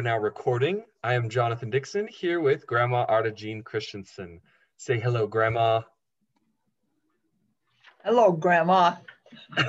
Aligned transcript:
are 0.00 0.02
now 0.02 0.16
recording. 0.16 0.82
I 1.04 1.12
am 1.12 1.28
Jonathan 1.28 1.68
Dixon 1.68 2.08
here 2.08 2.40
with 2.40 2.66
Grandma 2.66 3.04
Arda 3.06 3.32
Jean 3.32 3.60
Christensen. 3.62 4.40
Say 4.78 4.98
hello, 4.98 5.26
Grandma. 5.26 5.82
Hello, 8.02 8.32
Grandma. 8.32 8.94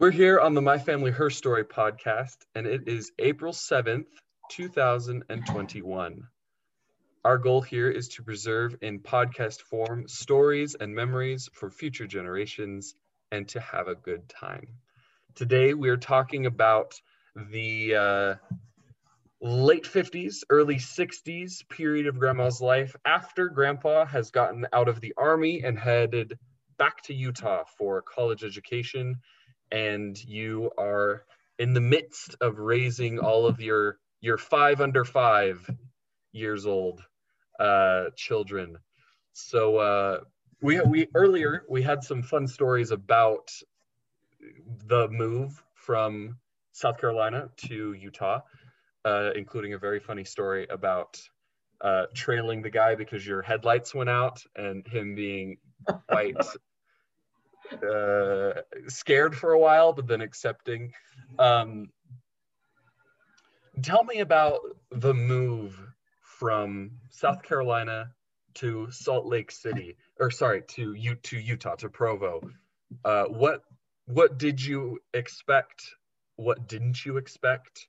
We're 0.00 0.10
here 0.10 0.40
on 0.40 0.54
the 0.54 0.60
My 0.60 0.76
Family 0.76 1.12
Her 1.12 1.30
Story 1.30 1.62
podcast, 1.62 2.38
and 2.56 2.66
it 2.66 2.88
is 2.88 3.12
April 3.20 3.52
7th, 3.52 4.06
2021. 4.50 6.26
Our 7.24 7.38
goal 7.38 7.60
here 7.60 7.90
is 7.90 8.08
to 8.08 8.24
preserve 8.24 8.74
in 8.82 8.98
podcast 8.98 9.60
form 9.60 10.08
stories 10.08 10.74
and 10.74 10.92
memories 10.92 11.48
for 11.52 11.70
future 11.70 12.08
generations 12.08 12.96
and 13.30 13.46
to 13.50 13.60
have 13.60 13.86
a 13.86 13.94
good 13.94 14.28
time. 14.28 14.66
Today, 15.34 15.72
we 15.72 15.88
are 15.88 15.96
talking 15.96 16.44
about 16.44 17.00
the 17.34 17.94
uh, 17.94 18.34
late 19.40 19.84
50s, 19.84 20.42
early 20.50 20.76
60s 20.76 21.66
period 21.70 22.06
of 22.06 22.18
Grandma's 22.18 22.60
life 22.60 22.94
after 23.06 23.48
Grandpa 23.48 24.04
has 24.04 24.30
gotten 24.30 24.66
out 24.74 24.88
of 24.88 25.00
the 25.00 25.14
Army 25.16 25.62
and 25.62 25.78
headed 25.78 26.38
back 26.76 27.02
to 27.04 27.14
Utah 27.14 27.64
for 27.78 28.02
college 28.02 28.44
education. 28.44 29.16
And 29.70 30.22
you 30.22 30.70
are 30.76 31.24
in 31.58 31.72
the 31.72 31.80
midst 31.80 32.36
of 32.42 32.58
raising 32.58 33.18
all 33.18 33.46
of 33.46 33.60
your 33.60 33.98
your 34.20 34.36
five 34.36 34.82
under 34.82 35.04
five 35.04 35.68
years 36.32 36.66
old 36.66 37.02
uh, 37.58 38.10
children. 38.16 38.76
So 39.32 39.78
uh, 39.78 40.20
we 40.60 40.80
we 40.82 41.08
earlier 41.14 41.64
we 41.70 41.82
had 41.82 42.04
some 42.04 42.22
fun 42.22 42.46
stories 42.46 42.90
about 42.90 43.50
the 44.86 45.08
move 45.08 45.62
from 45.74 46.38
South 46.72 46.98
Carolina 46.98 47.50
to 47.68 47.92
Utah, 47.92 48.40
uh, 49.04 49.30
including 49.34 49.74
a 49.74 49.78
very 49.78 50.00
funny 50.00 50.24
story 50.24 50.66
about 50.70 51.20
uh, 51.80 52.06
trailing 52.14 52.62
the 52.62 52.70
guy 52.70 52.94
because 52.94 53.26
your 53.26 53.42
headlights 53.42 53.94
went 53.94 54.08
out 54.08 54.42
and 54.56 54.86
him 54.86 55.14
being 55.14 55.58
quite 56.08 56.36
uh, 57.92 58.52
scared 58.88 59.34
for 59.36 59.52
a 59.52 59.58
while, 59.58 59.92
but 59.92 60.06
then 60.06 60.20
accepting. 60.20 60.92
Um, 61.38 61.88
tell 63.82 64.04
me 64.04 64.20
about 64.20 64.60
the 64.90 65.14
move 65.14 65.78
from 66.20 66.92
South 67.10 67.42
Carolina 67.42 68.10
to 68.54 68.90
Salt 68.90 69.26
Lake 69.26 69.50
City, 69.50 69.96
or 70.20 70.30
sorry, 70.30 70.62
to 70.68 70.94
U- 70.94 71.14
to 71.14 71.38
Utah 71.38 71.74
to 71.76 71.88
Provo. 71.88 72.40
Uh, 73.04 73.24
what 73.24 73.62
what 74.06 74.38
did 74.38 74.64
you 74.64 74.98
expect? 75.14 75.82
What 76.36 76.68
didn't 76.68 77.04
you 77.04 77.16
expect? 77.16 77.88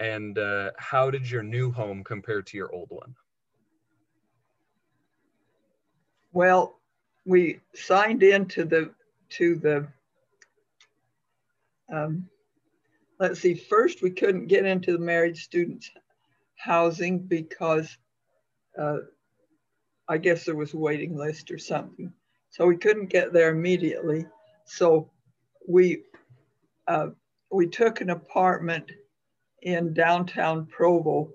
And 0.00 0.38
uh, 0.38 0.70
how 0.78 1.10
did 1.10 1.28
your 1.28 1.42
new 1.42 1.72
home 1.72 2.04
compare 2.04 2.42
to 2.42 2.56
your 2.56 2.72
old 2.72 2.88
one? 2.90 3.14
Well, 6.32 6.78
we 7.24 7.60
signed 7.74 8.22
into 8.22 8.64
the 8.64 8.90
to 9.30 9.56
the 9.56 9.88
um, 11.92 12.28
let's 13.18 13.40
see. 13.40 13.54
First, 13.54 14.02
we 14.02 14.10
couldn't 14.10 14.46
get 14.46 14.64
into 14.64 14.92
the 14.92 14.98
married 14.98 15.36
students 15.36 15.90
housing 16.56 17.18
because 17.18 17.96
uh, 18.78 18.98
I 20.08 20.18
guess 20.18 20.44
there 20.44 20.56
was 20.56 20.74
a 20.74 20.78
waiting 20.78 21.16
list 21.16 21.50
or 21.50 21.58
something. 21.58 22.12
So 22.50 22.66
we 22.66 22.76
couldn't 22.76 23.10
get 23.10 23.32
there 23.32 23.50
immediately. 23.50 24.26
So 24.64 25.10
we 25.68 26.02
uh, 26.88 27.08
we 27.52 27.68
took 27.68 28.00
an 28.00 28.10
apartment 28.10 28.90
in 29.62 29.92
downtown 29.92 30.66
Provo 30.66 31.30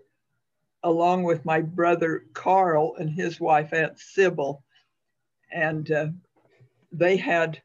along 0.83 1.23
with 1.23 1.45
my 1.45 1.61
brother 1.61 2.25
Carl 2.33 2.95
and 2.97 3.09
his 3.09 3.39
wife 3.39 3.71
Aunt 3.73 3.97
Sybil, 3.97 4.63
and 5.51 5.89
uh, 5.91 6.07
they 6.91 7.16
had 7.16 7.61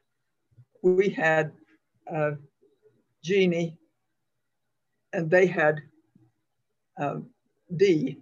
we 0.83 1.09
had 1.09 1.51
uh, 2.09 2.31
Jeannie, 3.23 3.75
and 5.11 5.29
they 5.29 5.47
had 5.47 5.81
uh, 6.99 7.17
D. 7.75 8.17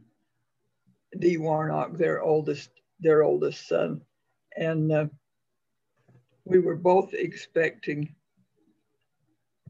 D. 1.19 1.37
Warnock, 1.37 1.97
their 1.97 2.21
oldest 2.21 2.69
their 2.99 3.23
oldest 3.23 3.67
son, 3.67 4.01
and 4.55 4.91
uh, 4.91 5.05
we 6.45 6.59
were 6.59 6.75
both 6.75 7.13
expecting 7.13 8.15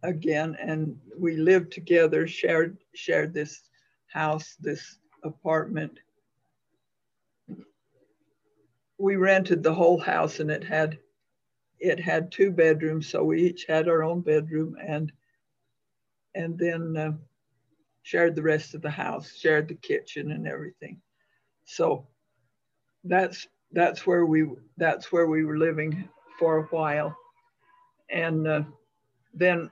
again, 0.04 0.58
and 0.60 1.00
we 1.18 1.38
lived 1.38 1.72
together, 1.72 2.28
shared 2.28 2.78
shared 2.94 3.34
this 3.34 3.64
house, 4.08 4.56
this 4.60 4.98
apartment. 5.24 6.00
We 8.98 9.16
rented 9.16 9.64
the 9.64 9.74
whole 9.74 10.00
house, 10.00 10.40
and 10.40 10.50
it 10.50 10.64
had 10.64 11.00
it 11.80 12.00
had 12.00 12.32
two 12.32 12.52
bedrooms, 12.52 13.08
so 13.08 13.24
we 13.24 13.44
each 13.44 13.66
had 13.66 13.88
our 13.88 14.04
own 14.04 14.22
bedroom, 14.22 14.76
and 14.86 15.12
and 16.36 16.58
then 16.58 16.98
uh, 16.98 17.12
shared 18.04 18.36
the 18.36 18.44
rest 18.44 18.74
of 18.74 18.82
the 18.82 18.90
house, 18.90 19.36
shared 19.36 19.68
the 19.68 19.76
kitchen 19.76 20.32
and 20.32 20.48
everything. 20.48 21.02
So 21.66 22.08
that's 23.04 23.48
that's 23.72 24.08
where 24.08 24.26
we 24.26 24.48
that's 24.78 25.12
where 25.12 25.28
we 25.28 25.46
were 25.46 25.58
living 25.58 26.08
for 26.40 26.58
a 26.60 26.64
while, 26.64 27.16
and 28.10 28.48
uh, 28.48 28.64
then 29.34 29.70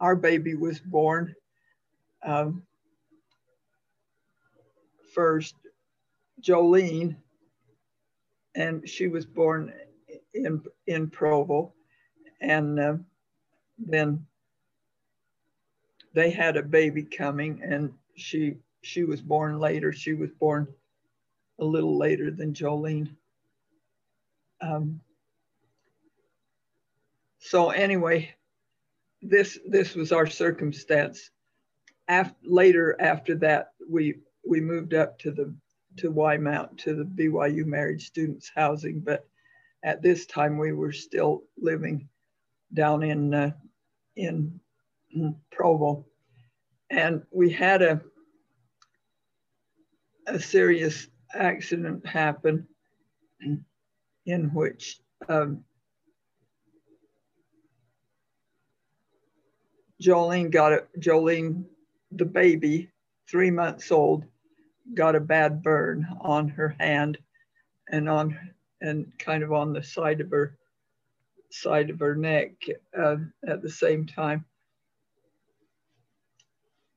our 0.00 0.16
baby 0.16 0.54
was 0.54 0.78
born 0.80 1.34
um, 2.24 2.62
first, 5.14 5.54
Jolene, 6.42 7.16
and 8.54 8.88
she 8.88 9.08
was 9.08 9.24
born 9.26 9.72
in, 10.34 10.62
in 10.86 11.08
Provo. 11.08 11.72
And 12.40 12.78
uh, 12.78 12.96
then 13.78 14.26
they 16.14 16.30
had 16.30 16.56
a 16.56 16.62
baby 16.62 17.02
coming 17.02 17.60
and 17.62 17.92
she 18.16 18.56
she 18.82 19.04
was 19.04 19.20
born 19.20 19.58
later. 19.58 19.92
She 19.92 20.14
was 20.14 20.30
born 20.30 20.68
a 21.58 21.64
little 21.64 21.98
later 21.98 22.30
than 22.30 22.54
Jolene. 22.54 23.10
Um, 24.60 25.00
so 27.38 27.70
anyway, 27.70 28.34
this 29.28 29.58
this 29.68 29.94
was 29.94 30.12
our 30.12 30.26
circumstance. 30.26 31.30
After, 32.08 32.36
later 32.44 32.96
after 33.00 33.34
that, 33.36 33.72
we 33.88 34.16
we 34.46 34.60
moved 34.60 34.94
up 34.94 35.18
to 35.20 35.30
the 35.30 35.54
to 35.98 36.12
Wymount 36.12 36.78
to 36.78 36.94
the 36.94 37.04
BYU 37.04 37.64
married 37.64 38.00
students 38.00 38.50
housing, 38.54 39.00
but 39.00 39.26
at 39.82 40.02
this 40.02 40.26
time 40.26 40.58
we 40.58 40.72
were 40.72 40.92
still 40.92 41.44
living 41.58 42.08
down 42.72 43.02
in 43.02 43.34
uh, 43.34 43.52
in 44.16 44.60
Provo, 45.50 46.06
and 46.90 47.22
we 47.30 47.50
had 47.50 47.82
a 47.82 48.00
a 50.26 50.40
serious 50.40 51.08
accident 51.34 52.04
happen 52.06 52.66
in 54.26 54.52
which 54.52 55.00
um, 55.28 55.64
Jolene 60.02 60.50
got 60.50 60.72
it. 60.72 60.88
Jolene, 61.00 61.64
the 62.12 62.24
baby, 62.24 62.90
three 63.28 63.50
months 63.50 63.90
old, 63.90 64.24
got 64.94 65.16
a 65.16 65.20
bad 65.20 65.62
burn 65.62 66.06
on 66.20 66.48
her 66.48 66.76
hand 66.78 67.18
and 67.90 68.08
on 68.08 68.38
and 68.80 69.12
kind 69.18 69.42
of 69.42 69.52
on 69.52 69.72
the 69.72 69.82
side 69.82 70.20
of 70.20 70.30
her 70.30 70.56
side 71.50 71.90
of 71.90 72.00
her 72.00 72.14
neck 72.14 72.52
uh, 72.98 73.16
at 73.46 73.62
the 73.62 73.70
same 73.70 74.06
time. 74.06 74.44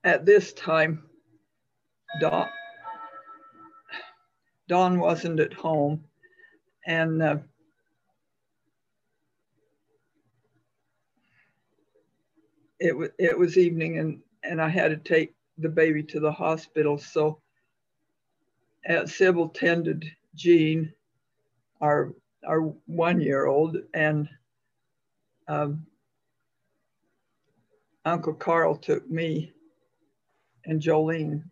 At 0.04 0.26
this 0.26 0.54
time, 0.54 1.04
Don, 2.20 2.48
Don 4.68 5.00
wasn't 5.00 5.40
at 5.40 5.54
home, 5.54 6.04
and 6.86 7.22
uh, 7.22 7.38
it 12.80 12.96
was 12.98 13.10
it 13.20 13.38
was 13.38 13.58
evening 13.58 14.00
and 14.00 14.22
and 14.44 14.62
I 14.62 14.70
had 14.70 14.90
to 14.90 14.98
take 14.98 15.36
the 15.58 15.70
baby 15.70 16.04
to 16.04 16.20
the 16.20 16.32
hospital. 16.32 16.98
So 16.98 17.42
Aunt 18.86 19.10
Sybil 19.10 19.50
tended 19.50 20.06
Jean, 20.36 20.94
our 21.82 22.14
our 22.48 22.62
one 22.86 23.20
year 23.20 23.48
old, 23.48 23.78
and 23.94 24.30
um, 25.48 25.86
Uncle 28.06 28.34
Carl 28.34 28.76
took 28.76 29.10
me 29.10 29.52
and 30.66 30.82
Jolene 30.82 31.44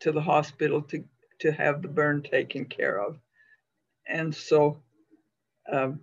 to 0.00 0.12
the 0.12 0.20
hospital 0.20 0.82
to 0.82 1.04
to 1.40 1.52
have 1.52 1.82
the 1.82 1.88
burn 1.88 2.22
taken 2.22 2.64
care 2.64 3.00
of, 3.00 3.18
and 4.08 4.34
so 4.34 4.82
um, 5.70 6.00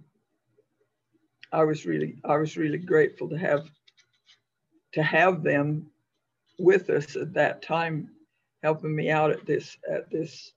I 1.52 1.64
was 1.66 1.86
really 1.86 2.16
I 2.24 2.38
was 2.38 2.56
really 2.56 2.78
grateful 2.78 3.30
to 3.30 3.38
have 3.38 3.70
to 4.96 5.04
have 5.04 5.44
them 5.44 5.86
with 6.58 6.90
us 6.90 7.18
at 7.18 7.34
that 7.34 7.62
time, 7.62 8.10
helping 8.64 8.96
me 8.96 9.12
out 9.12 9.30
at 9.30 9.46
this 9.46 9.78
at 9.90 10.10
this 10.10 10.54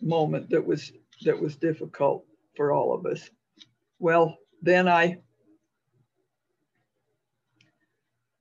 moment 0.00 0.48
that 0.50 0.64
was 0.64 0.92
that 1.24 1.38
was 1.38 1.56
difficult 1.56 2.24
for 2.56 2.72
all 2.72 2.94
of 2.94 3.04
us. 3.04 3.28
Well, 3.98 4.38
then 4.62 4.86
I 4.86 5.18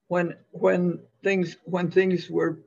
when 0.07 0.35
when 0.51 0.99
things 1.23 1.57
when 1.65 1.89
things 1.89 2.29
were 2.29 2.59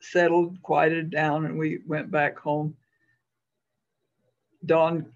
settled, 0.00 0.60
quieted 0.62 1.10
down, 1.10 1.46
and 1.46 1.58
we 1.58 1.80
went 1.86 2.10
back 2.10 2.38
home. 2.38 2.76
Don 4.66 5.06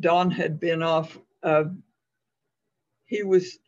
Don 0.00 0.32
had 0.32 0.58
been 0.58 0.82
off. 0.82 1.16
Uh, 1.44 1.64
he 3.06 3.22
was 3.22 3.58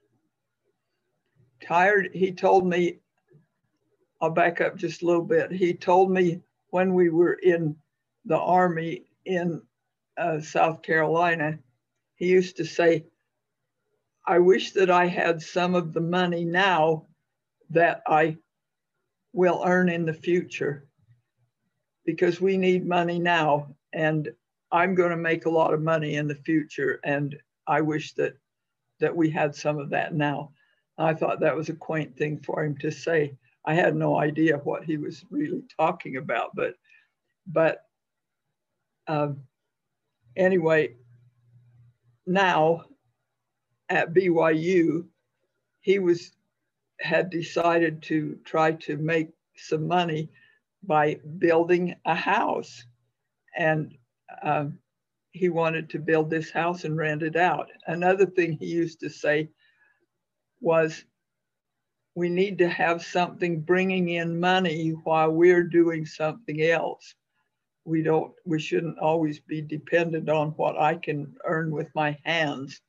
tired. 1.66 2.10
He 2.12 2.32
told 2.32 2.66
me. 2.66 2.98
I'll 4.22 4.30
back 4.30 4.60
up 4.60 4.76
just 4.76 5.02
a 5.02 5.06
little 5.06 5.24
bit. 5.24 5.50
He 5.50 5.72
told 5.72 6.10
me 6.10 6.42
when 6.68 6.92
we 6.92 7.08
were 7.08 7.34
in 7.42 7.74
the 8.26 8.38
army 8.38 9.06
in 9.24 9.62
uh, 10.18 10.40
South 10.40 10.82
Carolina, 10.82 11.58
he 12.16 12.26
used 12.26 12.58
to 12.58 12.64
say, 12.66 13.06
I 14.26 14.38
wish 14.38 14.72
that 14.72 14.90
I 14.90 15.06
had 15.06 15.40
some 15.40 15.74
of 15.74 15.94
the 15.94 16.00
money 16.00 16.44
now 16.44 17.06
that 17.70 18.02
I 18.06 18.36
will 19.32 19.62
earn 19.64 19.88
in 19.88 20.04
the 20.04 20.12
future 20.12 20.86
because 22.04 22.40
we 22.40 22.56
need 22.56 22.86
money 22.86 23.18
now 23.18 23.74
and 23.92 24.30
I'm 24.72 24.94
going 24.94 25.10
to 25.10 25.16
make 25.16 25.46
a 25.46 25.50
lot 25.50 25.72
of 25.72 25.82
money 25.82 26.16
in 26.16 26.28
the 26.28 26.34
future 26.34 27.00
and 27.04 27.36
I 27.66 27.80
wish 27.80 28.12
that 28.14 28.34
that 29.00 29.16
we 29.16 29.30
had 29.30 29.54
some 29.54 29.78
of 29.78 29.90
that 29.90 30.14
now. 30.14 30.52
I 31.00 31.14
thought 31.14 31.40
that 31.40 31.56
was 31.56 31.68
a 31.68 31.74
quaint 31.74 32.16
thing 32.16 32.38
for 32.40 32.62
him 32.64 32.76
to 32.78 32.90
say. 32.90 33.36
I 33.64 33.74
had 33.74 33.96
no 33.96 34.16
idea 34.18 34.58
what 34.58 34.84
he 34.84 34.96
was 34.96 35.24
really 35.30 35.62
talking 35.78 36.16
about, 36.16 36.54
but 36.54 36.74
but 37.46 37.84
um, 39.06 39.40
anyway, 40.36 40.94
now 42.26 42.84
at 43.88 44.14
BYU, 44.14 45.06
he 45.80 45.98
was 45.98 46.32
had 47.00 47.30
decided 47.30 48.02
to 48.02 48.38
try 48.44 48.72
to 48.72 48.96
make 48.98 49.30
some 49.56 49.86
money 49.86 50.28
by 50.82 51.18
building 51.38 51.94
a 52.04 52.14
house. 52.14 52.84
And 53.56 53.94
um, 54.42 54.78
he 55.32 55.48
wanted 55.48 55.88
to 55.90 55.98
build 55.98 56.30
this 56.30 56.50
house 56.50 56.84
and 56.84 56.96
rent 56.96 57.22
it 57.22 57.36
out. 57.36 57.70
Another 57.86 58.26
thing 58.26 58.52
he 58.52 58.66
used 58.66 59.00
to 59.00 59.08
say 59.08 59.48
was, 60.60 61.04
we 62.14 62.28
need 62.28 62.58
to 62.58 62.68
have 62.68 63.04
something 63.04 63.60
bringing 63.60 64.10
in 64.10 64.40
money 64.40 64.90
while 65.04 65.30
we're 65.30 65.64
doing 65.64 66.04
something 66.04 66.62
else. 66.62 67.14
We 67.84 68.02
don't, 68.02 68.32
we 68.44 68.60
shouldn't 68.60 68.98
always 68.98 69.40
be 69.40 69.62
dependent 69.62 70.28
on 70.28 70.50
what 70.50 70.78
I 70.78 70.96
can 70.96 71.34
earn 71.44 71.70
with 71.70 71.88
my 71.94 72.18
hands 72.24 72.80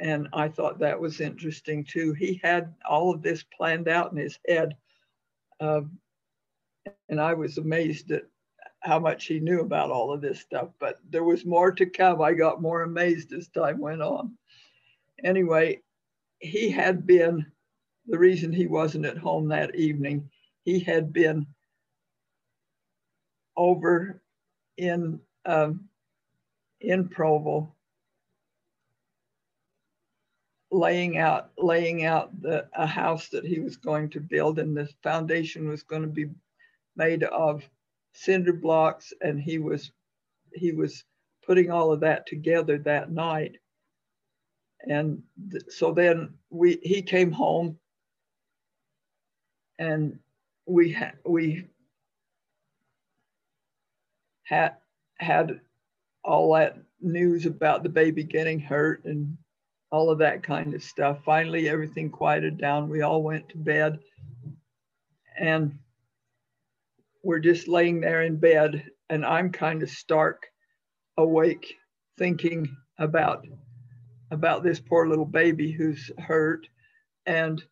and 0.00 0.28
I 0.32 0.48
thought 0.48 0.78
that 0.78 1.00
was 1.00 1.20
interesting 1.20 1.84
too. 1.84 2.12
He 2.12 2.40
had 2.42 2.74
all 2.88 3.12
of 3.12 3.22
this 3.22 3.44
planned 3.56 3.88
out 3.88 4.12
in 4.12 4.18
his 4.18 4.38
head. 4.46 4.76
Um, 5.60 5.98
and 7.08 7.20
I 7.20 7.34
was 7.34 7.58
amazed 7.58 8.12
at 8.12 8.24
how 8.80 9.00
much 9.00 9.26
he 9.26 9.40
knew 9.40 9.60
about 9.60 9.90
all 9.90 10.12
of 10.12 10.20
this 10.20 10.40
stuff, 10.40 10.68
but 10.78 10.98
there 11.10 11.24
was 11.24 11.44
more 11.44 11.72
to 11.72 11.84
come. 11.84 12.22
I 12.22 12.32
got 12.32 12.62
more 12.62 12.82
amazed 12.82 13.32
as 13.32 13.48
time 13.48 13.80
went 13.80 14.02
on. 14.02 14.36
Anyway, 15.24 15.82
he 16.40 16.70
had 16.70 17.06
been, 17.06 17.46
the 18.06 18.18
reason 18.18 18.52
he 18.52 18.66
wasn't 18.66 19.06
at 19.06 19.18
home 19.18 19.48
that 19.48 19.74
evening, 19.74 20.30
he 20.64 20.80
had 20.80 21.12
been 21.12 21.46
over 23.56 24.22
in 24.76 25.20
um, 25.44 25.88
in 26.80 27.08
Provo 27.08 27.74
laying 30.70 31.16
out 31.16 31.50
laying 31.56 32.04
out 32.04 32.40
the 32.42 32.68
a 32.74 32.86
house 32.86 33.28
that 33.30 33.44
he 33.44 33.58
was 33.60 33.76
going 33.76 34.10
to 34.10 34.20
build 34.20 34.58
and 34.58 34.76
the 34.76 34.88
foundation 35.02 35.68
was 35.68 35.82
going 35.82 36.02
to 36.02 36.08
be 36.08 36.26
made 36.96 37.22
of 37.24 37.62
cinder 38.12 38.52
blocks 38.52 39.12
and 39.22 39.40
he 39.40 39.58
was 39.58 39.90
he 40.52 40.72
was 40.72 41.04
putting 41.46 41.70
all 41.70 41.90
of 41.92 42.00
that 42.00 42.26
together 42.26 42.78
that 42.78 43.10
night 43.10 43.56
and 44.86 45.22
so 45.68 45.92
then 45.92 46.34
we 46.50 46.78
he 46.82 47.02
came 47.02 47.32
home 47.32 47.78
and 49.78 50.18
we 50.66 50.92
had 50.92 51.14
we 51.24 51.64
had 54.44 54.74
had 55.18 55.60
all 56.24 56.54
that 56.54 56.76
news 57.00 57.46
about 57.46 57.82
the 57.82 57.88
baby 57.88 58.24
getting 58.24 58.58
hurt 58.60 59.04
and 59.04 59.36
all 59.90 60.10
of 60.10 60.18
that 60.18 60.42
kind 60.42 60.74
of 60.74 60.82
stuff. 60.82 61.18
Finally, 61.24 61.68
everything 61.68 62.10
quieted 62.10 62.58
down. 62.58 62.88
We 62.88 63.02
all 63.02 63.22
went 63.22 63.48
to 63.50 63.58
bed 63.58 63.98
and 65.38 65.78
we're 67.22 67.38
just 67.38 67.68
laying 67.68 68.00
there 68.00 68.22
in 68.22 68.36
bed. 68.36 68.84
And 69.10 69.24
I'm 69.24 69.50
kind 69.50 69.82
of 69.82 69.90
stark 69.90 70.46
awake 71.16 71.74
thinking 72.18 72.76
about 72.98 73.46
about 74.30 74.62
this 74.62 74.80
poor 74.80 75.08
little 75.08 75.24
baby 75.24 75.72
who's 75.72 76.10
hurt 76.18 76.68
and 77.26 77.64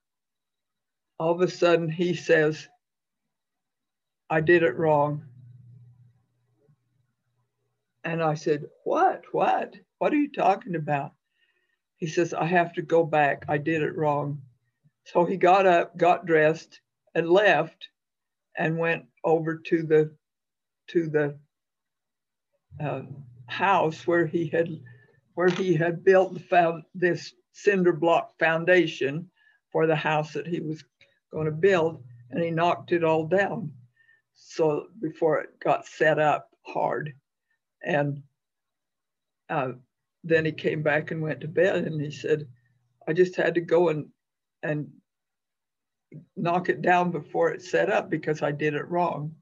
all 1.19 1.33
of 1.33 1.41
a 1.41 1.49
sudden 1.49 1.89
he 1.89 2.15
says 2.15 2.69
i 4.31 4.41
did 4.41 4.63
it 4.63 4.77
wrong 4.77 5.25
and 8.05 8.23
i 8.23 8.35
said 8.35 8.65
what 8.85 9.25
what 9.33 9.75
what 9.99 10.13
are 10.13 10.17
you 10.17 10.31
talking 10.33 10.77
about 10.77 11.13
he 11.97 12.07
says, 12.07 12.35
I 12.35 12.45
have 12.45 12.75
to 12.75 12.83
go 12.83 13.05
back. 13.05 13.45
I 13.49 13.59
did 13.59 13.83
it 13.83 13.97
wrong. 13.97 14.43
So 15.05 15.25
he 15.25 15.37
got 15.37 15.67
up, 15.67 15.97
got 15.97 16.27
dressed, 16.27 16.81
and 17.15 17.29
left 17.31 17.89
and 18.57 18.79
went 18.79 19.07
over 19.25 19.57
to 19.57 19.83
the 19.83 20.15
to 20.89 21.09
the 21.09 21.39
uh, 22.81 23.03
house 23.47 24.07
where 24.07 24.27
he 24.27 24.47
had 24.49 24.69
where 25.37 25.49
he 25.49 25.75
had 25.75 26.05
built 26.05 26.35
the 26.35 26.41
found 26.41 26.83
this 26.95 27.33
cinder 27.53 27.93
block 27.93 28.37
foundation 28.39 29.31
for 29.71 29.87
the 29.87 29.97
house 29.97 30.33
that 30.33 30.47
he 30.47 30.61
was 30.61 30.83
going 31.33 31.47
to 31.47 31.53
build 31.53 32.03
and 32.31 32.43
he 32.43 32.51
knocked 32.51 32.93
it 32.93 33.05
all 33.05 33.27
down 33.27 33.71
so 34.35 34.87
before 35.01 35.39
it 35.39 35.51
got 35.61 35.87
set 35.87 36.19
up 36.19 36.51
hard 36.67 37.15
and 37.85 38.23
uh, 39.49 39.73
then 40.25 40.45
he 40.45 40.53
came 40.53 40.83
back 40.83 41.11
and 41.11 41.23
went 41.23 41.41
to 41.41 41.49
bed 41.49 41.85
and 41.85 42.01
he 42.01 42.11
said, 42.11 42.47
I 43.07 43.13
just 43.13 43.37
had 43.37 43.55
to 43.55 43.61
go 43.61 43.89
and 43.89 44.07
and 44.63 44.89
knock 46.37 46.69
it 46.69 46.83
down 46.83 47.11
before 47.11 47.51
it 47.51 47.63
set 47.63 47.91
up 47.91 48.11
because 48.11 48.43
I 48.43 48.51
did 48.51 48.75
it 48.75 48.89
wrong. 48.89 49.35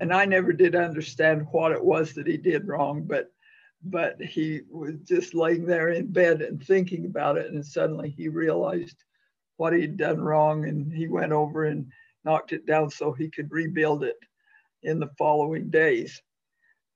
And 0.00 0.12
I 0.12 0.24
never 0.24 0.52
did 0.52 0.74
understand 0.74 1.46
what 1.50 1.72
it 1.72 1.84
was 1.84 2.14
that 2.14 2.26
he 2.26 2.36
did 2.36 2.66
wrong, 2.66 3.04
but 3.04 3.32
but 3.84 4.20
he 4.20 4.62
was 4.70 4.94
just 5.04 5.34
laying 5.34 5.66
there 5.66 5.90
in 5.90 6.06
bed 6.06 6.40
and 6.40 6.62
thinking 6.62 7.04
about 7.04 7.36
it 7.36 7.52
and 7.52 7.64
suddenly 7.64 8.10
he 8.10 8.28
realized 8.28 9.04
what 9.56 9.72
he'd 9.72 9.96
done 9.96 10.20
wrong 10.20 10.66
and 10.66 10.92
he 10.92 11.06
went 11.06 11.32
over 11.32 11.64
and 11.64 11.86
knocked 12.24 12.52
it 12.52 12.66
down 12.66 12.90
so 12.90 13.12
he 13.12 13.28
could 13.28 13.50
rebuild 13.52 14.02
it 14.02 14.16
in 14.82 14.98
the 14.98 15.10
following 15.18 15.70
days. 15.70 16.22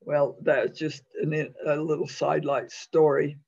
Well, 0.01 0.37
that's 0.43 0.79
just 0.79 1.03
an, 1.21 1.55
a 1.67 1.77
little 1.77 2.09
sidelight 2.09 2.71
story. 2.71 3.39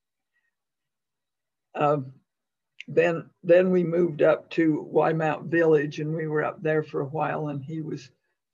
Um, 1.75 2.13
then, 2.89 3.31
then 3.43 3.71
we 3.71 3.85
moved 3.85 4.23
up 4.23 4.51
to 4.51 4.89
Wymount 4.93 5.47
Village 5.47 6.01
and 6.01 6.15
we 6.15 6.27
were 6.27 6.45
up 6.45 6.63
there 6.63 6.83
for 6.83 7.01
a 7.01 7.07
while 7.07 7.49
and 7.49 7.63
he 7.63 7.81
was 7.81 8.11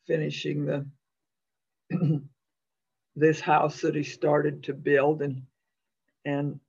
finishing 0.07 0.67
the 0.67 0.87
this 3.17 3.41
house 3.41 3.81
that 3.81 3.95
he 3.95 4.03
started 4.03 4.63
to 4.63 4.75
build 4.75 5.23
and 5.23 5.43
and 6.25 6.61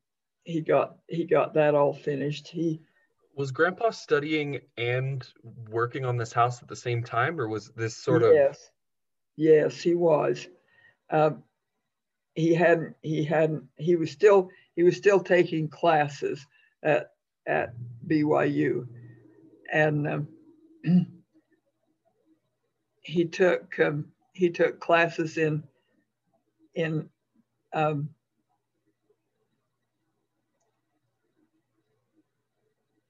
he 0.44 0.62
got 0.62 0.98
he 1.08 1.26
got 1.26 1.54
that 1.56 1.76
all 1.76 1.94
finished. 1.94 2.48
He 2.48 2.82
was 3.36 3.52
grandpa 3.52 3.90
studying 3.92 4.62
and 4.78 5.28
working 5.70 6.06
on 6.06 6.18
this 6.18 6.32
house 6.32 6.62
at 6.62 6.70
the 6.70 6.76
same 6.76 7.04
time 7.04 7.40
or 7.40 7.48
was 7.48 7.70
this 7.76 7.96
sort 7.96 8.24
of 8.24 8.34
yes. 8.34 8.72
Yes 9.36 9.80
he 9.80 9.94
was. 9.94 10.48
Um, 11.10 11.44
he 12.36 12.54
hadn't 12.54 12.96
he 13.02 13.24
hadn't 13.24 13.66
he 13.78 13.96
was 13.96 14.12
still 14.12 14.50
he 14.76 14.84
was 14.84 14.96
still 14.96 15.20
taking 15.20 15.68
classes 15.68 16.46
at 16.84 17.12
at 17.46 17.74
BYU, 18.08 18.88
and 19.74 20.08
um, 20.08 20.28
he 23.02 23.26
took 23.26 23.80
um, 23.80 24.06
he 24.34 24.50
took 24.50 24.80
classes 24.80 25.38
in 25.38 25.64
in 26.78 27.10
um, 27.74 28.10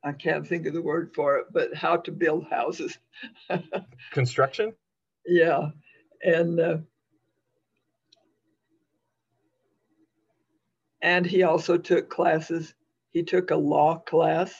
I 0.03 0.13
can't 0.13 0.47
think 0.47 0.65
of 0.65 0.73
the 0.73 0.81
word 0.81 1.13
for 1.13 1.37
it, 1.37 1.47
but 1.51 1.75
how 1.75 1.97
to 1.97 2.11
build 2.11 2.45
houses. 2.49 2.97
Construction? 4.11 4.73
Yeah. 5.25 5.71
And 6.23 6.59
uh, 6.59 6.77
and 11.01 11.25
he 11.25 11.43
also 11.43 11.77
took 11.77 12.09
classes. 12.09 12.73
He 13.11 13.23
took 13.23 13.51
a 13.51 13.55
law 13.55 13.97
class 13.99 14.53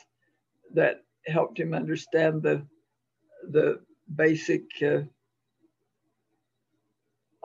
that 0.74 1.04
helped 1.26 1.58
him 1.58 1.74
understand 1.74 2.44
the 2.44 2.68
the 3.50 3.80
basic 4.14 4.64
uh, 4.82 5.02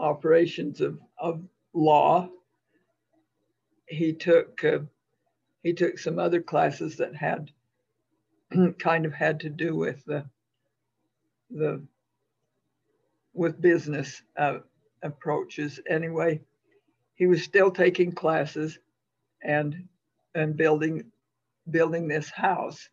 operations 0.03 0.81
of, 0.81 0.99
of 1.19 1.43
law. 1.73 2.29
He 3.87 4.13
took 4.13 4.63
uh, 4.65 4.81
he 5.63 5.73
took 5.73 5.99
some 5.99 6.19
other 6.19 6.43
classes 6.43 6.97
that 6.97 7.15
had 7.15 7.51
kind 8.79 9.07
of 9.07 9.13
had 9.13 9.41
to 9.41 9.49
do 9.49 9.75
with 9.77 10.05
the 10.05 10.25
the 11.51 11.83
with 13.33 13.61
business 13.61 14.23
uh, 14.37 14.59
approaches. 15.03 15.81
Anyway, 15.89 16.41
he 17.15 17.27
was 17.27 17.43
still 17.43 17.71
taking 17.71 18.13
classes 18.13 18.79
and 19.43 19.89
and 20.35 20.57
building 20.57 21.05
building 21.71 22.09
this 22.09 22.29
house. 22.31 22.89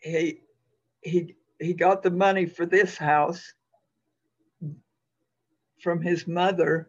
He 0.00 0.40
he 1.00 1.34
he 1.58 1.74
got 1.74 2.02
the 2.02 2.10
money 2.10 2.46
for 2.46 2.66
this 2.66 2.96
house 2.96 3.52
from 5.82 6.00
his 6.00 6.26
mother. 6.26 6.88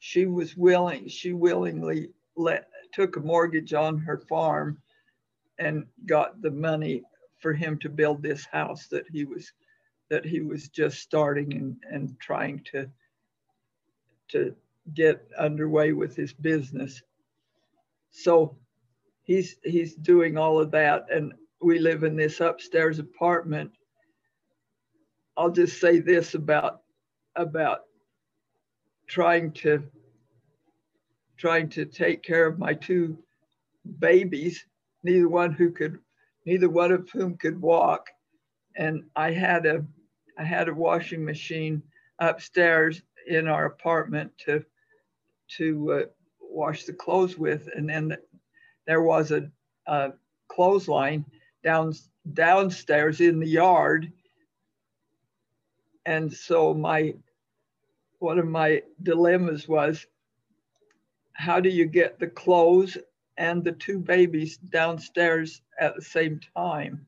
She 0.00 0.26
was 0.26 0.56
willing, 0.56 1.08
she 1.08 1.32
willingly 1.32 2.08
let 2.36 2.68
took 2.92 3.16
a 3.16 3.20
mortgage 3.20 3.72
on 3.72 3.98
her 3.98 4.18
farm 4.18 4.80
and 5.58 5.84
got 6.06 6.40
the 6.42 6.50
money 6.50 7.02
for 7.38 7.52
him 7.52 7.78
to 7.78 7.88
build 7.88 8.22
this 8.22 8.44
house 8.46 8.88
that 8.88 9.04
he 9.12 9.24
was 9.24 9.52
that 10.08 10.24
he 10.26 10.40
was 10.40 10.68
just 10.68 10.98
starting 10.98 11.52
and, 11.52 11.76
and 11.90 12.18
trying 12.18 12.64
to 12.72 12.90
to 14.28 14.54
get 14.94 15.24
underway 15.38 15.92
with 15.92 16.16
his 16.16 16.32
business. 16.32 17.02
So 18.10 18.56
he's 19.22 19.56
he's 19.62 19.94
doing 19.94 20.38
all 20.38 20.58
of 20.58 20.70
that 20.72 21.06
and 21.12 21.32
we 21.60 21.78
live 21.78 22.04
in 22.04 22.16
this 22.16 22.40
upstairs 22.40 22.98
apartment. 22.98 23.70
I'll 25.36 25.50
just 25.50 25.78
say 25.80 26.00
this 26.00 26.34
about 26.34 26.80
about 27.36 27.80
trying 29.10 29.50
to 29.50 29.82
trying 31.36 31.68
to 31.68 31.84
take 31.84 32.22
care 32.22 32.46
of 32.46 32.58
my 32.58 32.72
two 32.72 33.18
babies, 33.98 34.64
neither 35.02 35.28
one 35.28 35.52
who 35.52 35.70
could 35.72 35.98
neither 36.46 36.68
one 36.68 36.92
of 36.92 37.10
whom 37.10 37.36
could 37.36 37.60
walk. 37.60 38.08
And 38.76 39.02
I 39.16 39.32
had 39.32 39.66
a 39.66 39.84
I 40.38 40.44
had 40.44 40.68
a 40.68 40.74
washing 40.74 41.24
machine 41.24 41.82
upstairs 42.20 43.02
in 43.26 43.48
our 43.48 43.66
apartment 43.66 44.30
to 44.46 44.64
to 45.56 45.92
uh, 45.92 46.02
wash 46.40 46.84
the 46.84 46.92
clothes 46.92 47.36
with, 47.36 47.68
and 47.74 47.88
then 47.88 48.16
there 48.86 49.02
was 49.02 49.32
a, 49.32 49.50
a 49.86 50.12
clothesline 50.48 51.24
down 51.64 51.94
downstairs 52.32 53.20
in 53.20 53.40
the 53.40 53.48
yard, 53.48 54.12
and 56.06 56.32
so 56.32 56.72
my 56.72 57.14
one 58.20 58.38
of 58.38 58.46
my 58.46 58.82
dilemmas 59.02 59.66
was 59.66 60.06
how 61.32 61.58
do 61.58 61.70
you 61.70 61.86
get 61.86 62.18
the 62.18 62.26
clothes 62.26 62.98
and 63.38 63.64
the 63.64 63.72
two 63.72 63.98
babies 63.98 64.58
downstairs 64.58 65.62
at 65.80 65.96
the 65.96 66.02
same 66.02 66.38
time? 66.54 67.06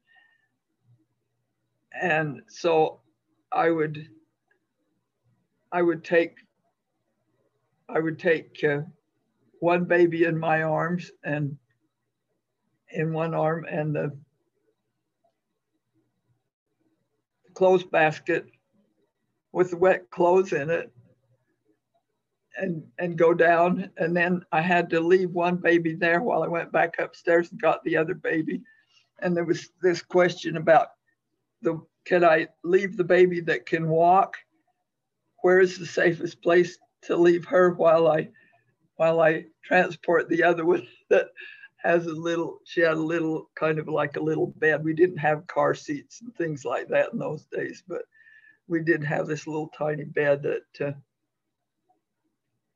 And 2.00 2.40
so 2.48 3.00
I 3.52 3.70
would 3.70 4.08
I 5.70 5.82
would 5.82 6.02
take 6.02 6.36
I 7.90 8.00
would 8.00 8.18
take 8.18 8.64
uh, 8.64 8.80
one 9.60 9.84
baby 9.84 10.24
in 10.24 10.38
my 10.38 10.62
arms 10.62 11.10
and 11.24 11.58
in 12.90 13.12
one 13.12 13.34
arm 13.34 13.66
and 13.70 13.94
the 13.94 14.16
clothes 17.52 17.84
basket 17.84 18.46
with 19.52 19.70
the 19.70 19.76
wet 19.76 20.10
clothes 20.10 20.54
in 20.54 20.70
it 20.70 20.90
and 22.56 22.82
and 22.98 23.16
go 23.16 23.32
down 23.32 23.90
and 23.96 24.16
then 24.16 24.42
I 24.52 24.60
had 24.60 24.90
to 24.90 25.00
leave 25.00 25.30
one 25.30 25.56
baby 25.56 25.94
there 25.94 26.22
while 26.22 26.42
I 26.42 26.48
went 26.48 26.72
back 26.72 26.98
upstairs 26.98 27.50
and 27.50 27.60
got 27.60 27.82
the 27.84 27.96
other 27.96 28.14
baby 28.14 28.62
and 29.22 29.36
there 29.36 29.44
was 29.44 29.70
this 29.80 30.02
question 30.02 30.56
about 30.56 30.88
the 31.62 31.80
can 32.04 32.24
I 32.24 32.48
leave 32.64 32.96
the 32.96 33.04
baby 33.04 33.40
that 33.42 33.66
can 33.66 33.88
walk? 33.88 34.36
Where 35.42 35.60
is 35.60 35.78
the 35.78 35.86
safest 35.86 36.42
place 36.42 36.78
to 37.02 37.16
leave 37.16 37.44
her 37.46 37.70
while 37.70 38.08
I 38.08 38.28
while 38.96 39.20
I 39.20 39.46
transport 39.64 40.28
the 40.28 40.42
other 40.42 40.64
one 40.64 40.86
that 41.10 41.28
has 41.76 42.06
a 42.06 42.12
little 42.12 42.58
she 42.64 42.80
had 42.80 42.94
a 42.94 43.02
little 43.02 43.50
kind 43.54 43.78
of 43.78 43.88
like 43.88 44.16
a 44.16 44.22
little 44.22 44.48
bed. 44.58 44.84
We 44.84 44.94
didn't 44.94 45.18
have 45.18 45.46
car 45.46 45.74
seats 45.74 46.20
and 46.20 46.34
things 46.34 46.64
like 46.64 46.88
that 46.88 47.12
in 47.12 47.18
those 47.18 47.46
days, 47.46 47.82
but 47.86 48.02
we 48.68 48.82
did 48.82 49.02
have 49.04 49.26
this 49.26 49.46
little 49.46 49.70
tiny 49.76 50.04
bed 50.04 50.42
that 50.42 50.86
uh, 50.88 50.92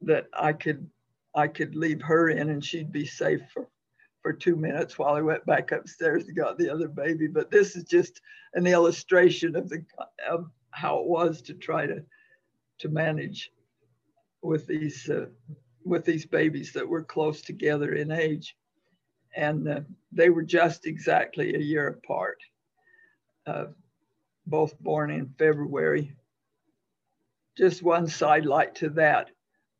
that 0.06 0.26
I 0.32 0.52
could 0.52 0.88
I 1.34 1.48
could 1.48 1.76
leave 1.76 2.00
her 2.02 2.30
in 2.30 2.48
and 2.48 2.64
she'd 2.64 2.90
be 2.90 3.04
safe 3.04 3.42
for 3.52 3.68
for 4.22 4.32
two 4.32 4.56
minutes 4.56 4.98
while 4.98 5.14
I 5.14 5.20
went 5.20 5.46
back 5.46 5.70
upstairs 5.70 6.24
and 6.26 6.36
got 6.36 6.58
the 6.58 6.68
other 6.68 6.88
baby. 6.88 7.28
But 7.28 7.48
this 7.48 7.76
is 7.76 7.84
just 7.84 8.20
an 8.54 8.66
illustration 8.66 9.54
of 9.54 9.68
the 9.68 9.84
of 10.28 10.50
how 10.70 10.98
it 10.98 11.06
was 11.06 11.42
to 11.42 11.54
try 11.54 11.86
to 11.86 12.02
to 12.78 12.88
manage 12.88 13.52
with 14.42 14.66
these 14.66 15.08
uh, 15.08 15.26
with 15.84 16.04
these 16.04 16.26
babies 16.26 16.72
that 16.72 16.88
were 16.88 17.04
close 17.04 17.40
together 17.42 17.94
in 17.94 18.10
age, 18.10 18.56
and 19.36 19.68
uh, 19.68 19.80
they 20.10 20.30
were 20.30 20.42
just 20.42 20.86
exactly 20.86 21.54
a 21.54 21.60
year 21.60 21.88
apart. 21.88 22.38
Uh, 23.46 23.66
both 24.46 24.78
born 24.80 25.10
in 25.10 25.32
February. 25.38 26.16
Just 27.56 27.82
one 27.82 28.06
sidelight 28.06 28.74
to 28.76 28.90
that. 28.90 29.30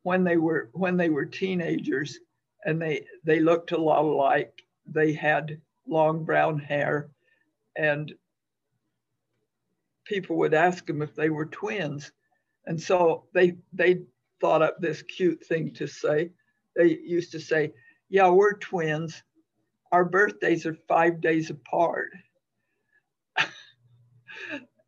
When 0.07 0.23
they 0.23 0.37
were 0.37 0.71
when 0.73 0.97
they 0.97 1.09
were 1.09 1.27
teenagers, 1.27 2.21
and 2.65 2.81
they 2.81 3.05
they 3.25 3.41
looked 3.41 3.73
a 3.73 3.77
lot 3.77 4.05
alike. 4.05 4.63
They 4.87 5.13
had 5.13 5.61
long 5.85 6.25
brown 6.25 6.61
hair, 6.61 7.11
and 7.75 8.15
people 10.05 10.37
would 10.37 10.55
ask 10.55 10.87
them 10.87 11.03
if 11.03 11.17
they 11.17 11.29
were 11.29 11.47
twins, 11.47 12.13
and 12.67 12.81
so 12.81 13.25
they 13.35 13.57
they 13.73 14.03
thought 14.41 14.63
up 14.63 14.79
this 14.79 15.03
cute 15.03 15.45
thing 15.45 15.75
to 15.75 15.89
say. 15.89 16.31
They 16.77 16.99
used 16.99 17.33
to 17.33 17.41
say, 17.41 17.75
"Yeah, 18.09 18.31
we're 18.31 18.59
twins. 18.59 19.25
Our 19.91 20.05
birthdays 20.05 20.67
are 20.67 20.79
five 20.87 21.21
days 21.21 21.51
apart." 21.51 22.13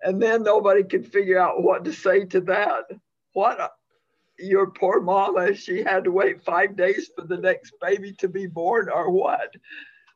and 0.00 0.22
then 0.22 0.44
nobody 0.44 0.84
could 0.84 1.10
figure 1.10 1.40
out 1.40 1.64
what 1.64 1.84
to 1.86 1.92
say 1.92 2.24
to 2.26 2.40
that. 2.42 2.84
What 3.32 3.72
your 4.38 4.70
poor 4.70 5.00
mama, 5.00 5.54
she 5.54 5.82
had 5.82 6.04
to 6.04 6.12
wait 6.12 6.42
five 6.42 6.76
days 6.76 7.10
for 7.14 7.26
the 7.26 7.36
next 7.36 7.72
baby 7.80 8.12
to 8.14 8.28
be 8.28 8.46
born 8.46 8.88
or 8.88 9.10
what? 9.10 9.54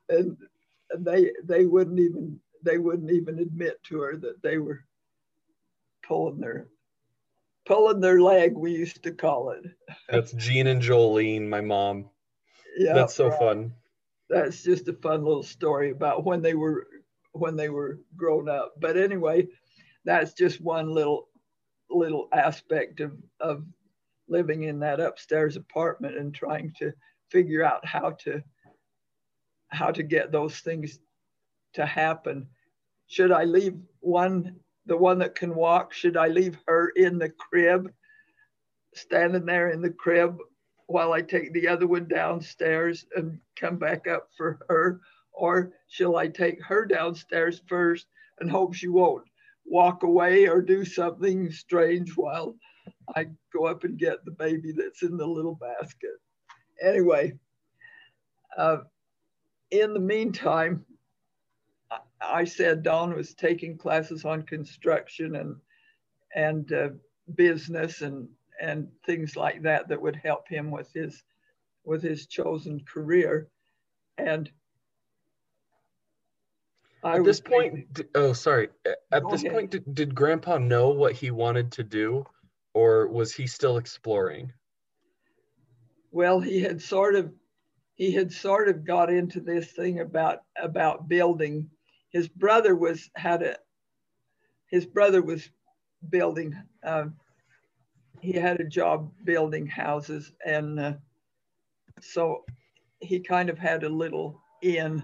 And 0.08 0.36
they 0.98 1.32
they 1.44 1.64
wouldn't 1.64 1.98
even 1.98 2.38
they 2.62 2.78
wouldn't 2.78 3.10
even 3.10 3.38
admit 3.38 3.82
to 3.84 4.00
her 4.00 4.16
that 4.16 4.42
they 4.42 4.58
were 4.58 4.84
pulling 6.06 6.40
their 6.40 6.68
pulling 7.66 8.00
their 8.00 8.20
leg, 8.20 8.54
we 8.56 8.72
used 8.72 9.02
to 9.02 9.12
call 9.12 9.50
it. 9.50 9.64
That's 10.08 10.32
Jean 10.32 10.66
and 10.66 10.82
Jolene, 10.82 11.48
my 11.48 11.60
mom. 11.60 12.10
Yeah. 12.76 12.94
That's 12.94 13.14
so 13.14 13.28
right. 13.28 13.38
fun. 13.38 13.74
That's 14.28 14.62
just 14.62 14.88
a 14.88 14.94
fun 14.94 15.24
little 15.24 15.42
story 15.42 15.90
about 15.90 16.24
when 16.24 16.42
they 16.42 16.54
were 16.54 16.86
when 17.32 17.56
they 17.56 17.68
were 17.68 18.00
grown 18.16 18.48
up. 18.48 18.74
But 18.80 18.96
anyway, 18.96 19.48
that's 20.04 20.32
just 20.32 20.60
one 20.60 20.92
little 20.92 21.28
little 21.90 22.28
aspect 22.32 23.00
of, 23.00 23.12
of 23.40 23.64
living 24.28 24.64
in 24.64 24.78
that 24.80 25.00
upstairs 25.00 25.56
apartment 25.56 26.16
and 26.16 26.34
trying 26.34 26.72
to 26.78 26.92
figure 27.30 27.64
out 27.64 27.84
how 27.84 28.10
to 28.10 28.42
how 29.68 29.90
to 29.90 30.02
get 30.02 30.30
those 30.30 30.58
things 30.60 30.98
to 31.72 31.86
happen. 31.86 32.46
Should 33.06 33.32
i 33.32 33.44
leave 33.44 33.76
one 34.00 34.56
the 34.86 34.96
one 34.96 35.18
that 35.18 35.34
can 35.34 35.54
walk? 35.54 35.92
Should 35.92 36.16
i 36.16 36.28
leave 36.28 36.58
her 36.66 36.90
in 36.96 37.18
the 37.18 37.30
crib 37.30 37.92
standing 38.94 39.46
there 39.46 39.70
in 39.70 39.80
the 39.80 39.90
crib 39.90 40.36
while 40.86 41.12
i 41.12 41.22
take 41.22 41.52
the 41.52 41.68
other 41.68 41.86
one 41.86 42.06
downstairs 42.06 43.06
and 43.16 43.38
come 43.56 43.78
back 43.78 44.06
up 44.06 44.28
for 44.36 44.58
her? 44.68 45.00
Or 45.32 45.72
shall 45.88 46.16
i 46.16 46.28
take 46.28 46.62
her 46.64 46.84
downstairs 46.84 47.62
first 47.66 48.06
and 48.40 48.50
hope 48.50 48.74
she 48.74 48.88
won't 48.88 49.24
walk 49.64 50.02
away 50.02 50.48
or 50.48 50.60
do 50.60 50.84
something 50.84 51.50
strange 51.50 52.12
while 52.16 52.56
I 53.14 53.26
go 53.52 53.66
up 53.66 53.84
and 53.84 53.98
get 53.98 54.24
the 54.24 54.30
baby 54.30 54.72
that's 54.72 55.02
in 55.02 55.16
the 55.16 55.26
little 55.26 55.54
basket. 55.54 56.20
Anyway, 56.80 57.32
uh, 58.56 58.78
in 59.70 59.94
the 59.94 60.00
meantime, 60.00 60.84
I 62.20 62.44
said 62.44 62.82
Don 62.82 63.14
was 63.14 63.34
taking 63.34 63.76
classes 63.76 64.24
on 64.24 64.42
construction 64.42 65.36
and 65.36 65.56
and 66.34 66.72
uh, 66.72 66.88
business 67.34 68.00
and 68.00 68.28
and 68.60 68.88
things 69.04 69.36
like 69.36 69.62
that 69.62 69.88
that 69.88 70.00
would 70.00 70.16
help 70.16 70.48
him 70.48 70.70
with 70.70 70.92
his 70.92 71.22
with 71.84 72.02
his 72.02 72.26
chosen 72.26 72.80
career. 72.84 73.48
And 74.18 74.50
I 77.02 77.16
at 77.16 77.24
this 77.24 77.40
point, 77.40 77.74
thinking, 77.94 78.06
oh 78.14 78.32
sorry, 78.32 78.68
at 79.10 79.28
this 79.30 79.42
ahead. 79.42 79.52
point, 79.52 79.70
did, 79.70 79.94
did 79.94 80.14
Grandpa 80.14 80.58
know 80.58 80.90
what 80.90 81.12
he 81.12 81.30
wanted 81.30 81.72
to 81.72 81.82
do, 81.82 82.24
or 82.74 83.08
was 83.08 83.34
he 83.34 83.46
still 83.46 83.76
exploring? 83.76 84.52
Well, 86.10 86.40
he 86.40 86.60
had 86.60 86.80
sort 86.80 87.14
of 87.14 87.32
he 87.94 88.12
had 88.12 88.32
sort 88.32 88.68
of 88.68 88.84
got 88.84 89.10
into 89.10 89.40
this 89.40 89.72
thing 89.72 90.00
about 90.00 90.40
about 90.56 91.08
building 91.08 91.70
his 92.10 92.28
brother 92.28 92.74
was 92.74 93.10
had 93.16 93.42
a 93.42 93.56
his 94.70 94.86
brother 94.86 95.22
was 95.22 95.48
building 96.10 96.54
uh, 96.84 97.04
he 98.20 98.32
had 98.32 98.60
a 98.60 98.68
job 98.68 99.10
building 99.24 99.66
houses 99.66 100.32
and 100.44 100.80
uh, 100.80 100.92
so 102.00 102.44
he 103.00 103.20
kind 103.20 103.50
of 103.50 103.58
had 103.58 103.84
a 103.84 103.88
little 103.88 104.40
in 104.62 105.02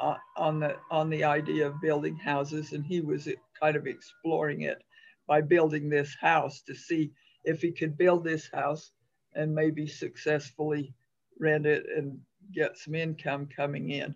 uh, 0.00 0.16
on 0.36 0.60
the 0.60 0.76
on 0.90 1.10
the 1.10 1.24
idea 1.24 1.66
of 1.66 1.80
building 1.80 2.16
houses 2.16 2.72
and 2.72 2.84
he 2.84 3.00
was 3.00 3.28
kind 3.58 3.76
of 3.76 3.86
exploring 3.86 4.62
it 4.62 4.82
by 5.30 5.40
building 5.40 5.88
this 5.88 6.16
house 6.20 6.60
to 6.62 6.74
see 6.74 7.12
if 7.44 7.62
he 7.62 7.70
could 7.70 7.96
build 7.96 8.24
this 8.24 8.50
house 8.52 8.90
and 9.36 9.54
maybe 9.54 9.86
successfully 9.86 10.92
rent 11.38 11.66
it 11.66 11.86
and 11.96 12.18
get 12.52 12.76
some 12.76 12.96
income 12.96 13.46
coming 13.46 13.90
in. 13.90 14.12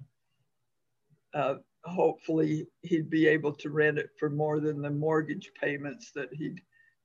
Uh, 1.33 1.55
hopefully 1.85 2.67
he'd 2.83 3.09
be 3.11 3.29
able 3.29 3.53
to 3.53 3.71
rent 3.71 3.97
it 3.97 4.11
for 4.19 4.29
more 4.29 4.59
than 4.59 4.83
the 4.83 4.91
mortgage 4.91 5.53
payments 5.63 6.11
that 6.17 6.31
he'd 6.33 6.61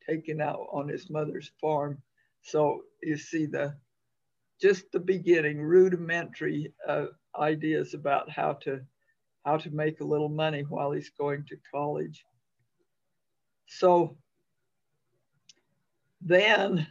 taken 0.10 0.42
out 0.42 0.66
on 0.74 0.88
his 0.88 1.12
mother's 1.12 1.52
farm. 1.62 2.02
So 2.42 2.82
you 3.04 3.16
see 3.16 3.46
the 3.46 3.76
just 4.60 4.92
the 4.92 5.00
beginning, 5.00 5.62
rudimentary 5.62 6.74
uh, 6.88 7.06
ideas 7.40 7.94
about 7.94 8.28
how 8.28 8.54
to 8.64 8.82
how 9.46 9.58
to 9.58 9.70
make 9.70 10.02
a 10.02 10.12
little 10.14 10.30
money 10.30 10.64
while 10.64 10.92
he's 10.92 11.12
going 11.12 11.46
to 11.50 11.58
college. 11.72 12.26
So 13.72 14.18
then 16.22 16.88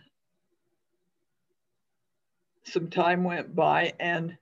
some 2.63 2.89
time 2.89 3.25
went 3.25 3.55
by 3.55 3.95
and 3.99 4.37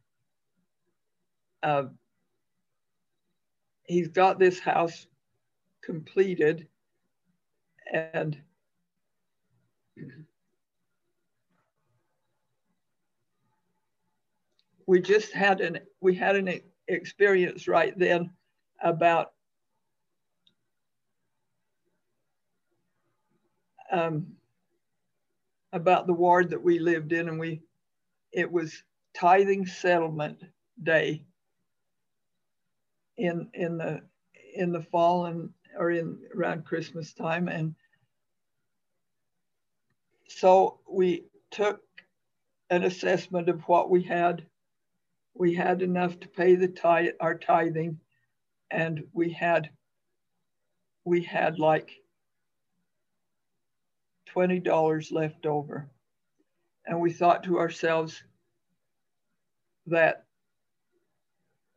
uh, 1.62 1.85
he's 3.85 4.09
got 4.09 4.38
this 4.38 4.61
house 4.61 5.07
completed 5.83 6.69
and 7.90 8.37
we 14.87 15.01
just 15.01 15.33
had 15.33 15.61
an 15.62 15.79
we 16.01 16.14
had 16.14 16.37
an 16.37 16.61
experience 16.88 17.66
right 17.66 17.99
then 17.99 18.31
about 18.83 19.33
um, 23.92 24.27
about 25.72 26.07
the 26.07 26.12
ward 26.12 26.51
that 26.51 26.62
we 26.62 26.79
lived 26.79 27.12
in 27.12 27.29
and 27.29 27.38
we 27.38 27.62
it 28.33 28.51
was 28.51 28.83
tithing 29.14 29.66
settlement 29.66 30.42
day 30.83 31.22
in 33.16 33.49
in 33.55 33.79
the 33.79 34.03
in 34.55 34.72
the 34.72 34.83
fall 34.83 35.27
and 35.27 35.51
or 35.79 35.90
in 35.90 36.18
around 36.35 36.64
Christmas 36.64 37.12
time, 37.12 37.49
and 37.49 37.75
so 40.29 40.81
we 40.90 41.25
took 41.51 41.83
an 42.70 42.85
assessment 42.85 43.49
of 43.49 43.61
what 43.62 43.90
we 43.90 44.03
had. 44.03 44.44
We 45.35 45.55
had 45.55 45.83
enough 45.83 46.18
to 46.20 46.29
pay 46.29 46.57
the 46.57 46.68
tithe, 46.68 47.11
our 47.20 47.37
tithing, 47.37 48.01
and 48.70 49.05
we 49.12 49.31
had 49.31 49.70
we 51.05 51.22
had 51.22 51.59
like 51.59 51.90
twenty 54.37 54.61
dollars 54.61 55.11
left 55.11 55.46
over, 55.46 55.88
and 56.85 57.01
we 57.01 57.11
thought 57.11 57.42
to 57.42 57.59
ourselves 57.59 58.22
that 59.87 60.27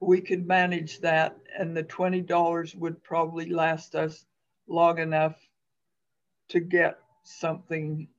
we 0.01 0.19
could 0.19 0.45
manage 0.45 0.99
that 0.99 1.37
and 1.57 1.75
the 1.75 1.85
$20 1.85 2.75
would 2.75 3.01
probably 3.01 3.49
last 3.49 3.95
us 3.95 4.25
long 4.67 4.97
enough 4.97 5.37
to 6.49 6.59
get 6.59 6.99
something 7.23 8.09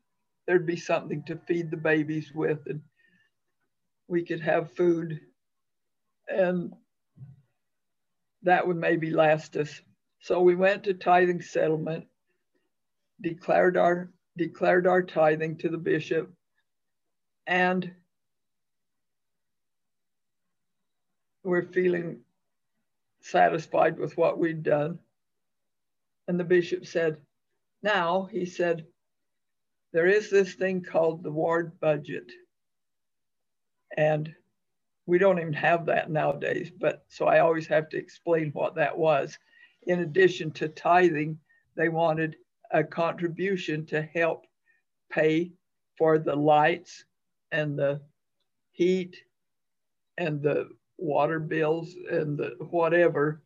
there'd 0.46 0.64
be 0.64 0.76
something 0.76 1.22
to 1.24 1.36
feed 1.36 1.70
the 1.70 1.76
babies 1.76 2.32
with 2.34 2.60
and 2.64 2.80
we 4.08 4.24
could 4.24 4.40
have 4.40 4.72
food. 4.72 5.20
And 6.28 6.72
that 8.44 8.66
would 8.66 8.78
maybe 8.78 9.10
last 9.10 9.54
us. 9.58 9.82
So 10.20 10.40
we 10.40 10.54
went 10.54 10.84
to 10.84 10.94
tithing 10.94 11.42
settlement 11.42 12.06
declared 13.20 13.76
our 13.76 14.08
declared 14.36 14.86
our 14.86 15.02
tithing 15.02 15.58
to 15.58 15.68
the 15.68 15.78
bishop 15.78 16.32
and 17.46 17.90
we're 21.42 21.62
feeling 21.62 22.20
satisfied 23.20 23.98
with 23.98 24.16
what 24.16 24.38
we'd 24.38 24.62
done. 24.62 24.98
And 26.28 26.38
the 26.38 26.44
bishop 26.44 26.86
said, 26.86 27.16
Now, 27.82 28.28
he 28.30 28.46
said, 28.46 28.86
there 29.92 30.06
is 30.06 30.30
this 30.30 30.54
thing 30.54 30.82
called 30.82 31.22
the 31.22 31.32
ward 31.32 31.78
budget. 31.80 32.30
And 33.96 34.32
we 35.06 35.18
don't 35.18 35.40
even 35.40 35.52
have 35.54 35.86
that 35.86 36.10
nowadays, 36.10 36.70
but 36.70 37.04
so 37.08 37.26
I 37.26 37.40
always 37.40 37.66
have 37.66 37.88
to 37.88 37.96
explain 37.96 38.50
what 38.52 38.76
that 38.76 38.96
was. 38.96 39.36
In 39.82 40.00
addition 40.00 40.52
to 40.52 40.68
tithing, 40.68 41.38
they 41.74 41.88
wanted 41.88 42.36
a 42.72 42.84
contribution 42.84 43.86
to 43.86 44.02
help 44.02 44.46
pay 45.10 45.52
for 45.98 46.18
the 46.18 46.34
lights 46.34 47.04
and 47.52 47.78
the 47.78 48.00
heat 48.72 49.16
and 50.18 50.40
the 50.42 50.68
water 50.98 51.40
bills 51.40 51.94
and 52.10 52.38
the 52.38 52.54
whatever 52.70 53.42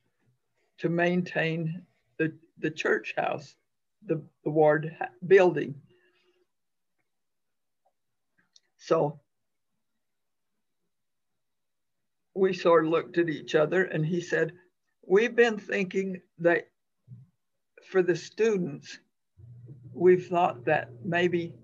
to 0.79 0.89
maintain 0.89 1.83
the, 2.19 2.33
the 2.59 2.71
church 2.71 3.15
house, 3.17 3.55
the, 4.07 4.21
the 4.43 4.51
ward 4.51 4.95
building. 5.27 5.75
So 8.77 9.21
we 12.35 12.53
sort 12.53 12.85
of 12.85 12.91
looked 12.91 13.19
at 13.19 13.31
each 13.31 13.55
other 13.55 13.85
and 13.85 14.05
he 14.05 14.21
said, 14.21 14.53
We've 15.07 15.37
been 15.37 15.59
thinking 15.59 16.21
that 16.39 16.69
for 17.91 18.03
the 18.03 18.17
students, 18.17 18.99
we've 19.95 20.27
thought 20.27 20.65
that 20.65 20.91
maybe 21.05 21.55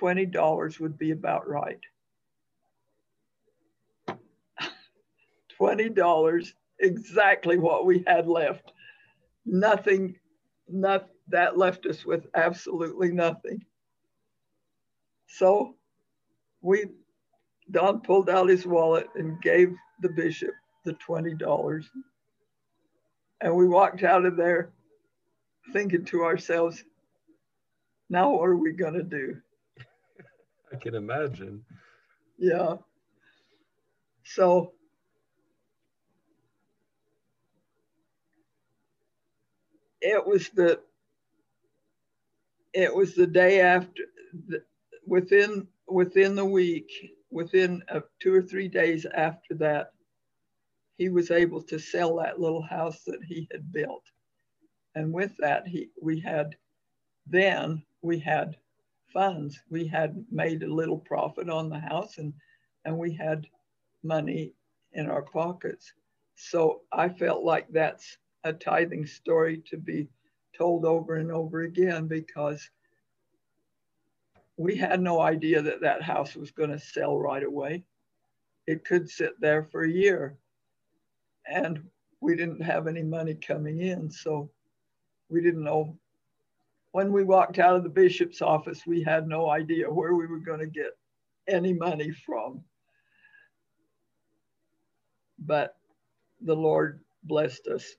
$20 0.00 0.80
would 0.80 0.98
be 0.98 1.12
about 1.12 1.48
right. 1.48 1.80
$20, 5.60 6.52
exactly 6.80 7.58
what 7.58 7.86
we 7.86 8.02
had 8.06 8.26
left. 8.26 8.72
Nothing, 9.46 10.16
not, 10.68 11.08
that 11.28 11.56
left 11.56 11.86
us 11.86 12.04
with 12.04 12.26
absolutely 12.34 13.12
nothing. 13.12 13.64
So 15.28 15.76
we, 16.60 16.86
Don 17.70 18.00
pulled 18.00 18.28
out 18.28 18.48
his 18.48 18.66
wallet 18.66 19.06
and 19.14 19.40
gave 19.40 19.74
the 20.02 20.08
bishop 20.08 20.50
the 20.84 20.94
$20. 20.94 21.84
And 23.42 23.54
we 23.54 23.68
walked 23.68 24.02
out 24.02 24.26
of 24.26 24.36
there 24.36 24.72
thinking 25.72 26.04
to 26.06 26.24
ourselves, 26.24 26.84
now 28.08 28.30
what 28.30 28.48
are 28.48 28.56
we 28.56 28.72
going 28.72 28.94
to 28.94 29.02
do? 29.02 29.36
I 30.72 30.76
can 30.76 30.94
imagine. 30.94 31.64
Yeah. 32.38 32.76
So 34.24 34.72
it 40.00 40.26
was 40.26 40.48
the 40.50 40.80
it 42.72 42.94
was 42.94 43.14
the 43.14 43.26
day 43.26 43.60
after 43.60 44.04
the, 44.48 44.62
within 45.06 45.66
within 45.88 46.34
the 46.34 46.44
week 46.44 46.90
within 47.30 47.82
uh, 47.88 48.00
two 48.20 48.34
or 48.34 48.42
three 48.42 48.68
days 48.68 49.06
after 49.14 49.54
that 49.54 49.92
he 50.96 51.08
was 51.08 51.30
able 51.30 51.62
to 51.62 51.78
sell 51.78 52.16
that 52.16 52.40
little 52.40 52.62
house 52.62 53.02
that 53.06 53.20
he 53.26 53.48
had 53.50 53.72
built 53.72 54.04
and 55.00 55.12
with 55.12 55.36
that 55.38 55.66
he 55.66 55.88
we 56.00 56.20
had 56.20 56.54
then 57.26 57.82
we 58.02 58.18
had 58.18 58.56
funds 59.12 59.58
we 59.70 59.86
had 59.86 60.24
made 60.30 60.62
a 60.62 60.74
little 60.74 60.98
profit 60.98 61.48
on 61.48 61.68
the 61.68 61.78
house 61.78 62.18
and 62.18 62.32
and 62.84 62.96
we 62.96 63.12
had 63.12 63.46
money 64.02 64.54
in 64.92 65.08
our 65.08 65.22
pockets. 65.22 65.92
So 66.36 66.82
I 66.92 67.08
felt 67.08 67.44
like 67.44 67.66
that's 67.70 68.16
a 68.44 68.52
tithing 68.52 69.06
story 69.06 69.62
to 69.66 69.76
be 69.76 70.08
told 70.56 70.84
over 70.84 71.16
and 71.16 71.30
over 71.30 71.62
again 71.62 72.06
because 72.06 72.70
we 74.56 74.76
had 74.76 75.00
no 75.00 75.20
idea 75.20 75.62
that 75.62 75.80
that 75.82 76.02
house 76.02 76.34
was 76.34 76.50
going 76.50 76.70
to 76.70 76.78
sell 76.78 77.18
right 77.18 77.42
away. 77.42 77.84
It 78.66 78.84
could 78.84 79.08
sit 79.08 79.40
there 79.40 79.64
for 79.64 79.82
a 79.82 79.90
year. 79.90 80.36
And 81.46 81.82
we 82.20 82.36
didn't 82.36 82.62
have 82.62 82.86
any 82.86 83.02
money 83.02 83.34
coming 83.34 83.80
in. 83.80 84.10
So 84.10 84.50
we 85.30 85.40
didn't 85.40 85.64
know. 85.64 85.96
When 86.92 87.12
we 87.12 87.22
walked 87.22 87.58
out 87.58 87.76
of 87.76 87.84
the 87.84 87.88
bishop's 87.88 88.42
office, 88.42 88.82
we 88.86 89.02
had 89.02 89.28
no 89.28 89.48
idea 89.48 89.90
where 89.90 90.14
we 90.14 90.26
were 90.26 90.40
going 90.40 90.58
to 90.60 90.66
get 90.66 90.96
any 91.48 91.72
money 91.72 92.10
from. 92.10 92.64
But 95.38 95.76
the 96.40 96.54
Lord 96.54 97.00
blessed 97.22 97.68
us. 97.68 97.94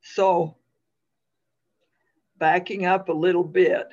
So 0.00 0.56
backing 2.38 2.86
up 2.86 3.08
a 3.08 3.12
little 3.12 3.44
bit, 3.44 3.88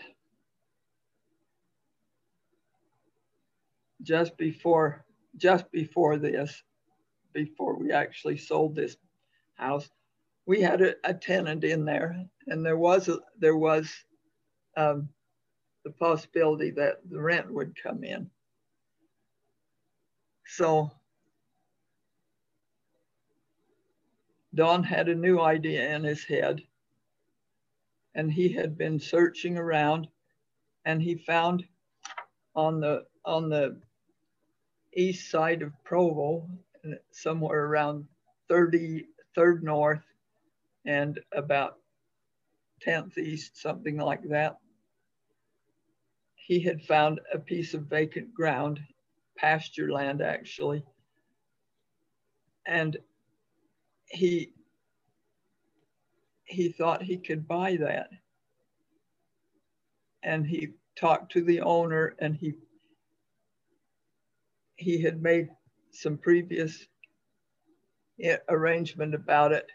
just 4.02 4.36
before 4.38 5.06
just 5.38 5.72
before 5.72 6.18
this, 6.18 6.64
before 7.34 7.78
we 7.78 7.92
actually 7.92 8.38
sold 8.38 8.76
this 8.76 8.98
house, 9.56 9.90
we 10.50 10.62
had 10.62 10.82
a, 10.82 10.96
a 11.04 11.14
tenant 11.14 11.64
in 11.64 11.86
there, 11.86 12.26
and 12.48 12.66
there 12.66 12.76
was 12.76 13.08
a, 13.08 13.20
there 13.38 13.56
was 13.56 13.88
um, 14.76 15.08
the 15.86 15.92
possibility 15.92 16.72
that 16.72 17.02
the 17.08 17.22
rent 17.22 17.54
would 17.54 17.80
come 17.80 18.04
in. 18.04 18.28
So 20.48 20.90
Don 24.56 24.84
had 24.84 25.08
a 25.08 25.14
new 25.14 25.40
idea 25.40 25.96
in 25.96 26.04
his 26.04 26.24
head 26.24 26.64
and 28.16 28.32
he 28.32 28.52
had 28.52 28.76
been 28.76 29.00
searching 29.00 29.56
around 29.56 30.08
and 30.86 31.00
he 31.00 31.14
found 31.28 31.64
on 32.56 32.80
the 32.80 33.06
on 33.24 33.50
the 33.50 33.80
east 34.96 35.30
side 35.30 35.62
of 35.62 35.72
Provo 35.84 36.50
somewhere 37.12 37.66
around 37.66 38.08
30 38.50 39.06
third 39.36 39.64
north 39.64 40.02
and 40.86 41.20
about 41.34 41.76
10th 42.86 43.18
east 43.18 43.58
something 43.62 43.98
like 43.98 44.24
that 44.30 44.58
he 46.36 46.60
had 46.62 46.82
found 46.82 47.20
a 47.34 47.40
piece 47.40 47.74
of 47.74 47.84
vacant 47.84 48.34
ground 48.34 48.80
pasture 49.38 49.92
land 49.92 50.22
actually 50.22 50.84
and 52.68 52.98
he 54.08 54.52
he 56.46 56.70
thought 56.72 57.04
he 57.04 57.18
could 57.18 57.48
buy 57.48 57.78
that. 57.78 58.10
And 60.24 60.46
he 60.46 60.70
talked 61.00 61.32
to 61.34 61.44
the 61.44 61.62
owner 61.62 62.16
and 62.20 62.36
he 62.36 62.54
he 64.78 65.02
had 65.02 65.22
made 65.22 65.50
some 65.92 66.18
previous 66.18 66.88
arrangement 68.50 69.16
about 69.16 69.52
it. 69.52 69.68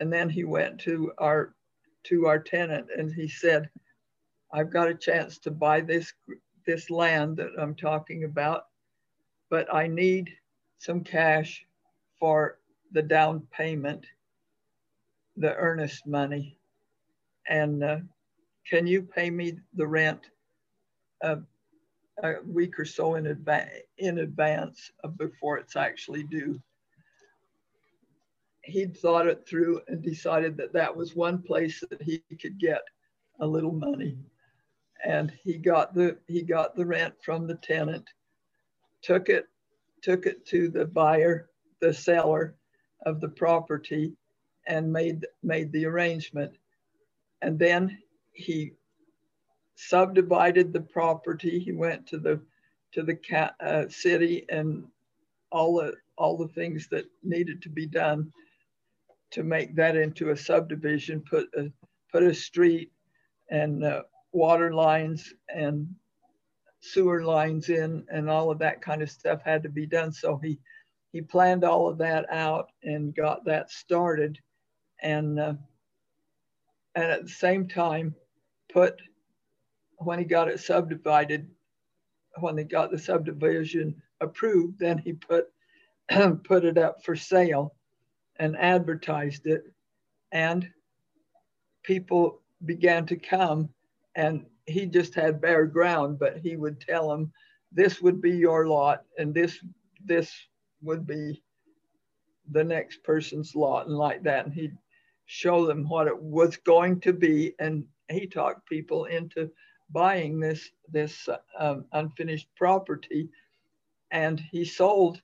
And 0.00 0.12
then 0.12 0.28
he 0.30 0.44
went 0.44 0.80
to 0.80 1.12
our 1.18 1.54
to 2.04 2.26
our 2.26 2.38
tenant 2.38 2.88
and 2.96 3.12
he 3.12 3.28
said, 3.28 3.68
I've 4.52 4.72
got 4.72 4.88
a 4.88 4.94
chance 4.94 5.38
to 5.40 5.50
buy 5.50 5.80
this 5.82 6.12
this 6.66 6.90
land 6.90 7.36
that 7.36 7.50
I'm 7.58 7.74
talking 7.74 8.24
about, 8.24 8.64
but 9.50 9.72
I 9.72 9.86
need 9.86 10.30
some 10.78 11.04
cash 11.04 11.64
for 12.18 12.58
the 12.92 13.02
down 13.02 13.46
payment 13.52 14.06
the 15.36 15.54
earnest 15.54 16.06
money. 16.06 16.58
And 17.48 17.82
uh, 17.82 17.98
can 18.68 18.86
you 18.86 19.02
pay 19.02 19.30
me 19.30 19.58
the 19.74 19.86
rent 19.86 20.20
a, 21.22 21.38
a 22.22 22.34
week 22.46 22.78
or 22.78 22.84
so 22.84 23.14
in, 23.14 23.24
adva- 23.24 23.70
in 23.98 24.18
advance 24.18 24.90
before 25.16 25.58
it's 25.58 25.76
actually 25.76 26.24
due? 26.24 26.60
He'd 28.62 28.96
thought 28.96 29.26
it 29.26 29.46
through 29.46 29.80
and 29.88 30.02
decided 30.02 30.56
that 30.56 30.72
that 30.74 30.94
was 30.94 31.16
one 31.16 31.42
place 31.42 31.82
that 31.88 32.02
he 32.02 32.22
could 32.40 32.58
get 32.58 32.82
a 33.40 33.46
little 33.46 33.72
money. 33.72 34.18
And 35.04 35.32
he 35.42 35.56
got 35.56 35.94
the 35.94 36.18
he 36.26 36.42
got 36.42 36.76
the 36.76 36.84
rent 36.84 37.14
from 37.22 37.46
the 37.46 37.54
tenant, 37.56 38.04
took 39.02 39.28
it 39.28 39.46
took 40.02 40.26
it 40.26 40.44
to 40.46 40.68
the 40.68 40.84
buyer, 40.84 41.48
the 41.80 41.92
seller 41.92 42.54
of 43.06 43.20
the 43.20 43.28
property, 43.28 44.12
and 44.66 44.92
made 44.92 45.26
made 45.42 45.72
the 45.72 45.86
arrangement. 45.86 46.52
And 47.40 47.58
then 47.58 47.98
he 48.32 48.74
subdivided 49.74 50.72
the 50.72 50.82
property. 50.82 51.58
He 51.58 51.72
went 51.72 52.06
to 52.08 52.18
the 52.18 52.40
to 52.92 53.02
the 53.02 53.18
uh, 53.60 53.88
city 53.88 54.44
and 54.50 54.84
all 55.50 55.76
the 55.76 55.94
all 56.18 56.36
the 56.36 56.48
things 56.48 56.88
that 56.88 57.06
needed 57.22 57.62
to 57.62 57.70
be 57.70 57.86
done 57.86 58.30
to 59.32 59.42
make 59.42 59.74
that 59.76 59.96
into 59.96 60.30
a 60.30 60.36
subdivision. 60.36 61.22
Put 61.28 61.48
a 61.56 61.70
put 62.12 62.22
a 62.22 62.34
street 62.34 62.92
and 63.50 63.84
uh, 63.84 64.02
water 64.32 64.72
lines 64.72 65.32
and 65.54 65.88
sewer 66.80 67.22
lines 67.24 67.68
in 67.68 68.04
and 68.10 68.30
all 68.30 68.50
of 68.50 68.58
that 68.58 68.80
kind 68.80 69.02
of 69.02 69.10
stuff 69.10 69.40
had 69.44 69.62
to 69.62 69.68
be 69.68 69.86
done. 69.86 70.12
So 70.12 70.36
he 70.36 70.58
he 71.12 71.20
planned 71.20 71.64
all 71.64 71.88
of 71.88 71.98
that 71.98 72.26
out 72.30 72.70
and 72.82 73.14
got 73.14 73.44
that 73.44 73.70
started 73.70 74.38
and 75.02 75.38
uh, 75.38 75.54
and 76.94 77.04
at 77.04 77.22
the 77.22 77.28
same 77.28 77.68
time 77.68 78.14
put 78.72 79.00
when 79.96 80.18
he 80.18 80.24
got 80.24 80.48
it 80.48 80.60
subdivided 80.60 81.48
when 82.38 82.56
they 82.56 82.64
got 82.64 82.90
the 82.90 82.98
subdivision 82.98 84.00
approved 84.20 84.78
then 84.78 84.98
he 84.98 85.12
put 85.12 85.46
put 86.44 86.64
it 86.64 86.78
up 86.78 87.02
for 87.04 87.16
sale 87.16 87.74
and 88.40 88.56
advertised 88.56 89.46
it 89.46 89.62
and 90.32 90.68
people 91.84 92.40
began 92.64 93.06
to 93.06 93.16
come 93.16 93.68
and 94.16 94.44
he 94.66 94.86
just 94.86 95.14
had 95.14 95.40
bare 95.40 95.66
ground 95.66 96.18
but 96.18 96.38
he 96.38 96.56
would 96.56 96.80
tell 96.80 97.08
them 97.08 97.32
this 97.72 98.00
would 98.00 98.20
be 98.20 98.32
your 98.32 98.66
lot 98.66 99.04
and 99.18 99.32
this 99.32 99.58
this 100.04 100.32
would 100.82 101.06
be 101.06 101.40
the 102.50 102.64
next 102.64 103.04
person's 103.04 103.54
lot 103.54 103.86
and 103.86 103.96
like 103.96 104.22
that 104.24 104.44
and 104.44 104.54
he'd 104.54 104.76
show 105.32 105.64
them 105.64 105.88
what 105.88 106.08
it 106.08 106.20
was 106.20 106.56
going 106.56 107.00
to 107.00 107.12
be. 107.12 107.54
And 107.60 107.84
he 108.10 108.26
talked 108.26 108.68
people 108.68 109.04
into 109.04 109.48
buying 109.88 110.40
this, 110.40 110.70
this 110.90 111.28
um, 111.56 111.84
unfinished 111.92 112.48
property. 112.56 113.28
And 114.10 114.40
he 114.40 114.64
sold, 114.64 115.22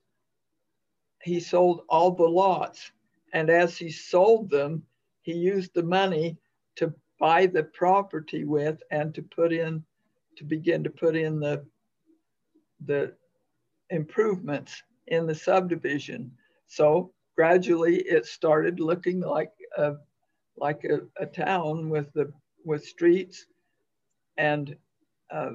he 1.24 1.40
sold 1.40 1.81
all 1.88 2.12
the 2.12 2.22
lots. 2.22 2.92
And 3.33 3.51
as 3.51 3.77
he 3.77 3.91
sold 3.91 4.51
them, 4.51 4.83
he 5.23 5.33
used 5.33 5.75
the 5.75 5.83
money 5.83 6.39
to 6.77 6.95
buy 7.19 7.47
the 7.47 7.65
property 7.65 8.45
with 8.45 8.83
and 8.91 9.15
to 9.15 9.23
put 9.23 9.53
in, 9.53 9.85
to 10.37 10.45
begin 10.45 10.85
to 10.85 10.91
put 10.91 11.17
in 11.17 11.41
the, 11.41 11.65
the 12.85 13.15
improvements 13.91 14.83
in 15.09 15.27
the 15.27 15.35
subdivision. 15.35 16.31
So 16.67 17.12
gradually 17.37 17.97
it 18.03 18.27
started 18.27 18.81
looking 18.81 19.21
like 19.21 19.53
a, 19.77 19.95
like 20.57 20.85
a, 20.85 21.01
a 21.23 21.27
town 21.27 21.91
with 21.91 22.12
the 22.12 22.33
with 22.65 22.85
streets 22.85 23.47
and 24.37 24.77
uh, 25.31 25.53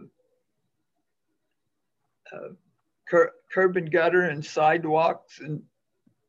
uh, 2.34 2.50
cur 3.08 3.32
curb 3.52 3.78
and 3.78 3.92
gutter 3.92 4.24
and 4.24 4.44
sidewalks 4.44 5.40
and 5.40 5.62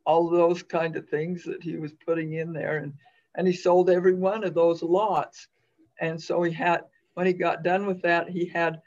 all 0.05 0.29
those 0.29 0.63
kind 0.63 0.97
of 0.97 1.09
things 1.09 1.45
that 1.45 1.63
he 1.63 1.77
was 1.77 1.93
putting 2.05 2.35
in 2.35 2.53
there. 2.53 2.79
And 2.79 2.95
and 3.35 3.47
he 3.47 3.53
sold 3.53 3.89
every 3.89 4.15
one 4.15 4.45
of 4.45 4.55
those 4.55 4.83
lots. 4.83 5.49
And 6.01 6.21
so 6.21 6.43
he 6.43 6.53
had 6.53 6.83
when 7.15 7.27
he 7.27 7.33
got 7.33 7.63
done 7.63 7.87
with 7.87 8.03
that 8.03 8.29
he 8.29 8.47
had 8.47 8.81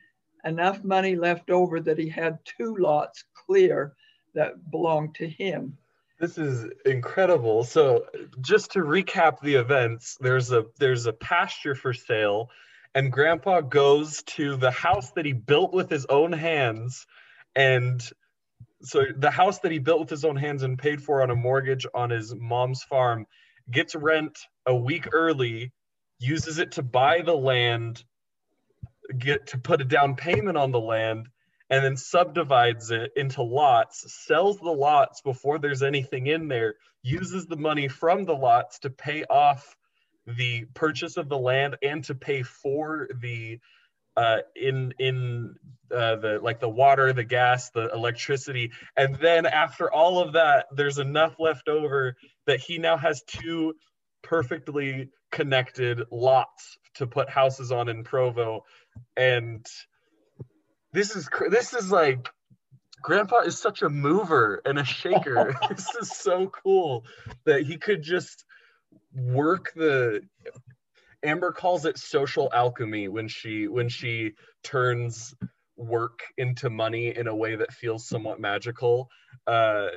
enough 0.44 0.84
money 0.84 1.16
left 1.16 1.50
over 1.50 1.80
that 1.80 1.98
he 1.98 2.10
had 2.10 2.40
two 2.46 2.76
lots 2.78 3.24
clear 3.34 3.96
that 4.34 4.70
belonged 4.70 5.16
to 5.16 5.28
him. 5.28 5.78
This 6.20 6.38
is 6.38 6.68
incredible. 6.86 7.64
So, 7.64 8.06
just 8.40 8.72
to 8.72 8.80
recap 8.80 9.42
the 9.42 9.56
events, 9.56 10.18
there's 10.22 10.52
a 10.52 10.66
there's 10.80 11.08
a 11.08 11.14
pasture 11.14 11.76
for 11.76 11.94
sale, 11.94 12.50
and 12.94 13.12
Grandpa 13.12 13.62
goes 13.62 14.24
to 14.24 14.56
the 14.56 14.72
house 14.72 15.12
that 15.12 15.26
he 15.26 15.34
built 15.34 15.74
with 15.74 15.90
his 15.90 16.06
own 16.06 16.32
hands, 16.32 17.06
and 17.54 18.02
so 18.86 19.06
the 19.18 19.32
house 19.32 19.60
that 19.60 19.72
he 19.72 19.80
built 19.80 20.00
with 20.02 20.10
his 20.10 20.26
own 20.26 20.36
hands 20.36 20.64
and 20.64 20.78
paid 20.78 21.02
for 21.02 21.22
on 21.22 21.30
a 21.32 21.36
mortgage 21.36 21.86
on 21.94 22.10
his 22.10 22.34
mom's 22.36 22.84
farm 22.84 23.26
gets 23.72 23.96
rent 23.96 24.38
a 24.66 24.76
week 24.76 25.08
early, 25.12 25.72
uses 26.20 26.60
it 26.60 26.74
to 26.74 26.84
buy 26.84 27.22
the 27.22 27.36
land, 27.36 28.04
get 29.18 29.48
to 29.48 29.58
put 29.58 29.82
a 29.82 29.86
down 29.86 30.16
payment 30.16 30.58
on 30.58 30.72
the 30.72 30.80
land, 30.80 31.28
and 31.70 31.84
then 31.84 31.98
subdivides 31.98 32.92
it 32.92 33.12
into 33.16 33.42
lots, 33.42 34.06
sells 34.26 34.60
the 34.60 34.72
lots 34.72 35.22
before 35.22 35.58
there's 35.60 35.84
anything 35.84 36.28
in 36.28 36.48
there, 36.48 36.76
uses 37.02 37.48
the 37.48 37.58
money 37.58 37.88
from 37.88 38.24
the 38.26 38.36
lots 38.36 38.80
to 38.80 38.90
pay 38.90 39.24
off 39.26 39.76
the 40.28 40.66
purchase 40.74 41.18
of 41.18 41.30
the 41.30 41.38
land 41.38 41.78
and 41.82 42.04
to 42.04 42.16
pay 42.16 42.44
for 42.44 43.08
the 43.22 43.60
uh, 44.18 44.38
in 44.56 44.94
in 45.00 45.56
uh, 45.92 46.16
the 46.16 46.40
like 46.42 46.60
the 46.60 46.70
water, 46.70 47.14
the 47.14 47.24
gas, 47.24 47.70
the 47.72 47.92
electricity, 47.94 48.72
and 48.98 49.16
then 49.16 49.46
after 49.46 49.92
all 49.92 50.20
of 50.20 50.34
that, 50.34 50.68
there's 50.72 50.98
enough 50.98 51.36
left 51.40 51.68
over 51.68 52.16
that 52.48 52.60
he 52.60 52.78
now 52.78 52.98
has 52.98 53.22
two 53.24 53.76
perfectly 54.24 55.10
connected 55.32 56.02
lots 56.12 56.78
to 56.96 57.06
put 57.06 57.30
houses 57.30 57.72
on 57.72 57.90
in 57.90 58.04
Provo, 58.04 58.64
and 59.16 59.66
this 60.92 61.16
is 61.16 61.30
this 61.50 61.74
is 61.74 61.92
like 61.92 62.30
grandpa 63.02 63.42
is 63.42 63.60
such 63.60 63.84
a 63.84 63.90
mover 63.90 64.62
and 64.66 64.80
a 64.80 64.86
shaker. 64.86 65.56
This 65.70 65.94
is 66.02 66.10
so 66.10 66.48
cool 66.48 67.06
that 67.44 67.64
he 67.64 67.78
could 67.78 68.02
just 68.02 68.46
work 69.14 69.72
the 69.76 70.22
amber 71.26 71.52
calls 71.52 71.86
it 71.86 71.98
social 71.98 72.50
alchemy 72.54 73.08
when 73.08 73.28
she 73.28 73.68
when 73.68 73.90
she 73.90 74.34
turns 74.64 75.36
work 75.78 76.20
into 76.38 76.70
money 76.70 77.16
in 77.16 77.28
a 77.28 77.36
way 77.36 77.56
that 77.56 77.74
feels 77.74 78.08
somewhat 78.08 78.40
magical. 78.40 79.10
Uh 79.48 79.88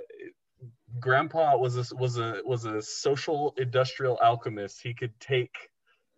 grandpa 1.00 1.56
was 1.56 1.76
a 1.76 1.96
was 1.96 2.18
a 2.18 2.42
was 2.44 2.64
a 2.64 2.82
social 2.82 3.54
industrial 3.58 4.18
alchemist. 4.22 4.80
He 4.82 4.94
could 4.94 5.18
take 5.20 5.54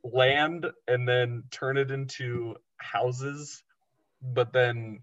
land 0.05 0.67
and 0.89 1.09
then 1.09 1.45
turn 1.51 1.77
it 1.77 1.91
into 1.91 2.57
houses 2.79 3.63
but 4.23 4.53
then 4.53 5.01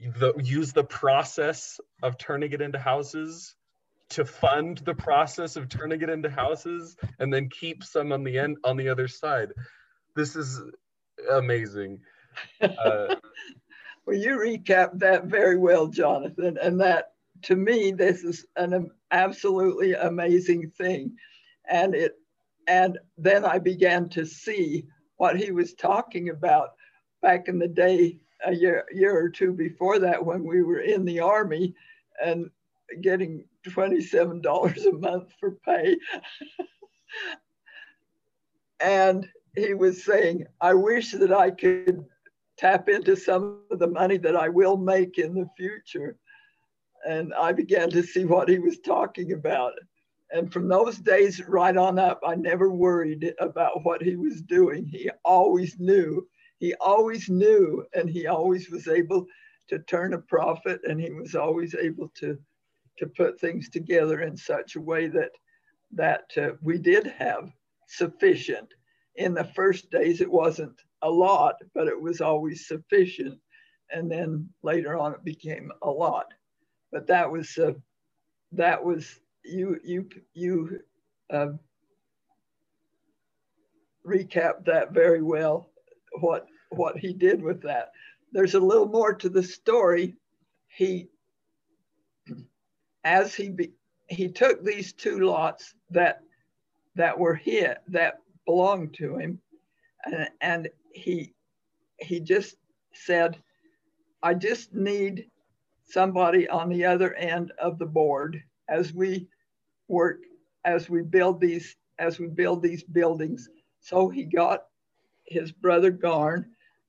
the, 0.00 0.34
use 0.42 0.72
the 0.72 0.84
process 0.84 1.80
of 2.02 2.18
turning 2.18 2.52
it 2.52 2.60
into 2.60 2.78
houses 2.78 3.54
to 4.12 4.24
fund 4.24 4.78
the 4.78 4.94
process 4.94 5.56
of 5.56 5.68
turning 5.68 6.02
it 6.02 6.10
into 6.10 6.30
houses 6.30 6.96
and 7.18 7.32
then 7.32 7.48
keep 7.48 7.82
some 7.82 8.12
on 8.12 8.24
the 8.24 8.38
end 8.38 8.56
on 8.64 8.76
the 8.76 8.88
other 8.88 9.08
side. 9.08 9.52
This 10.14 10.36
is 10.36 10.60
amazing. 11.30 12.00
Uh, 12.60 13.16
well 14.06 14.16
you 14.16 14.36
recapped 14.36 14.98
that 14.98 15.26
very 15.26 15.56
well 15.56 15.86
jonathan 15.86 16.58
and 16.60 16.80
that 16.80 17.12
to 17.42 17.54
me 17.54 17.92
this 17.92 18.24
is 18.24 18.46
an 18.56 18.90
absolutely 19.10 19.92
amazing 19.94 20.70
thing. 20.70 21.14
And 21.68 21.94
it 21.94 22.16
and 22.68 22.98
then 23.18 23.44
i 23.44 23.58
began 23.58 24.08
to 24.10 24.24
see 24.24 24.86
what 25.16 25.36
he 25.36 25.52
was 25.52 25.74
talking 25.74 26.30
about 26.30 26.70
back 27.22 27.46
in 27.46 27.58
the 27.58 27.68
day, 27.68 28.18
a 28.44 28.52
year, 28.52 28.84
year 28.92 29.16
or 29.16 29.28
two 29.28 29.52
before 29.52 30.00
that, 30.00 30.22
when 30.24 30.44
we 30.44 30.62
were 30.62 30.80
in 30.80 31.04
the 31.04 31.20
Army 31.20 31.74
and 32.22 32.50
getting 33.00 33.44
$27 33.66 34.86
a 34.86 34.92
month 34.92 35.32
for 35.38 35.56
pay. 35.64 35.96
and 38.80 39.26
he 39.56 39.74
was 39.74 40.04
saying, 40.04 40.44
I 40.60 40.74
wish 40.74 41.12
that 41.12 41.32
I 41.32 41.50
could 41.50 42.04
tap 42.58 42.88
into 42.88 43.16
some 43.16 43.60
of 43.70 43.78
the 43.78 43.86
money 43.86 44.18
that 44.18 44.36
I 44.36 44.48
will 44.48 44.76
make 44.76 45.18
in 45.18 45.34
the 45.34 45.48
future. 45.56 46.16
And 47.06 47.34
I 47.34 47.52
began 47.52 47.90
to 47.90 48.02
see 48.02 48.24
what 48.24 48.48
he 48.48 48.58
was 48.58 48.78
talking 48.80 49.32
about. 49.32 49.72
And 50.30 50.52
from 50.52 50.68
those 50.68 50.98
days 50.98 51.42
right 51.46 51.76
on 51.76 51.98
up, 51.98 52.20
I 52.26 52.36
never 52.36 52.70
worried 52.70 53.34
about 53.40 53.84
what 53.84 54.02
he 54.02 54.16
was 54.16 54.40
doing. 54.42 54.86
He 54.86 55.10
always 55.24 55.78
knew 55.78 56.26
he 56.62 56.74
always 56.74 57.28
knew 57.28 57.84
and 57.92 58.08
he 58.08 58.28
always 58.28 58.70
was 58.70 58.86
able 58.86 59.26
to 59.66 59.80
turn 59.80 60.14
a 60.14 60.18
profit 60.18 60.80
and 60.88 61.00
he 61.00 61.10
was 61.10 61.34
always 61.34 61.74
able 61.74 62.08
to 62.14 62.38
to 62.98 63.06
put 63.06 63.40
things 63.40 63.68
together 63.68 64.20
in 64.20 64.36
such 64.36 64.76
a 64.76 64.80
way 64.80 65.08
that 65.08 65.30
that 65.94 66.24
uh, 66.36 66.50
we 66.62 66.78
did 66.78 67.06
have 67.06 67.50
sufficient 67.86 68.68
in 69.16 69.34
the 69.34 69.44
first 69.44 69.90
days 69.90 70.20
it 70.20 70.30
wasn't 70.30 70.80
a 71.02 71.10
lot 71.10 71.56
but 71.74 71.88
it 71.88 72.00
was 72.00 72.20
always 72.20 72.66
sufficient 72.66 73.38
and 73.90 74.10
then 74.10 74.48
later 74.62 74.96
on 74.98 75.12
it 75.12 75.24
became 75.24 75.70
a 75.82 75.90
lot 75.90 76.26
but 76.90 77.06
that 77.06 77.30
was 77.30 77.58
uh, 77.58 77.72
that 78.52 78.82
was 78.82 79.20
you 79.44 79.78
you 79.84 80.08
you 80.34 80.80
uh, 81.30 81.48
recap 84.06 84.64
that 84.64 84.92
very 84.92 85.22
well 85.22 85.70
what 86.20 86.46
what 86.70 86.96
he 86.96 87.12
did 87.12 87.42
with 87.42 87.62
that. 87.62 87.92
There's 88.32 88.54
a 88.54 88.60
little 88.60 88.88
more 88.88 89.12
to 89.14 89.28
the 89.28 89.42
story. 89.42 90.16
He, 90.68 91.08
as 93.04 93.34
he 93.34 93.48
be, 93.50 93.72
he 94.08 94.28
took 94.28 94.64
these 94.64 94.92
two 94.92 95.20
lots 95.20 95.74
that 95.90 96.22
that 96.94 97.18
were 97.18 97.34
hit 97.34 97.78
that 97.88 98.18
belonged 98.44 98.94
to 98.94 99.16
him, 99.16 99.40
and, 100.04 100.28
and 100.40 100.68
he 100.92 101.32
he 101.98 102.20
just 102.20 102.56
said, 102.92 103.38
I 104.22 104.34
just 104.34 104.74
need 104.74 105.26
somebody 105.84 106.48
on 106.48 106.68
the 106.68 106.84
other 106.84 107.14
end 107.14 107.52
of 107.58 107.78
the 107.78 107.86
board 107.86 108.42
as 108.68 108.92
we 108.92 109.28
work 109.88 110.18
as 110.64 110.88
we 110.88 111.02
build 111.02 111.40
these 111.40 111.76
as 111.98 112.18
we 112.18 112.26
build 112.26 112.62
these 112.62 112.82
buildings. 112.82 113.48
So 113.80 114.08
he 114.08 114.24
got 114.24 114.64
his 115.26 115.52
brother 115.52 115.90
Garn 115.90 116.46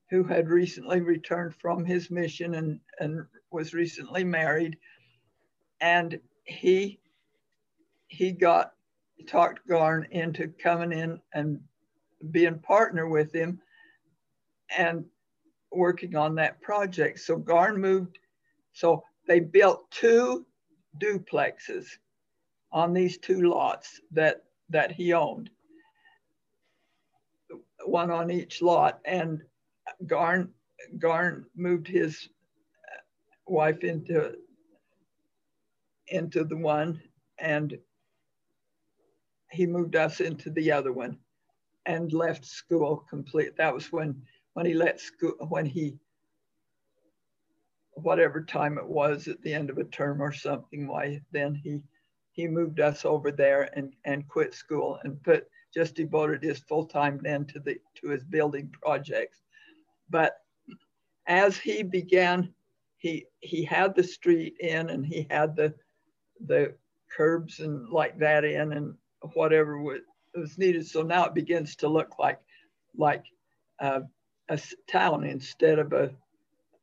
who 0.09 0.23
had 0.23 0.47
recently 0.47 1.01
returned 1.01 1.55
from 1.55 1.83
his 1.83 2.11
mission 2.11 2.55
and, 2.55 2.79
and 2.99 3.25
was 3.51 3.73
recently 3.73 4.23
married. 4.23 4.77
And 5.83 6.17
he 6.45 7.01
he 8.07 8.31
got 8.31 8.71
talked 9.27 9.67
Garn 9.67 10.07
into 10.11 10.47
coming 10.47 10.97
in 10.97 11.19
and 11.33 11.59
being 12.31 12.59
partner 12.59 13.09
with 13.09 13.35
him 13.35 13.59
and 14.77 15.03
working 15.73 16.15
on 16.15 16.35
that 16.35 16.61
project. 16.61 17.19
So 17.19 17.35
Garn 17.35 17.81
moved, 17.81 18.17
so 18.71 19.03
they 19.27 19.41
built 19.41 19.91
two 19.91 20.45
duplexes 20.99 21.87
on 22.71 22.93
these 22.93 23.17
two 23.17 23.41
lots 23.41 23.99
that 24.11 24.45
that 24.69 24.89
he 24.93 25.11
owned 25.11 25.49
one 27.85 28.09
on 28.09 28.31
each 28.31 28.61
lot 28.61 29.01
and 29.03 29.43
Garn 30.07 30.49
Garn 30.97 31.45
moved 31.57 31.87
his 31.87 32.29
wife 33.47 33.83
into 33.83 34.35
into 36.07 36.43
the 36.43 36.57
one 36.57 37.01
and 37.39 37.77
he 39.51 39.65
moved 39.65 39.95
us 39.95 40.19
into 40.19 40.49
the 40.49 40.71
other 40.71 40.91
one 40.91 41.17
and 41.85 42.13
left 42.13 42.45
school 42.45 43.05
complete. 43.09 43.55
That 43.57 43.73
was 43.73 43.91
when 43.91 44.21
when 44.53 44.65
he 44.65 44.73
let 44.73 44.99
school 44.99 45.35
when 45.49 45.65
he 45.65 45.97
whatever 47.95 48.43
time 48.43 48.77
it 48.77 48.87
was 48.87 49.27
at 49.27 49.41
the 49.41 49.53
end 49.53 49.69
of 49.69 49.77
a 49.77 49.83
term 49.85 50.21
or 50.21 50.31
something 50.31 50.87
why 50.87 51.21
then 51.31 51.53
he 51.53 51.81
he 52.31 52.47
moved 52.47 52.79
us 52.79 53.05
over 53.05 53.31
there 53.31 53.69
and 53.73 53.93
and 54.05 54.27
quit 54.27 54.53
school 54.53 54.99
and 55.03 55.21
put 55.23 55.47
just 55.73 55.95
devoted 55.95 56.43
his 56.43 56.59
full 56.59 56.85
time 56.85 57.19
then 57.23 57.45
to 57.45 57.59
the 57.59 57.77
to 57.95 58.09
his 58.09 58.23
building 58.23 58.69
projects. 58.81 59.41
But 60.09 60.37
as 61.27 61.57
he 61.57 61.83
began, 61.83 62.53
he 62.97 63.25
he 63.39 63.63
had 63.63 63.95
the 63.95 64.03
street 64.03 64.55
in 64.59 64.89
and 64.89 65.05
he 65.05 65.27
had 65.29 65.55
the 65.55 65.73
the 66.45 66.73
curbs 67.15 67.59
and 67.59 67.89
like 67.89 68.17
that 68.19 68.43
in 68.43 68.73
and 68.73 68.95
whatever 69.33 69.81
was, 69.81 70.01
needed. 70.57 70.85
So 70.87 71.03
now 71.03 71.25
it 71.25 71.33
begins 71.33 71.75
to 71.77 71.87
look 71.87 72.17
like 72.19 72.39
like 72.97 73.25
uh, 73.79 74.01
a 74.49 74.59
town 74.89 75.23
instead 75.23 75.79
of 75.79 75.93
a 75.93 76.11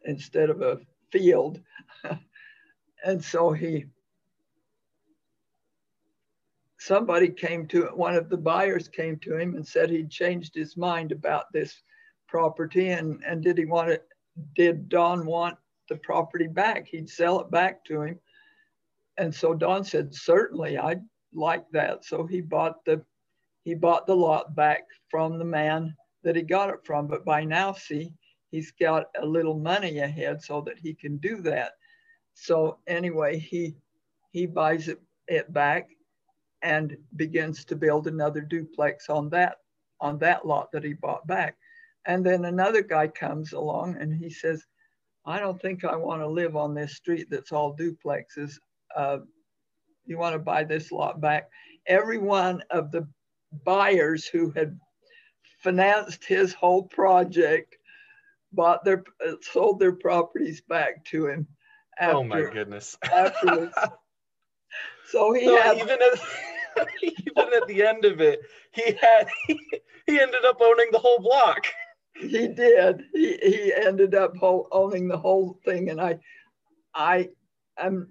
instead 0.05 0.51
of 0.51 0.63
a 0.63 0.79
field. 1.11 1.61
and 3.05 3.23
so 3.23 3.53
he 3.53 3.87
somebody 6.79 7.29
came 7.29 7.67
to 7.67 7.83
one 7.95 8.15
of 8.15 8.31
the 8.31 8.37
buyers 8.37 8.89
came 8.89 9.19
to 9.19 9.37
him 9.37 9.55
and 9.55 9.67
said 9.67 9.91
he'd 9.91 10.11
changed 10.11 10.55
his 10.55 10.77
mind 10.77 11.13
about 11.13 11.53
this 11.53 11.83
property 12.27 12.91
and, 12.91 13.23
and 13.27 13.43
did 13.43 13.59
he 13.59 13.67
want 13.67 13.91
it, 13.91 14.09
did 14.57 14.89
Don 14.89 15.27
want 15.27 15.59
the 15.91 15.97
property 15.97 16.47
back? 16.47 16.87
He'd 16.87 17.11
sell 17.11 17.41
it 17.41 17.51
back 17.51 17.85
to 17.85 18.03
him. 18.03 18.19
And 19.21 19.35
so 19.35 19.53
Don 19.53 19.85
said, 19.85 20.15
certainly 20.15 20.79
I'd 20.79 21.03
like 21.35 21.71
that. 21.73 22.07
So 22.07 22.27
he 22.27 22.41
bought 22.41 22.83
the, 22.87 23.05
he 23.65 23.75
bought 23.75 24.07
the 24.07 24.17
lot 24.17 24.57
back 24.57 24.85
from 25.11 25.39
the 25.39 25.45
man 25.45 25.95
that 26.25 26.37
he 26.37 26.43
got 26.43 26.71
it 26.71 26.81
from. 26.85 27.07
But 27.07 27.27
by 27.27 27.45
now, 27.45 27.75
see, 27.75 28.15
he's 28.51 28.73
got 28.73 29.09
a 29.21 29.27
little 29.27 29.59
money 29.59 29.99
ahead 29.99 30.43
so 30.43 30.63
that 30.63 30.79
he 30.79 30.95
can 30.95 31.19
do 31.19 31.43
that. 31.43 31.73
So 32.33 32.79
anyway, 32.87 33.39
he, 33.39 33.77
he 34.33 34.47
buys 34.47 34.89
it, 34.89 35.03
it 35.29 35.53
back 35.53 35.91
and 36.63 36.97
begins 37.17 37.67
to 37.67 37.77
build 37.77 38.07
another 38.07 38.41
duplex 38.41 39.11
on 39.11 39.29
that 39.31 39.59
on 40.01 40.19
that 40.21 40.47
lot 40.47 40.73
that 40.73 40.83
he 40.83 40.95
bought 40.95 41.27
back. 41.27 41.59
And 42.07 42.25
then 42.25 42.47
another 42.47 42.81
guy 42.81 43.09
comes 43.09 43.53
along 43.53 43.97
and 44.01 44.15
he 44.15 44.31
says, 44.31 44.65
I 45.27 45.39
don't 45.39 45.61
think 45.61 45.85
I 45.85 45.95
want 45.95 46.23
to 46.23 46.27
live 46.27 46.57
on 46.57 46.75
this 46.75 46.97
street 46.97 47.29
that's 47.31 47.53
all 47.53 47.77
duplexes. 47.77 48.59
Uh, 48.97 49.19
you 50.05 50.19
want 50.19 50.35
to 50.35 50.39
buy 50.39 50.65
this 50.65 50.91
lot 50.91 51.21
back. 51.21 51.49
Every 51.87 52.19
one 52.19 52.63
of 52.71 52.91
the 52.91 53.07
buyers 53.65 54.27
who 54.27 54.51
had 54.51 54.79
financed 55.63 56.25
his 56.25 56.53
whole 56.53 56.85
project 56.85 57.77
bought 58.53 58.85
their 58.85 59.05
sold 59.43 59.79
their 59.79 59.93
properties 59.93 60.61
back 60.63 61.05
to 61.07 61.27
him. 61.27 61.47
After, 61.99 62.17
oh 62.17 62.25
my 62.25 62.43
goodness! 62.43 62.97
Afterwards. 63.13 63.75
so 65.11 65.33
he 65.33 65.45
so 65.45 65.57
had 65.61 65.77
even 65.77 65.91
at, 65.91 66.89
even 67.03 67.53
at 67.55 67.67
the 67.67 67.85
end 67.87 68.05
of 68.05 68.21
it, 68.21 68.41
he 68.73 68.93
had 69.01 69.29
he, 69.47 69.61
he 70.07 70.21
ended 70.21 70.45
up 70.45 70.59
owning 70.61 70.89
the 70.93 70.99
whole 70.99 71.21
block. 71.21 71.67
He 72.15 72.49
did. 72.49 73.05
He 73.13 73.37
he 73.43 73.73
ended 73.75 74.15
up 74.15 74.37
whole, 74.37 74.69
owning 74.73 75.09
the 75.09 75.19
whole 75.19 75.59
thing, 75.65 75.91
and 75.91 76.01
I 76.01 76.19
I 76.95 77.29
am 77.79 78.09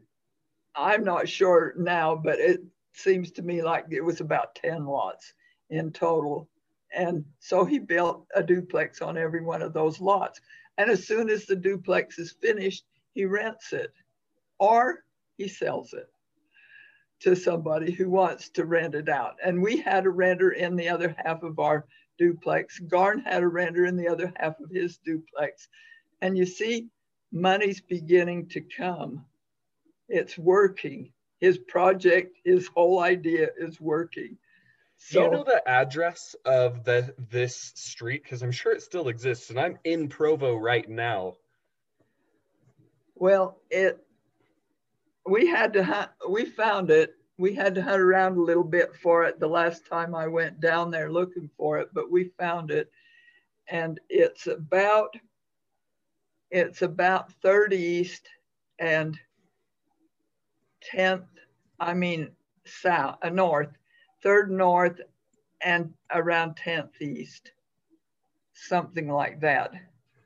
I'm 0.75 1.03
not 1.03 1.27
sure 1.27 1.73
now, 1.77 2.15
but 2.15 2.39
it 2.39 2.61
seems 2.93 3.31
to 3.31 3.41
me 3.41 3.61
like 3.61 3.85
it 3.91 4.01
was 4.01 4.21
about 4.21 4.55
10 4.55 4.85
lots 4.85 5.33
in 5.69 5.91
total. 5.91 6.49
And 6.95 7.25
so 7.39 7.65
he 7.65 7.79
built 7.79 8.25
a 8.35 8.43
duplex 8.43 9.01
on 9.01 9.17
every 9.17 9.41
one 9.41 9.61
of 9.61 9.73
those 9.73 9.99
lots. 9.99 10.41
And 10.77 10.89
as 10.89 11.05
soon 11.05 11.29
as 11.29 11.45
the 11.45 11.55
duplex 11.55 12.17
is 12.17 12.35
finished, 12.41 12.85
he 13.13 13.25
rents 13.25 13.73
it 13.73 13.93
or 14.59 15.03
he 15.37 15.47
sells 15.47 15.93
it 15.93 16.09
to 17.21 17.35
somebody 17.35 17.91
who 17.91 18.09
wants 18.09 18.49
to 18.49 18.65
rent 18.65 18.95
it 18.95 19.09
out. 19.09 19.35
And 19.43 19.61
we 19.61 19.77
had 19.77 20.05
a 20.05 20.09
renter 20.09 20.51
in 20.51 20.75
the 20.75 20.89
other 20.89 21.15
half 21.23 21.43
of 21.43 21.59
our 21.59 21.85
duplex. 22.17 22.79
Garn 22.79 23.19
had 23.19 23.43
a 23.43 23.47
renter 23.47 23.85
in 23.85 23.97
the 23.97 24.07
other 24.07 24.31
half 24.37 24.59
of 24.59 24.69
his 24.69 24.97
duplex. 24.97 25.67
And 26.21 26.37
you 26.37 26.45
see, 26.45 26.87
money's 27.31 27.81
beginning 27.81 28.47
to 28.49 28.61
come. 28.61 29.25
It's 30.09 30.37
working. 30.37 31.13
His 31.39 31.57
project, 31.57 32.37
his 32.43 32.67
whole 32.67 32.99
idea 32.99 33.49
is 33.57 33.79
working. 33.79 34.37
So, 34.97 35.19
Do 35.19 35.25
you 35.25 35.31
know 35.31 35.43
the 35.45 35.65
address 35.65 36.35
of 36.43 36.83
the 36.83 37.13
this 37.29 37.71
street? 37.75 38.23
Because 38.23 38.41
I'm 38.41 38.51
sure 38.51 38.73
it 38.73 38.81
still 38.81 39.07
exists, 39.07 39.49
and 39.49 39.57
I'm 39.57 39.79
in 39.85 40.09
Provo 40.09 40.57
right 40.57 40.87
now. 40.89 41.37
Well, 43.15 43.61
it 43.69 44.05
we 45.25 45.47
had 45.47 45.71
to 45.73 45.83
hunt. 45.83 46.09
We 46.29 46.45
found 46.45 46.91
it. 46.91 47.15
We 47.37 47.53
had 47.53 47.75
to 47.75 47.81
hunt 47.81 48.01
around 48.01 48.37
a 48.37 48.41
little 48.41 48.63
bit 48.63 48.93
for 48.93 49.23
it 49.23 49.39
the 49.39 49.47
last 49.47 49.85
time 49.85 50.13
I 50.13 50.27
went 50.27 50.59
down 50.59 50.91
there 50.91 51.09
looking 51.09 51.49
for 51.55 51.77
it, 51.79 51.89
but 51.93 52.11
we 52.11 52.31
found 52.37 52.69
it, 52.69 52.91
and 53.69 53.99
it's 54.09 54.47
about 54.47 55.15
it's 56.51 56.81
about 56.81 57.31
30 57.41 57.77
east 57.77 58.27
and 58.79 59.17
10th. 60.93 61.25
I 61.79 61.93
mean 61.93 62.31
south, 62.65 63.17
uh, 63.21 63.29
north 63.29 63.69
third 64.21 64.51
north 64.51 64.99
and 65.61 65.93
around 66.13 66.55
10th 66.55 67.01
east, 67.01 67.51
something 68.53 69.07
like 69.09 69.41
that. 69.41 69.73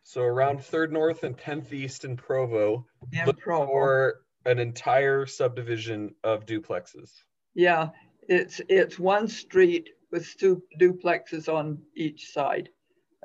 So 0.04 0.22
around 0.22 0.64
third 0.64 0.92
north 0.92 1.24
and 1.24 1.38
10th 1.38 1.72
east 1.74 2.06
in 2.06 2.18
Provo, 2.18 2.86
in 3.12 3.26
look 3.26 3.40
Provo. 3.40 3.66
for 3.66 4.22
an 4.46 4.60
entire 4.60 5.26
subdivision 5.26 6.14
of 6.24 6.46
duplexes. 6.46 7.12
Yeah, 7.56 7.90
it's 8.28 8.62
it's 8.68 9.00
one 9.00 9.28
street 9.28 9.90
with 10.12 10.38
two 10.38 10.62
duplexes 10.80 11.52
on 11.52 11.80
each 11.96 12.32
side 12.32 12.70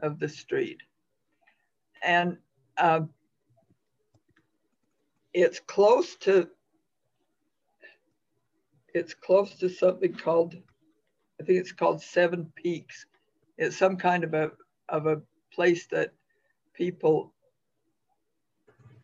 of 0.02 0.18
the 0.18 0.28
street, 0.28 0.80
and 2.02 2.36
uh, 2.76 3.00
it's 5.32 5.60
close 5.60 6.14
to 6.16 6.48
it's 8.94 9.14
close 9.14 9.56
to 9.56 9.68
something 9.68 10.14
called, 10.14 10.54
I 11.40 11.44
think 11.44 11.58
it's 11.58 11.72
called 11.72 12.02
Seven 12.02 12.50
Peaks. 12.56 13.06
It's 13.56 13.76
some 13.76 13.96
kind 13.96 14.24
of 14.24 14.34
a 14.34 14.52
of 14.88 15.06
a 15.06 15.20
place 15.52 15.86
that 15.88 16.12
people 16.74 17.34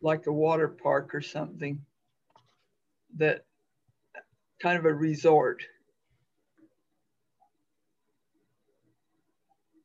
like 0.00 0.26
a 0.26 0.32
water 0.32 0.68
park 0.68 1.14
or 1.14 1.20
something 1.20 1.80
that 3.16 3.44
kind 4.60 4.78
of 4.78 4.84
a 4.84 4.94
resort. 4.94 5.62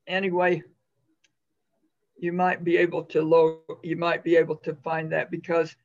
Anyway, 0.07 0.63
you 2.17 2.33
might 2.33 2.63
be 2.63 2.77
able 2.77 3.03
to 3.03 3.21
low, 3.21 3.59
you 3.83 3.95
might 3.95 4.23
be 4.23 4.35
able 4.35 4.55
to 4.57 4.75
find 4.75 5.11
that 5.11 5.31
because 5.31 5.75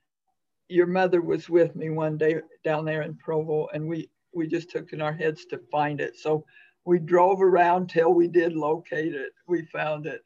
your 0.69 0.87
mother 0.87 1.21
was 1.21 1.49
with 1.49 1.77
me 1.77 1.91
one 1.91 2.17
day 2.17 2.41
down 2.65 2.85
there 2.85 3.03
in 3.03 3.17
Provo 3.17 3.69
and 3.75 3.87
we 3.89 4.09
we 4.33 4.47
just 4.49 4.71
took 4.71 4.93
in 4.93 5.01
our 5.01 5.13
heads 5.13 5.45
to 5.47 5.59
find 5.71 6.01
it. 6.01 6.17
So 6.17 6.45
we 6.85 6.99
drove 6.99 7.41
around 7.41 7.89
till 7.89 8.13
we 8.13 8.27
did 8.29 8.55
locate 8.55 9.15
it. 9.15 9.33
We 9.47 9.65
found 9.67 10.07
it. 10.07 10.23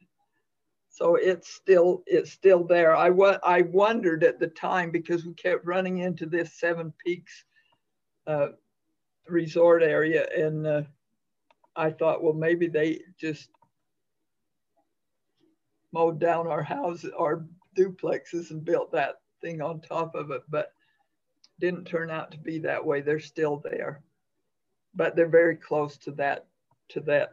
So 0.88 1.16
it's 1.16 1.48
still 1.54 2.02
it's 2.06 2.32
still 2.32 2.64
there. 2.64 2.96
I 2.96 3.10
wa- 3.10 3.38
I 3.44 3.62
wondered 3.62 4.24
at 4.24 4.40
the 4.40 4.48
time 4.48 4.90
because 4.90 5.24
we 5.24 5.34
kept 5.34 5.66
running 5.66 5.98
into 5.98 6.26
this 6.26 6.58
Seven 6.58 6.92
Peaks 7.04 7.44
uh, 8.26 8.48
resort 9.28 9.82
area, 9.82 10.26
and 10.36 10.66
uh, 10.66 10.82
I 11.76 11.90
thought, 11.90 12.22
well, 12.22 12.32
maybe 12.34 12.68
they 12.68 13.00
just 13.20 13.50
mowed 15.92 16.18
down 16.20 16.46
our 16.46 16.62
houses, 16.62 17.12
our 17.18 17.46
duplexes, 17.76 18.50
and 18.50 18.64
built 18.64 18.92
that 18.92 19.16
thing 19.40 19.60
on 19.60 19.80
top 19.80 20.14
of 20.14 20.30
it. 20.30 20.42
But 20.48 20.72
didn't 21.60 21.84
turn 21.84 22.10
out 22.10 22.30
to 22.32 22.38
be 22.38 22.58
that 22.60 22.84
way. 22.84 23.00
They're 23.00 23.20
still 23.20 23.56
there, 23.64 24.02
but 24.94 25.16
they're 25.16 25.28
very 25.28 25.56
close 25.56 25.96
to 25.98 26.12
that 26.12 26.46
to 26.90 27.00
that 27.00 27.32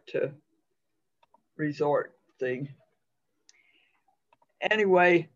resort 1.58 2.14
thing. 2.40 2.70
Anyway, 4.62 5.30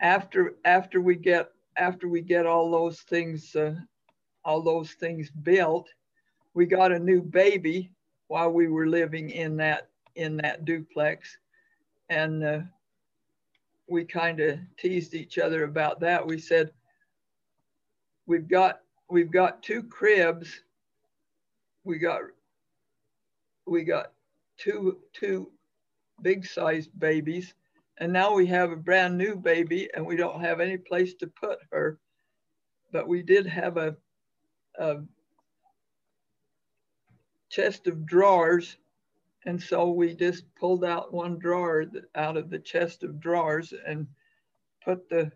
after 0.00 0.54
after 0.64 1.00
we 1.00 1.16
get 1.16 1.50
after 1.76 2.08
we 2.08 2.20
get 2.20 2.46
all 2.46 2.70
those 2.70 3.00
things 3.00 3.54
uh, 3.56 3.74
all 4.44 4.62
those 4.62 4.92
things 4.92 5.30
built, 5.30 5.88
we 6.54 6.66
got 6.66 6.92
a 6.92 6.98
new 6.98 7.22
baby 7.22 7.90
while 8.28 8.50
we 8.50 8.68
were 8.68 8.86
living 8.86 9.30
in 9.30 9.56
that 9.56 9.88
in 10.16 10.36
that 10.36 10.64
duplex, 10.64 11.38
and 12.10 12.44
uh, 12.44 12.60
we 13.88 14.04
kind 14.04 14.40
of 14.40 14.58
teased 14.78 15.14
each 15.14 15.38
other 15.38 15.64
about 15.64 16.00
that. 16.00 16.26
We 16.26 16.38
said, 16.38 16.70
we've 18.26 18.48
got 18.48 18.80
we've 19.10 19.30
got 19.30 19.62
two 19.62 19.82
cribs. 19.82 20.62
We 21.84 21.98
got 21.98 22.20
we 23.66 23.84
got 23.84 24.12
two 24.58 24.98
two 25.12 25.50
big 26.22 26.44
sized 26.44 26.90
babies, 26.98 27.54
and 27.98 28.12
now 28.12 28.34
we 28.34 28.46
have 28.46 28.70
a 28.70 28.76
brand 28.76 29.16
new 29.16 29.36
baby, 29.36 29.88
and 29.94 30.06
we 30.06 30.16
don't 30.16 30.40
have 30.40 30.60
any 30.60 30.76
place 30.76 31.14
to 31.14 31.26
put 31.26 31.58
her. 31.72 31.98
But 32.92 33.08
we 33.08 33.22
did 33.22 33.46
have 33.46 33.76
a, 33.76 33.96
a 34.78 34.96
chest 37.50 37.86
of 37.86 38.06
drawers, 38.06 38.76
and 39.46 39.62
so 39.62 39.90
we 39.90 40.14
just 40.14 40.52
pulled 40.56 40.84
out 40.84 41.12
one 41.12 41.38
drawer 41.38 41.84
out 42.14 42.36
of 42.36 42.50
the 42.50 42.58
chest 42.58 43.02
of 43.02 43.20
drawers 43.20 43.72
and 43.86 44.06
put 44.84 45.08
the 45.08 45.30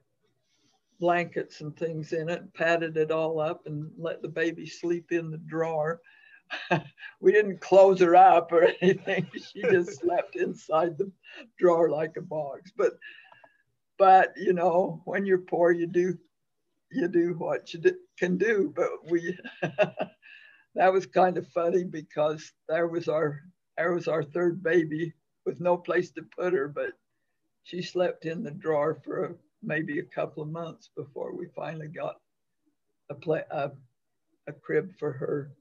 blankets 0.99 1.61
and 1.61 1.77
things 1.77 2.13
in 2.13 2.29
it, 2.29 2.53
padded 2.55 2.97
it 2.97 3.11
all 3.11 3.41
up, 3.41 3.67
and 3.67 3.91
let 3.99 4.23
the 4.23 4.29
baby 4.29 4.67
sleep 4.67 5.13
in 5.13 5.31
the 5.31 5.39
drawer. 5.39 6.01
we 7.21 7.33
didn't 7.33 7.61
close 7.61 8.01
her 8.01 8.15
up 8.15 8.53
or 8.53 8.69
anything. 8.81 9.27
She 9.35 9.63
just 9.63 10.01
slept 10.01 10.37
inside 10.37 10.99
the 10.99 11.11
drawer 11.59 11.91
like 11.91 12.17
a 12.17 12.23
box. 12.23 12.73
But, 12.77 12.93
but 13.99 14.33
you 14.37 14.53
know, 14.53 15.03
when 15.05 15.27
you're 15.27 15.39
poor, 15.39 15.73
you 15.73 15.87
do, 15.87 16.17
you 16.91 17.09
do 17.09 17.35
what 17.35 17.73
you 17.73 17.81
do, 17.81 17.97
can 18.19 18.37
do. 18.37 18.73
But 18.75 19.11
we, 19.11 19.39
that 20.75 20.93
was 20.93 21.07
kind 21.07 21.37
of 21.37 21.49
funny 21.49 21.85
because 21.85 22.53
there 22.69 22.87
was 22.87 23.09
our, 23.09 23.41
there 23.77 23.93
was 23.93 24.09
our 24.09 24.23
third 24.23 24.63
baby 24.63 25.13
with 25.45 25.61
no 25.61 25.77
place 25.77 26.11
to 26.13 26.23
put 26.23 26.53
her, 26.53 26.69
but 26.69 26.93
she 27.65 27.83
slept 27.83 28.27
in 28.27 28.43
the 28.43 28.51
drawer 28.51 28.95
for 29.05 29.25
a 29.25 29.35
maybe 29.63 29.99
a 30.01 30.03
couple 30.03 30.43
of 30.43 30.49
months 30.49 30.91
before 30.97 31.35
we 31.35 31.47
finally 31.55 31.89
got 31.89 32.17
a 33.11 33.15
play 33.15 33.43
a, 33.51 33.71
a 34.49 34.53
crib 34.53 34.93
for 34.99 35.13
her. 35.13 35.53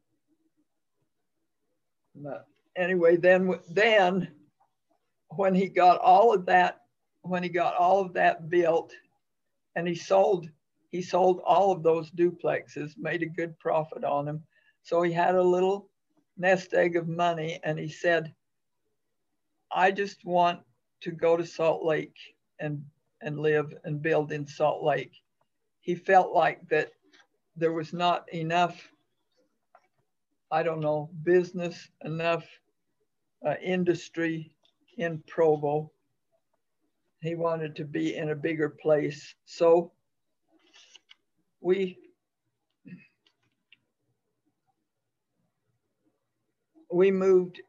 But 2.16 2.30
uh, 2.30 2.42
anyway, 2.76 3.18
then 3.18 3.60
then 3.70 4.30
when 5.30 5.56
he 5.56 5.68
got 5.68 6.00
all 6.00 6.34
of 6.34 6.46
that, 6.48 6.82
when 7.22 7.44
he 7.44 7.50
got 7.50 7.76
all 7.76 8.02
of 8.02 8.14
that 8.14 8.50
built, 8.50 8.94
and 9.76 9.88
he 9.88 9.96
sold 9.96 10.50
he 10.90 11.02
sold 11.02 11.40
all 11.46 11.72
of 11.72 11.84
those 11.84 12.12
duplexes, 12.12 12.98
made 12.98 13.24
a 13.24 13.28
good 13.28 13.58
profit 13.60 14.04
on 14.04 14.26
them. 14.26 14.44
So 14.84 15.04
he 15.04 15.14
had 15.14 15.36
a 15.36 15.42
little 15.42 15.91
nest 16.42 16.74
egg 16.74 16.98
of 16.98 17.08
money, 17.08 17.60
and 17.64 17.80
he 17.80 17.90
said, 17.90 18.34
"I 19.72 19.92
just 19.92 20.26
want 20.26 20.62
to 21.02 21.12
go 21.12 21.38
to 21.38 21.46
Salt 21.46 21.86
Lake 21.86 22.18
and 22.60 22.84
and 23.22 23.40
live 23.40 23.74
and 23.84 24.02
build 24.02 24.32
in 24.32 24.48
Salt 24.48 24.84
Lake. 24.84 25.14
He 25.82 25.96
felt 25.96 26.34
like 26.34 26.68
that 26.70 26.92
there 27.56 27.74
was 27.74 27.94
not 27.94 28.32
enough, 28.34 28.92
I 30.52 30.64
don't 30.64 30.82
know, 30.82 31.12
business, 31.24 31.90
enough 32.04 32.46
uh, 33.46 33.56
industry 33.64 34.56
in 34.98 35.24
Provo. 35.28 35.92
He 37.22 37.36
wanted 37.36 37.76
to 37.76 37.86
be 37.86 38.16
in 38.16 38.30
a 38.30 38.36
bigger 38.36 38.70
place. 38.70 39.36
So 39.46 39.92
we 41.62 41.98
we 46.92 47.12
moved 47.12 47.62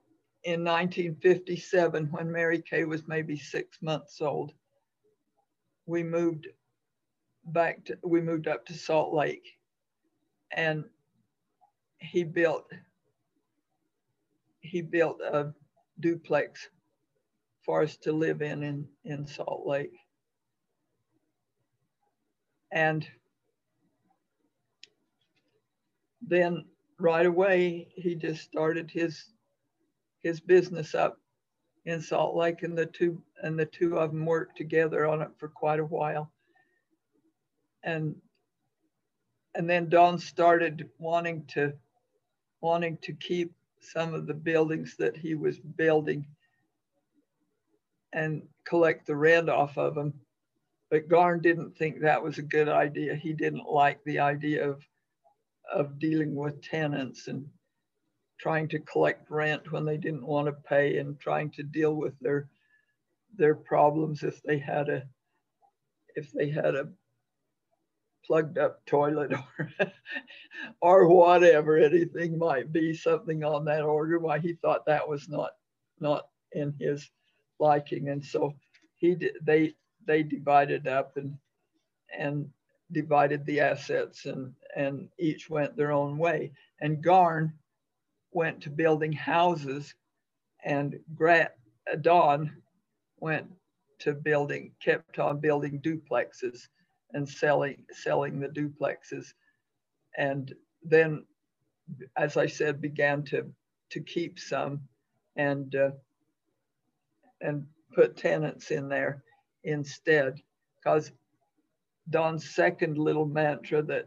in 0.44 0.64
1957 0.64 2.08
when 2.10 2.30
Mary 2.30 2.60
Kay 2.60 2.84
was 2.84 3.06
maybe 3.06 3.36
six 3.36 3.78
months 3.80 4.20
old. 4.20 4.52
We 5.86 6.02
moved 6.02 6.48
back 7.46 7.84
to, 7.86 7.98
we 8.02 8.20
moved 8.20 8.48
up 8.48 8.66
to 8.66 8.74
Salt 8.74 9.14
Lake 9.14 9.56
and 10.50 10.84
he 11.98 12.24
built, 12.24 12.70
he 14.60 14.82
built 14.82 15.20
a 15.20 15.52
duplex 16.00 16.68
for 17.64 17.82
us 17.82 17.96
to 17.98 18.12
live 18.12 18.42
in, 18.42 18.62
in, 18.62 18.88
in 19.04 19.26
Salt 19.26 19.66
Lake. 19.66 19.94
And 22.72 23.06
then 26.26 26.64
right 27.02 27.26
away, 27.26 27.88
he 27.94 28.14
just 28.14 28.42
started 28.42 28.90
his 28.90 29.24
his 30.22 30.40
business 30.40 30.94
up 30.94 31.18
in 31.84 32.00
Salt 32.00 32.36
Lake, 32.36 32.62
and 32.62 32.78
the 32.78 32.86
two 32.86 33.20
and 33.42 33.58
the 33.58 33.66
two 33.66 33.98
of 33.98 34.12
them 34.12 34.24
worked 34.24 34.56
together 34.56 35.06
on 35.06 35.20
it 35.20 35.30
for 35.36 35.48
quite 35.48 35.80
a 35.80 35.84
while. 35.84 36.30
And 37.82 38.14
and 39.54 39.68
then 39.68 39.88
Don 39.88 40.18
started 40.18 40.88
wanting 40.98 41.44
to 41.48 41.72
wanting 42.60 42.96
to 43.02 43.12
keep 43.12 43.52
some 43.80 44.14
of 44.14 44.26
the 44.26 44.34
buildings 44.34 44.94
that 44.98 45.16
he 45.16 45.34
was 45.34 45.58
building 45.58 46.24
and 48.12 48.42
collect 48.64 49.06
the 49.06 49.16
rent 49.16 49.48
off 49.48 49.76
of 49.76 49.96
them. 49.96 50.14
But 50.90 51.08
Garn 51.08 51.40
didn't 51.40 51.76
think 51.76 52.00
that 52.00 52.22
was 52.22 52.38
a 52.38 52.42
good 52.42 52.68
idea. 52.68 53.16
He 53.16 53.32
didn't 53.32 53.66
like 53.66 53.98
the 54.04 54.20
idea 54.20 54.68
of 54.68 54.86
of 55.72 55.98
dealing 55.98 56.34
with 56.34 56.62
tenants 56.62 57.28
and 57.28 57.46
trying 58.38 58.68
to 58.68 58.78
collect 58.80 59.30
rent 59.30 59.70
when 59.72 59.84
they 59.84 59.96
didn't 59.96 60.26
want 60.26 60.46
to 60.46 60.52
pay 60.52 60.98
and 60.98 61.18
trying 61.20 61.50
to 61.50 61.62
deal 61.62 61.94
with 61.94 62.18
their 62.20 62.48
their 63.36 63.54
problems 63.54 64.22
if 64.22 64.42
they 64.42 64.58
had 64.58 64.88
a 64.88 65.02
if 66.16 66.32
they 66.32 66.50
had 66.50 66.74
a 66.74 66.88
plugged 68.24 68.58
up 68.58 68.84
toilet 68.86 69.32
or 69.78 69.92
or 70.80 71.08
whatever 71.08 71.76
anything 71.76 72.38
might 72.38 72.72
be 72.72 72.94
something 72.94 73.44
on 73.44 73.64
that 73.64 73.82
order. 73.82 74.18
Why 74.18 74.38
he 74.38 74.54
thought 74.54 74.86
that 74.86 75.08
was 75.08 75.28
not 75.28 75.52
not 76.00 76.28
in 76.52 76.74
his 76.78 77.10
liking. 77.58 78.08
And 78.08 78.24
so 78.24 78.54
he 78.96 79.16
they 79.42 79.74
they 80.06 80.22
divided 80.22 80.86
up 80.86 81.16
and 81.16 81.36
and 82.16 82.48
divided 82.92 83.44
the 83.44 83.60
assets 83.60 84.26
and 84.26 84.54
and 84.76 85.08
each 85.18 85.50
went 85.50 85.76
their 85.76 85.92
own 85.92 86.18
way. 86.18 86.52
And 86.80 87.02
garn 87.02 87.52
went 88.32 88.62
to 88.62 88.70
building 88.70 89.12
houses 89.12 89.94
and 90.64 90.98
Grant 91.14 91.50
Don 92.00 92.50
went 93.20 93.46
to 94.00 94.14
building 94.14 94.72
kept 94.82 95.18
on 95.18 95.38
building 95.40 95.80
duplexes 95.80 96.68
and 97.12 97.28
selling 97.28 97.84
selling 97.92 98.40
the 98.40 98.48
duplexes. 98.48 99.32
And 100.16 100.52
then 100.82 101.24
as 102.16 102.36
i 102.36 102.46
said 102.46 102.80
began 102.80 103.22
to 103.22 103.52
to 103.90 104.00
keep 104.00 104.38
some 104.38 104.80
and 105.36 105.74
uh, 105.74 105.90
and 107.40 107.66
put 107.94 108.16
tenants 108.16 108.70
in 108.70 108.88
there 108.88 109.22
instead. 109.64 110.40
Because 110.78 111.12
don's 112.10 112.50
second 112.54 112.98
little 112.98 113.26
mantra 113.26 113.82
that 113.82 114.06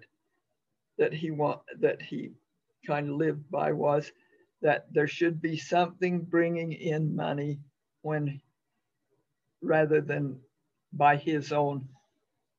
that 0.98 1.14
he 1.14 1.32
want 1.32 1.60
that 1.80 2.02
he 2.02 2.32
kind 2.86 3.10
of 3.10 3.16
lived 3.16 3.50
by 3.50 3.72
was 3.72 4.12
that 4.62 4.86
there 4.92 5.08
should 5.08 5.42
be 5.42 5.58
something 5.58 6.22
bringing 6.22 6.72
in 6.74 7.16
money 7.16 7.60
when 8.02 8.42
rather 9.62 10.02
than 10.02 10.40
by 10.94 11.18
his 11.18 11.52
own 11.52 11.88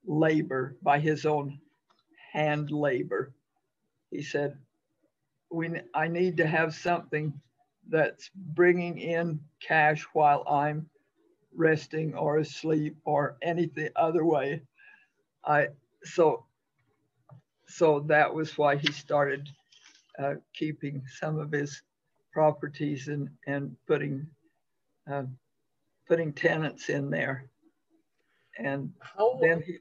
labor, 0.07 0.77
by 0.83 0.99
his 0.99 1.27
own 1.27 1.59
hand 2.33 2.71
labor. 2.71 3.33
He 4.11 4.23
said, 4.23 4.57
we, 5.51 5.71
I 5.95 6.09
need 6.09 6.37
to 6.39 6.47
have 6.47 6.75
something 6.75 7.33
that's 7.89 8.31
bringing 8.35 8.99
in 8.99 9.41
cash 9.67 10.05
while 10.13 10.45
I'm 10.49 10.89
resting 11.55 12.15
or 12.15 12.39
asleep 12.39 12.97
or 13.05 13.37
anything 13.43 13.91
other 13.97 14.25
way. 14.25 14.63
I 15.47 15.69
so 16.05 16.45
so 17.69 18.01
that 18.09 18.33
was 18.33 18.57
why 18.59 18.77
he 18.77 18.93
started 18.93 19.49
uh, 20.19 20.35
keeping 20.55 21.03
some 21.21 21.39
of 21.39 21.53
his 21.53 21.83
properties 22.33 23.09
and 23.09 23.29
and 23.47 23.77
putting 23.87 24.27
uh, 25.11 25.25
putting 26.09 26.33
tenants 26.33 26.89
in 26.89 27.11
there. 27.11 27.49
And 28.59 28.93
how, 29.01 29.39
then 29.41 29.63
he, 29.63 29.79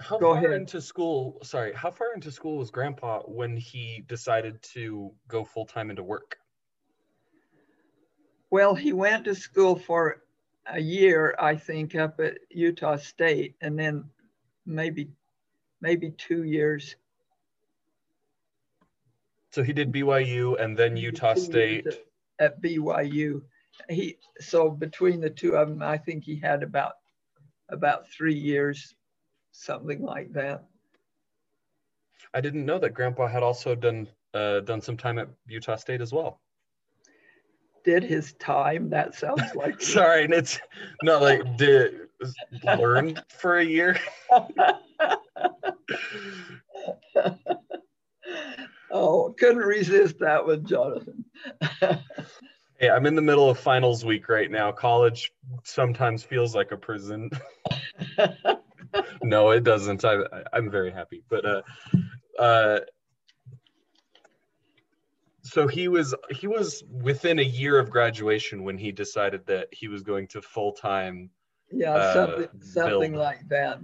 how 0.00 0.18
Go 0.18 0.34
far 0.34 0.44
ahead. 0.44 0.52
into 0.52 0.80
school? 0.80 1.38
Sorry, 1.42 1.72
how 1.72 1.90
far 1.90 2.12
into 2.14 2.30
school 2.30 2.58
was 2.58 2.70
Grandpa 2.70 3.20
when 3.22 3.56
he 3.56 4.04
decided 4.08 4.60
to 4.74 5.12
go 5.28 5.44
full 5.44 5.66
time 5.66 5.90
into 5.90 6.02
work? 6.02 6.36
Well, 8.50 8.74
he 8.74 8.92
went 8.92 9.24
to 9.26 9.34
school 9.34 9.76
for 9.76 10.22
a 10.66 10.80
year, 10.80 11.34
I 11.38 11.56
think, 11.56 11.94
up 11.94 12.18
at 12.20 12.38
Utah 12.50 12.96
State, 12.96 13.56
and 13.60 13.78
then 13.78 14.04
maybe 14.68 15.08
maybe 15.80 16.10
two 16.10 16.44
years. 16.44 16.94
So 19.50 19.62
he 19.62 19.72
did 19.72 19.90
BYU 19.90 20.60
and 20.62 20.76
then 20.76 20.96
Utah 20.96 21.34
State. 21.34 21.86
At, 21.86 21.98
at 22.38 22.62
BYU. 22.62 23.42
He 23.88 24.18
so 24.40 24.70
between 24.70 25.20
the 25.20 25.30
two 25.30 25.56
of 25.56 25.68
them, 25.68 25.82
I 25.82 25.96
think 25.96 26.24
he 26.24 26.36
had 26.36 26.62
about 26.62 26.94
about 27.70 28.08
three 28.08 28.34
years, 28.34 28.94
something 29.52 30.02
like 30.02 30.32
that. 30.32 30.64
I 32.34 32.40
didn't 32.40 32.66
know 32.66 32.78
that 32.78 32.94
Grandpa 32.94 33.26
had 33.26 33.42
also 33.42 33.74
done 33.74 34.08
uh, 34.34 34.60
done 34.60 34.80
some 34.80 34.96
time 34.96 35.18
at 35.18 35.28
Utah 35.46 35.76
State 35.76 36.00
as 36.00 36.12
well. 36.12 36.40
Did 37.84 38.02
his 38.02 38.34
time? 38.34 38.90
That 38.90 39.14
sounds 39.14 39.54
like 39.54 39.80
Sorry, 39.80 40.24
and 40.24 40.34
it's 40.34 40.60
not 41.02 41.22
like 41.22 41.56
did 41.56 42.07
learn 42.64 43.20
for 43.28 43.58
a 43.58 43.64
year. 43.64 43.98
oh, 48.90 49.34
couldn't 49.38 49.58
resist 49.58 50.18
that 50.20 50.46
one, 50.46 50.64
Jonathan. 50.66 51.24
Hey, 52.78 52.90
I'm 52.90 53.06
in 53.06 53.16
the 53.16 53.22
middle 53.22 53.50
of 53.50 53.58
finals 53.58 54.04
week 54.04 54.28
right 54.28 54.48
now. 54.48 54.70
College 54.70 55.32
sometimes 55.64 56.22
feels 56.22 56.54
like 56.54 56.70
a 56.70 56.76
prison. 56.76 57.28
no, 59.24 59.50
it 59.50 59.64
doesn't. 59.64 60.04
I, 60.04 60.18
I'm 60.52 60.70
very 60.70 60.92
happy. 60.92 61.24
But 61.28 61.44
uh, 61.44 61.62
uh, 62.38 62.80
so 65.42 65.66
he 65.66 65.88
was 65.88 66.14
he 66.30 66.46
was 66.46 66.84
within 66.88 67.40
a 67.40 67.42
year 67.42 67.80
of 67.80 67.90
graduation 67.90 68.62
when 68.62 68.78
he 68.78 68.92
decided 68.92 69.44
that 69.46 69.66
he 69.72 69.88
was 69.88 70.04
going 70.04 70.28
to 70.28 70.40
full 70.40 70.72
time. 70.72 71.30
Yeah, 71.70 71.94
Uh, 71.94 72.12
something 72.14 72.48
something 72.60 73.12
build. 73.12 73.24
like 73.24 73.48
that. 73.48 73.78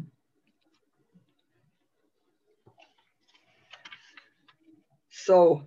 So 5.11 5.64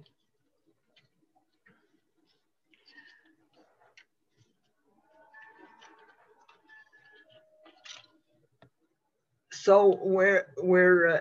so 9.51 9.99
we're 10.01 10.47
we're 10.57 11.07
uh, 11.07 11.19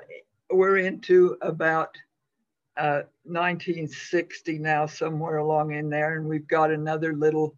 we're 0.50 0.78
into 0.78 1.36
about 1.40 1.96
uh, 2.76 3.02
1960 3.24 4.58
now, 4.58 4.86
somewhere 4.86 5.38
along 5.38 5.72
in 5.72 5.88
there, 5.88 6.16
and 6.16 6.28
we've 6.28 6.46
got 6.46 6.70
another 6.70 7.14
little. 7.14 7.56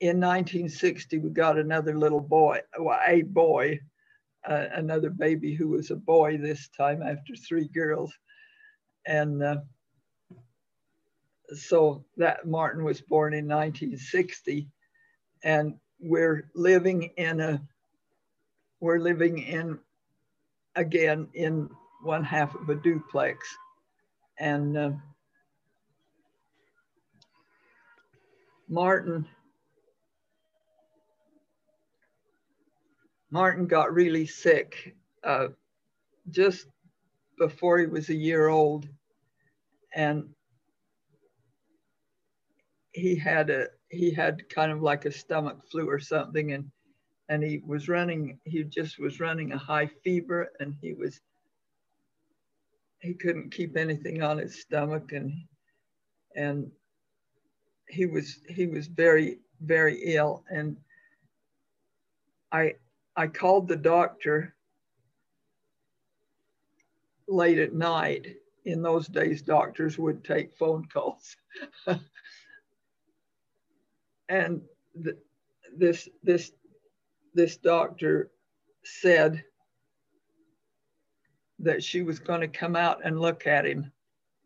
In 0.00 0.18
1960, 0.18 1.18
we 1.18 1.30
got 1.30 1.58
another 1.58 1.96
little 1.96 2.20
boy, 2.20 2.60
well, 2.78 2.98
a 3.06 3.22
boy, 3.22 3.80
uh, 4.48 4.66
another 4.72 5.10
baby 5.10 5.54
who 5.54 5.68
was 5.68 5.90
a 5.90 5.96
boy 5.96 6.38
this 6.38 6.68
time 6.68 7.02
after 7.02 7.34
three 7.36 7.68
girls, 7.68 8.12
and 9.06 9.42
uh, 9.42 9.56
so 11.54 12.04
that 12.16 12.46
Martin 12.46 12.82
was 12.82 13.02
born 13.02 13.34
in 13.34 13.46
1960, 13.46 14.68
and 15.44 15.74
we're 16.00 16.50
living 16.54 17.10
in 17.18 17.40
a 17.40 17.60
we're 18.80 18.98
living 18.98 19.38
in, 19.38 19.78
again, 20.74 21.28
in 21.34 21.68
one 22.02 22.24
half 22.24 22.54
of 22.54 22.68
a 22.70 22.74
duplex. 22.74 23.46
And 24.38 24.76
uh, 24.76 24.90
Martin, 28.68 29.26
Martin 33.30 33.66
got 33.66 33.92
really 33.94 34.26
sick 34.26 34.94
uh, 35.24 35.48
just 36.30 36.66
before 37.38 37.78
he 37.78 37.86
was 37.86 38.08
a 38.08 38.14
year 38.14 38.48
old. 38.48 38.88
And 39.94 40.28
he 42.92 43.14
had 43.16 43.50
a 43.50 43.66
he 43.90 44.12
had 44.12 44.48
kind 44.48 44.72
of 44.72 44.82
like 44.82 45.04
a 45.04 45.12
stomach 45.12 45.58
flu 45.70 45.88
or 45.88 45.98
something. 46.00 46.52
And 46.52 46.70
and 47.28 47.42
he 47.42 47.62
was 47.66 47.88
running 47.88 48.38
he 48.44 48.64
just 48.64 48.98
was 48.98 49.20
running 49.20 49.52
a 49.52 49.58
high 49.58 49.86
fever 50.04 50.48
and 50.60 50.74
he 50.80 50.94
was 50.94 51.20
he 53.00 53.14
couldn't 53.14 53.52
keep 53.52 53.76
anything 53.76 54.22
on 54.22 54.38
his 54.38 54.60
stomach. 54.60 55.12
And 55.12 55.32
and 56.36 56.70
he 57.88 58.06
was 58.06 58.40
he 58.48 58.66
was 58.66 58.86
very 58.86 59.38
very 59.60 60.00
ill. 60.04 60.44
And 60.50 60.76
i 62.52 62.74
i 63.20 63.26
called 63.26 63.68
the 63.68 63.76
doctor 63.76 64.54
late 67.28 67.58
at 67.58 67.74
night. 67.74 68.36
In 68.64 68.80
those 68.82 69.06
days 69.08 69.42
doctors 69.42 69.98
would 69.98 70.24
take 70.24 70.52
phone 70.54 70.86
calls. 70.86 71.36
And 74.28 74.62
th- 75.02 75.16
this 75.76 76.08
this 76.22 76.52
this 77.34 77.56
doctor 77.56 78.30
said 78.84 79.42
that 81.58 81.82
she 81.82 82.02
was 82.02 82.20
going 82.20 82.40
to 82.40 82.46
come 82.46 82.76
out 82.76 83.00
and 83.04 83.20
look 83.20 83.48
at 83.48 83.66
him. 83.66 83.90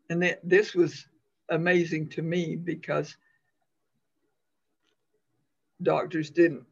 And 0.09 0.23
th- 0.23 0.39
this 0.43 0.73
was 0.73 1.07
amazing 1.49 2.09
to 2.09 2.23
me 2.23 2.55
because 2.55 3.15
doctors 5.83 6.31
didn't 6.31 6.65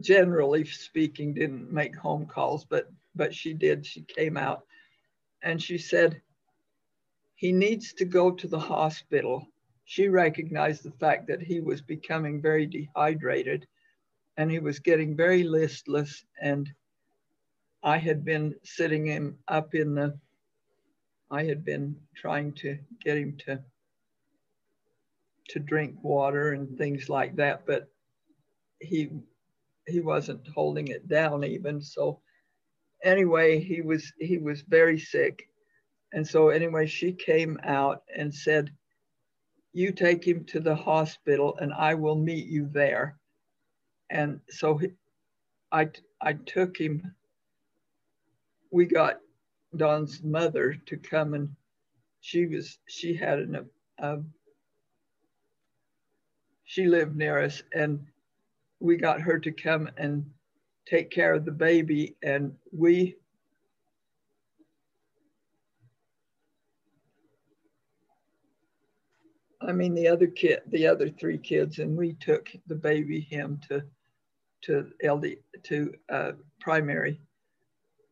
generally 0.00 0.64
speaking 0.64 1.34
didn't 1.34 1.72
make 1.72 1.96
home 1.96 2.26
calls 2.26 2.64
but 2.64 2.90
but 3.14 3.34
she 3.34 3.52
did. 3.52 3.84
She 3.84 4.02
came 4.02 4.36
out 4.36 4.62
and 5.42 5.60
she 5.60 5.78
said 5.78 6.22
he 7.34 7.52
needs 7.52 7.92
to 7.94 8.04
go 8.04 8.30
to 8.30 8.46
the 8.46 8.58
hospital. 8.58 9.46
She 9.84 10.08
recognized 10.08 10.84
the 10.84 10.92
fact 10.92 11.26
that 11.28 11.42
he 11.42 11.60
was 11.60 11.80
becoming 11.80 12.40
very 12.40 12.66
dehydrated 12.66 13.66
and 14.38 14.50
he 14.50 14.60
was 14.60 14.78
getting 14.78 15.16
very 15.16 15.42
listless 15.42 16.24
and 16.40 16.70
i 17.82 17.98
had 17.98 18.24
been 18.24 18.54
sitting 18.64 19.04
him 19.04 19.36
up 19.48 19.74
in 19.74 19.94
the 19.94 20.16
i 21.30 21.44
had 21.44 21.64
been 21.64 21.94
trying 22.16 22.52
to 22.52 22.78
get 23.04 23.18
him 23.18 23.36
to 23.36 23.60
to 25.48 25.58
drink 25.58 25.96
water 26.02 26.52
and 26.52 26.78
things 26.78 27.08
like 27.08 27.36
that 27.36 27.66
but 27.66 27.88
he 28.80 29.10
he 29.88 30.00
wasn't 30.00 30.46
holding 30.48 30.88
it 30.88 31.08
down 31.08 31.44
even 31.44 31.80
so 31.80 32.20
anyway 33.04 33.58
he 33.60 33.80
was 33.80 34.12
he 34.18 34.38
was 34.38 34.62
very 34.62 34.98
sick 34.98 35.48
and 36.12 36.26
so 36.26 36.48
anyway 36.48 36.86
she 36.86 37.12
came 37.12 37.58
out 37.64 38.02
and 38.16 38.34
said 38.34 38.70
you 39.72 39.92
take 39.92 40.26
him 40.26 40.44
to 40.44 40.60
the 40.60 40.74
hospital 40.74 41.56
and 41.60 41.72
I 41.72 41.94
will 41.94 42.16
meet 42.16 42.46
you 42.46 42.68
there. 42.72 43.16
And 44.10 44.40
so 44.48 44.76
he, 44.76 44.88
I, 45.70 45.90
I 46.20 46.32
took 46.32 46.76
him, 46.76 47.14
we 48.72 48.86
got 48.86 49.20
Don's 49.76 50.22
mother 50.22 50.76
to 50.86 50.96
come 50.96 51.34
and 51.34 51.50
she 52.20 52.46
was, 52.46 52.78
she 52.88 53.14
had 53.14 53.38
an, 53.38 53.70
uh, 54.02 54.16
she 56.64 56.86
lived 56.86 57.16
near 57.16 57.38
us 57.38 57.62
and 57.72 58.04
we 58.80 58.96
got 58.96 59.20
her 59.20 59.38
to 59.38 59.52
come 59.52 59.88
and 59.96 60.24
take 60.86 61.10
care 61.10 61.34
of 61.34 61.44
the 61.44 61.52
baby 61.52 62.16
and 62.22 62.54
we 62.72 63.16
I 69.60 69.72
mean, 69.72 69.94
the 69.94 70.08
other 70.08 70.28
kid, 70.28 70.60
the 70.68 70.86
other 70.86 71.10
three 71.10 71.36
kids, 71.36 71.78
and 71.78 71.96
we 71.96 72.14
took 72.14 72.48
the 72.68 72.74
baby 72.74 73.20
him 73.20 73.60
to 73.68 73.82
to 74.62 74.90
LD 75.04 75.36
to 75.64 75.94
uh, 76.08 76.32
primary 76.60 77.20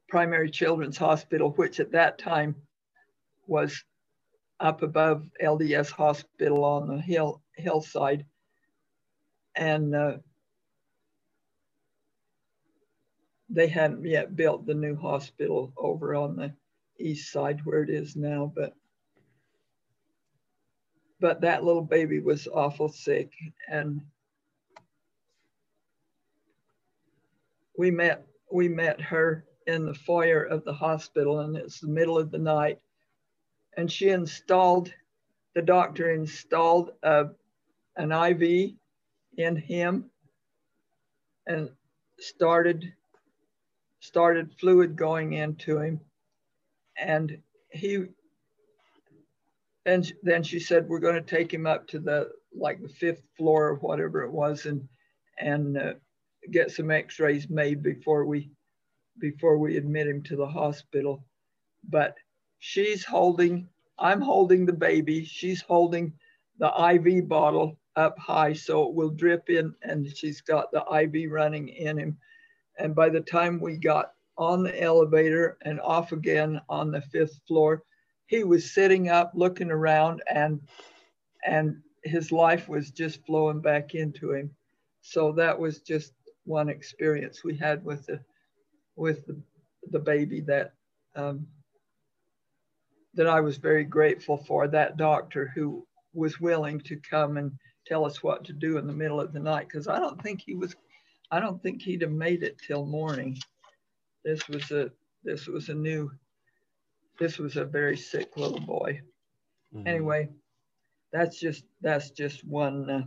primary 0.09 0.51
children's 0.51 0.97
hospital, 0.97 1.53
which 1.53 1.81
at 1.81 1.93
that 1.93 2.19
time 2.19 2.55
was 3.47 3.83
up 4.61 4.83
above 4.83 5.29
LDS 5.43 5.91
hospital 5.91 6.65
on 6.65 6.89
the 6.89 7.01
hill 7.01 7.41
hillside, 7.57 8.27
and 9.55 9.95
uh, 9.95 10.17
they 13.49 13.67
hadn't 13.69 14.05
yet 14.05 14.37
built 14.37 14.67
the 14.67 14.75
new 14.75 14.97
hospital 14.97 15.73
over 15.77 16.15
on 16.15 16.37
the 16.37 16.53
east 16.99 17.31
side 17.33 17.61
where 17.65 17.83
it 17.83 17.91
is 17.91 18.17
now, 18.17 18.53
but 18.55 18.75
but 21.21 21.41
that 21.41 21.65
little 21.65 21.83
baby 21.83 22.21
was 22.21 22.47
awful 22.49 22.89
sick 22.89 23.33
and 23.69 24.01
we 27.79 27.91
met 27.91 28.27
we 28.53 28.69
met 28.69 29.01
her 29.01 29.45
in 29.67 29.85
the 29.87 29.95
foyer 29.95 30.43
of 30.43 30.65
the 30.65 30.73
hospital 30.73 31.41
and 31.41 31.57
it's 31.57 31.81
the 31.81 31.89
middle 31.89 32.19
of 32.19 32.31
the 32.31 32.39
night 32.39 32.79
and 33.77 33.91
she 33.91 34.11
installed 34.11 34.93
the 35.55 35.63
doctor 35.63 36.11
installed 36.11 36.91
a, 37.03 37.27
an 37.97 38.13
iv 38.13 38.73
in 39.39 39.57
him 39.57 40.11
and 41.47 41.71
started 42.19 42.93
started 44.01 44.55
fluid 44.59 44.97
going 44.97 45.33
into 45.33 45.79
him 45.79 46.01
and 46.99 47.39
he 47.71 48.07
and 49.87 50.13
then 50.23 50.43
she 50.43 50.59
said, 50.59 50.89
we're 50.89 50.99
going 50.99 51.15
to 51.15 51.21
take 51.21 51.53
him 51.55 51.65
up 51.65 51.87
to 51.89 52.01
the 52.01 52.31
like 52.55 52.83
the 52.83 52.89
fifth 52.89 53.23
floor 53.37 53.69
or 53.69 53.75
whatever 53.77 54.23
it 54.23 54.33
was, 54.33 54.67
and 54.67 54.87
and 55.39 55.79
uh, 55.79 55.95
get 56.51 56.71
some 56.73 56.91
X-rays 56.91 57.49
made 57.49 57.83
before 57.83 58.25
we 58.25 58.51
before 59.21 59.59
we 59.59 59.77
admit 59.77 60.09
him 60.09 60.23
to 60.25 60.37
the 60.37 60.47
hospital. 60.47 61.25
But 61.89 62.17
she's 62.59 63.05
holding, 63.05 63.69
I'm 63.99 64.21
holding 64.21 64.67
the 64.67 64.73
baby. 64.73 65.25
She's 65.25 65.63
holding 65.63 66.13
the 66.59 66.73
IV 66.95 67.29
bottle 67.29 67.79
up 67.95 68.19
high 68.19 68.53
so 68.55 68.89
it 68.89 68.95
will 68.95 69.11
drip 69.11 69.49
in, 69.51 69.73
and 69.83 70.15
she's 70.17 70.41
got 70.41 70.73
the 70.73 70.85
IV 70.85 71.31
running 71.31 71.69
in 71.69 71.97
him. 71.97 72.19
And 72.79 72.95
by 72.95 73.09
the 73.09 73.21
time 73.21 73.61
we 73.61 73.77
got 73.77 74.13
on 74.39 74.63
the 74.63 74.83
elevator 74.83 75.57
and 75.63 75.81
off 75.81 76.13
again 76.13 76.61
on 76.69 76.91
the 76.91 77.01
fifth 77.01 77.41
floor, 77.49 77.83
he 78.27 78.45
was 78.45 78.75
sitting 78.75 79.09
up 79.09 79.33
looking 79.35 79.71
around 79.71 80.23
and 80.29 80.61
and 81.47 81.77
his 82.05 82.33
life 82.33 82.69
was 82.69 82.91
just 82.91 83.25
flowing 83.27 83.61
back 83.61 83.95
into 83.95 84.33
him. 84.33 84.51
So 85.01 85.33
that 85.33 85.59
was 85.59 85.81
just 85.81 86.13
one 86.45 86.69
experience 86.69 87.43
we 87.45 87.57
had 87.57 87.85
with 87.85 88.07
the 88.07 88.21
with 88.97 89.27
the, 89.27 89.41
the 89.91 89.99
baby 89.99 90.41
that 90.43 90.73
um, 91.15 91.47
that 93.15 93.27
I 93.27 93.41
was 93.41 93.57
very 93.57 93.85
grateful 93.85 94.37
for 94.37 94.69
that 94.69 94.97
doctor 94.97 95.51
who 95.55 95.87
was 96.13 96.41
willing 96.41 96.81
to 96.81 96.97
come 96.97 97.37
and 97.37 97.53
tell 97.87 98.05
us 98.05 98.23
what 98.23 98.45
to 98.45 98.53
do 98.53 98.79
in 98.79 98.87
the 98.87 98.93
middle 98.93 99.21
of 99.21 99.33
the 99.33 99.41
night 99.41 99.69
because 99.69 99.89
I 99.89 99.99
don't 99.99 100.21
think 100.23 100.43
he 100.45 100.55
was 100.55 100.75
I 101.31 101.41
don't 101.41 101.63
think 101.63 101.83
he'd 101.83 102.03
have 102.03 102.13
made 102.13 102.43
it 102.43 102.57
till 102.67 102.87
morning. 102.87 103.39
This 104.25 104.49
was 104.49 104.71
a 104.71 104.91
this 105.25 105.47
was 105.47 105.69
a 105.69 105.75
new 105.75 106.11
this 107.19 107.39
was 107.39 107.57
a 107.57 107.65
very 107.65 107.97
sick 107.97 108.37
little 108.37 108.61
boy. 108.61 109.01
Mm-hmm. 109.75 109.89
Anyway, 109.89 110.29
that's 111.13 111.39
just 111.41 111.65
that's 111.81 112.11
just 112.11 112.45
one. 112.45 112.91
Uh, 112.91 113.03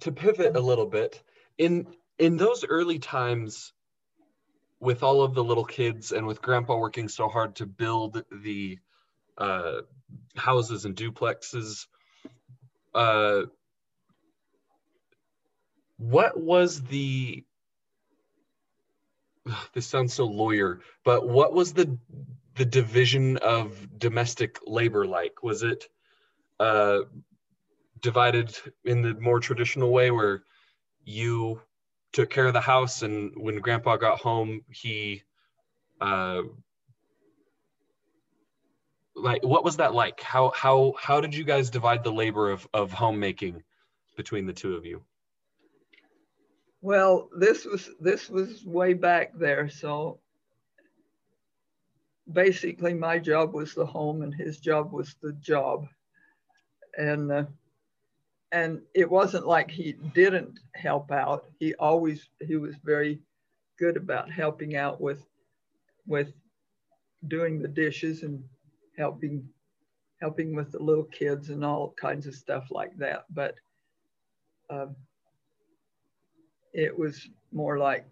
to 0.00 0.12
pivot 0.12 0.56
a 0.56 0.60
little 0.60 0.86
bit 0.86 1.22
in 1.58 1.86
in 2.18 2.36
those 2.36 2.64
early 2.64 2.98
times 2.98 3.72
with 4.80 5.04
all 5.04 5.22
of 5.22 5.34
the 5.34 5.44
little 5.44 5.64
kids 5.64 6.10
and 6.10 6.26
with 6.26 6.42
grandpa 6.42 6.76
working 6.76 7.08
so 7.08 7.28
hard 7.28 7.54
to 7.54 7.66
build 7.66 8.24
the 8.42 8.78
uh, 9.38 9.82
houses 10.36 10.84
and 10.84 10.96
duplexes 10.96 11.86
uh, 12.94 13.42
what 16.02 16.38
was 16.38 16.82
the 16.82 17.44
this 19.74 19.86
sounds 19.86 20.14
so 20.14 20.24
lawyer, 20.24 20.80
but 21.04 21.28
what 21.28 21.52
was 21.52 21.72
the 21.72 21.98
the 22.54 22.64
division 22.64 23.38
of 23.38 23.98
domestic 23.98 24.58
labor 24.66 25.06
like? 25.06 25.42
Was 25.42 25.62
it 25.62 25.84
uh, 26.60 27.00
divided 28.00 28.54
in 28.84 29.02
the 29.02 29.14
more 29.14 29.40
traditional 29.40 29.90
way 29.90 30.10
where 30.10 30.42
you 31.04 31.60
took 32.12 32.30
care 32.30 32.46
of 32.46 32.52
the 32.52 32.60
house 32.60 33.02
and 33.02 33.32
when 33.36 33.56
grandpa 33.56 33.96
got 33.96 34.20
home 34.20 34.60
he 34.70 35.22
uh 36.00 36.42
like 39.16 39.42
what 39.42 39.64
was 39.64 39.78
that 39.78 39.94
like 39.94 40.20
how 40.20 40.52
how 40.54 40.92
how 41.00 41.20
did 41.20 41.34
you 41.34 41.44
guys 41.44 41.70
divide 41.70 42.04
the 42.04 42.12
labor 42.12 42.50
of 42.50 42.66
of 42.74 42.92
homemaking 42.92 43.62
between 44.16 44.46
the 44.46 44.52
two 44.52 44.74
of 44.76 44.84
you 44.84 45.02
well 46.82 47.30
this 47.38 47.64
was 47.64 47.90
this 48.00 48.28
was 48.28 48.64
way 48.66 48.92
back 48.92 49.32
there 49.34 49.68
so 49.70 50.20
basically 52.30 52.94
my 52.94 53.18
job 53.18 53.52
was 53.52 53.74
the 53.74 53.86
home 53.86 54.22
and 54.22 54.34
his 54.34 54.58
job 54.58 54.92
was 54.92 55.16
the 55.22 55.32
job. 55.34 55.86
And 56.96 57.32
uh, 57.32 57.44
and 58.52 58.82
it 58.94 59.10
wasn't 59.10 59.46
like 59.46 59.70
he 59.70 59.92
didn't 60.14 60.60
help 60.74 61.10
out. 61.10 61.46
He 61.58 61.74
always 61.76 62.28
he 62.46 62.56
was 62.56 62.76
very 62.84 63.20
good 63.78 63.96
about 63.96 64.30
helping 64.30 64.76
out 64.76 65.00
with 65.00 65.24
with 66.06 66.32
doing 67.28 67.60
the 67.60 67.68
dishes 67.68 68.22
and 68.22 68.42
helping 68.98 69.48
helping 70.20 70.54
with 70.54 70.70
the 70.70 70.78
little 70.78 71.04
kids 71.04 71.48
and 71.48 71.64
all 71.64 71.94
kinds 71.98 72.26
of 72.26 72.34
stuff 72.34 72.68
like 72.70 72.96
that. 72.98 73.24
But 73.30 73.54
um, 74.70 74.94
it 76.72 76.96
was 76.96 77.28
more 77.52 77.78
like 77.78 78.06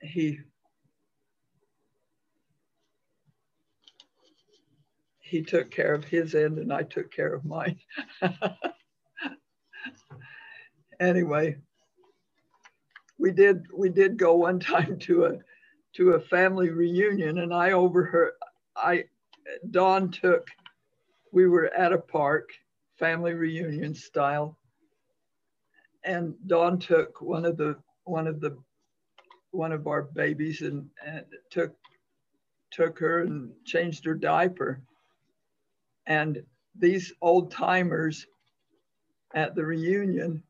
he 0.00 0.38
he 5.18 5.42
took 5.42 5.70
care 5.70 5.94
of 5.94 6.04
his 6.04 6.34
end 6.34 6.58
and 6.58 6.72
I 6.72 6.82
took 6.82 7.10
care 7.10 7.32
of 7.32 7.44
mine. 7.44 7.78
anyway, 11.00 11.56
we 13.18 13.30
did 13.30 13.64
we 13.74 13.88
did 13.88 14.18
go 14.18 14.34
one 14.34 14.60
time 14.60 14.98
to 15.00 15.24
a 15.24 15.38
to 15.94 16.12
a 16.12 16.20
family 16.20 16.70
reunion 16.70 17.38
and 17.38 17.54
I 17.54 17.72
overheard 17.72 18.32
I 18.76 19.04
Don 19.70 20.10
took 20.10 20.48
we 21.32 21.46
were 21.46 21.72
at 21.74 21.92
a 21.92 21.98
park 21.98 22.50
family 22.98 23.32
reunion 23.32 23.94
style 23.94 24.58
and 26.04 26.34
Don 26.46 26.78
took 26.78 27.20
one 27.20 27.44
of 27.44 27.56
the 27.56 27.76
one 28.04 28.26
of 28.26 28.40
the 28.40 28.56
one 29.50 29.72
of 29.72 29.86
our 29.86 30.02
babies 30.02 30.62
and, 30.62 30.88
and 31.04 31.24
took 31.50 31.74
took 32.70 32.98
her 32.98 33.20
and 33.20 33.52
changed 33.64 34.04
her 34.04 34.14
diaper 34.14 34.82
and 36.06 36.42
these 36.78 37.12
old 37.20 37.50
timers 37.50 38.26
at 39.34 39.54
the 39.54 39.64
reunion, 39.64 40.42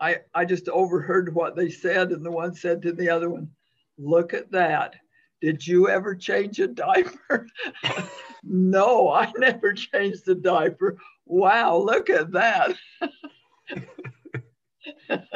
I, 0.00 0.18
I 0.34 0.44
just 0.44 0.68
overheard 0.68 1.34
what 1.34 1.56
they 1.56 1.70
said. 1.70 2.12
And 2.12 2.24
the 2.24 2.30
one 2.30 2.54
said 2.54 2.82
to 2.82 2.92
the 2.92 3.10
other 3.10 3.30
one, 3.30 3.50
Look 3.96 4.32
at 4.32 4.50
that. 4.52 4.94
Did 5.40 5.66
you 5.66 5.88
ever 5.88 6.14
change 6.14 6.60
a 6.60 6.68
diaper? 6.68 7.46
no, 8.42 9.10
I 9.10 9.32
never 9.36 9.72
changed 9.72 10.28
a 10.28 10.34
diaper. 10.34 10.96
Wow, 11.26 11.78
look 11.78 12.10
at 12.10 12.30
that. 12.32 12.76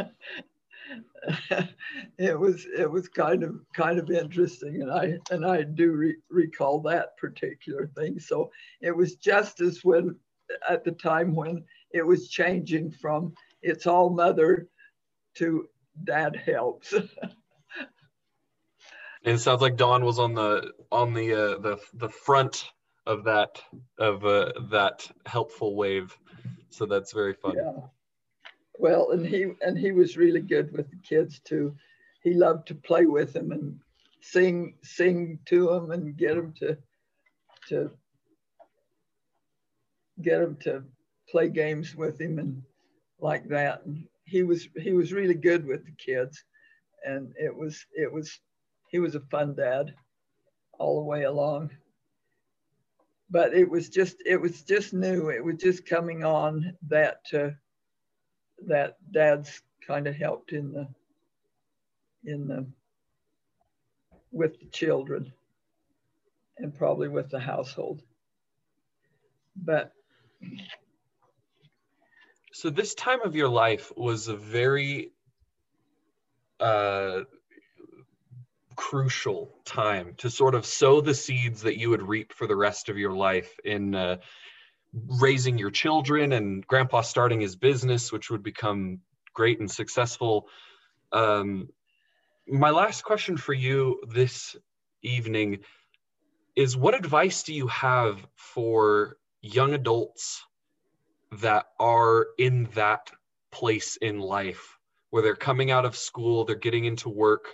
it 2.18 2.38
was 2.38 2.66
it 2.76 2.90
was 2.90 3.08
kind 3.08 3.42
of 3.42 3.60
kind 3.74 3.98
of 3.98 4.10
interesting 4.10 4.82
and 4.82 4.90
i 4.90 5.18
and 5.30 5.46
i 5.46 5.62
do 5.62 5.92
re- 5.92 6.16
recall 6.30 6.80
that 6.80 7.16
particular 7.16 7.90
thing. 7.96 8.18
So 8.18 8.50
it 8.80 8.96
was 8.96 9.16
just 9.16 9.60
as 9.60 9.84
when 9.84 10.16
at 10.68 10.84
the 10.84 10.92
time 10.92 11.34
when 11.34 11.64
it 11.92 12.06
was 12.06 12.28
changing 12.28 12.90
from 12.90 13.34
it's 13.62 13.86
all 13.86 14.10
mother 14.10 14.68
to 15.36 15.68
dad 16.04 16.36
helps. 16.36 16.94
And 19.24 19.36
it 19.36 19.38
sounds 19.38 19.60
like 19.60 19.76
don 19.76 20.04
was 20.04 20.18
on 20.18 20.34
the 20.34 20.72
on 20.90 21.14
the 21.14 21.32
uh, 21.32 21.58
the 21.60 21.78
the 21.94 22.08
front 22.08 22.68
of 23.06 23.22
that 23.22 23.62
of 23.96 24.26
uh, 24.26 24.50
that 24.72 25.08
helpful 25.26 25.76
wave. 25.76 26.18
So 26.70 26.86
that's 26.86 27.12
very 27.12 27.34
fun 27.34 27.54
yeah 27.54 27.86
well, 28.78 29.10
and 29.10 29.26
he 29.26 29.52
and 29.60 29.78
he 29.78 29.92
was 29.92 30.16
really 30.16 30.40
good 30.40 30.72
with 30.72 30.90
the 30.90 30.96
kids 30.96 31.40
too. 31.40 31.74
He 32.22 32.34
loved 32.34 32.68
to 32.68 32.74
play 32.74 33.06
with 33.06 33.32
them 33.32 33.52
and 33.52 33.78
sing 34.20 34.74
sing 34.82 35.38
to 35.46 35.66
them 35.66 35.90
and 35.90 36.16
get 36.16 36.36
them 36.36 36.52
to 36.60 36.76
to 37.68 37.90
get 40.22 40.40
them 40.40 40.56
to 40.62 40.84
play 41.28 41.48
games 41.48 41.94
with 41.96 42.20
him 42.20 42.38
and 42.38 42.62
like 43.20 43.48
that. 43.48 43.84
And 43.84 44.06
he 44.24 44.42
was 44.42 44.68
he 44.76 44.92
was 44.92 45.12
really 45.12 45.34
good 45.34 45.66
with 45.66 45.84
the 45.84 45.92
kids, 45.92 46.42
and 47.04 47.32
it 47.38 47.54
was 47.54 47.84
it 47.92 48.10
was 48.10 48.40
he 48.90 48.98
was 48.98 49.14
a 49.14 49.20
fun 49.20 49.54
dad 49.54 49.94
all 50.78 50.96
the 51.00 51.06
way 51.06 51.24
along. 51.24 51.70
But 53.30 53.54
it 53.54 53.68
was 53.68 53.88
just 53.88 54.16
it 54.26 54.40
was 54.40 54.62
just 54.62 54.92
new. 54.92 55.30
It 55.30 55.44
was 55.44 55.56
just 55.56 55.86
coming 55.86 56.24
on 56.24 56.76
that. 56.88 57.20
Uh, 57.32 57.50
that 58.66 58.96
dad's 59.12 59.62
kind 59.86 60.06
of 60.06 60.14
helped 60.14 60.52
in 60.52 60.72
the 60.72 60.88
in 62.24 62.46
the 62.46 62.66
with 64.30 64.58
the 64.60 64.66
children 64.66 65.32
and 66.58 66.74
probably 66.74 67.08
with 67.08 67.30
the 67.30 67.40
household. 67.40 68.02
But 69.56 69.92
so 72.52 72.70
this 72.70 72.94
time 72.94 73.22
of 73.22 73.34
your 73.34 73.48
life 73.48 73.92
was 73.96 74.28
a 74.28 74.36
very 74.36 75.10
uh, 76.60 77.20
crucial 78.76 79.54
time 79.64 80.14
to 80.18 80.30
sort 80.30 80.54
of 80.54 80.66
sow 80.66 81.00
the 81.00 81.14
seeds 81.14 81.62
that 81.62 81.78
you 81.78 81.90
would 81.90 82.02
reap 82.02 82.32
for 82.32 82.46
the 82.46 82.56
rest 82.56 82.88
of 82.88 82.98
your 82.98 83.12
life 83.12 83.58
in 83.64 83.94
uh, 83.94 84.16
raising 84.92 85.58
your 85.58 85.70
children 85.70 86.32
and 86.32 86.66
grandpa 86.66 87.00
starting 87.00 87.40
his 87.40 87.56
business, 87.56 88.12
which 88.12 88.30
would 88.30 88.42
become 88.42 89.00
great 89.34 89.60
and 89.60 89.70
successful. 89.70 90.48
Um, 91.12 91.68
my 92.46 92.70
last 92.70 93.02
question 93.02 93.36
for 93.36 93.52
you 93.54 94.00
this 94.08 94.56
evening 95.02 95.58
is 96.54 96.76
what 96.76 96.94
advice 96.94 97.42
do 97.42 97.54
you 97.54 97.66
have 97.68 98.18
for 98.36 99.16
young 99.40 99.72
adults 99.74 100.42
that 101.40 101.66
are 101.80 102.26
in 102.38 102.68
that 102.74 103.10
place 103.50 103.96
in 103.96 104.20
life 104.20 104.78
where 105.10 105.22
they're 105.22 105.34
coming 105.34 105.70
out 105.70 105.86
of 105.86 105.96
school, 105.96 106.44
they're 106.44 106.56
getting 106.56 106.84
into 106.84 107.08
work, 107.08 107.46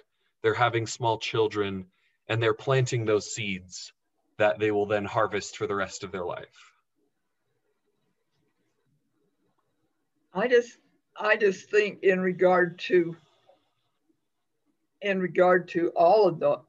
they're 0.42 0.54
having 0.54 0.86
small 0.86 1.18
children, 1.18 1.86
and 2.28 2.42
they're 2.42 2.54
planting 2.54 3.04
those 3.04 3.32
seeds 3.32 3.92
that 4.38 4.58
they 4.58 4.70
will 4.70 4.86
then 4.86 5.04
harvest 5.04 5.56
for 5.56 5.66
the 5.66 5.74
rest 5.74 6.02
of 6.02 6.12
their 6.12 6.24
life? 6.24 6.67
I 10.38 10.46
just 10.46 10.78
I 11.18 11.36
just 11.36 11.68
think 11.68 12.04
in 12.04 12.20
regard 12.20 12.78
to 12.80 13.16
in 15.02 15.20
regard 15.20 15.66
to 15.70 15.88
all 15.96 16.28
of 16.28 16.38
the 16.38 16.60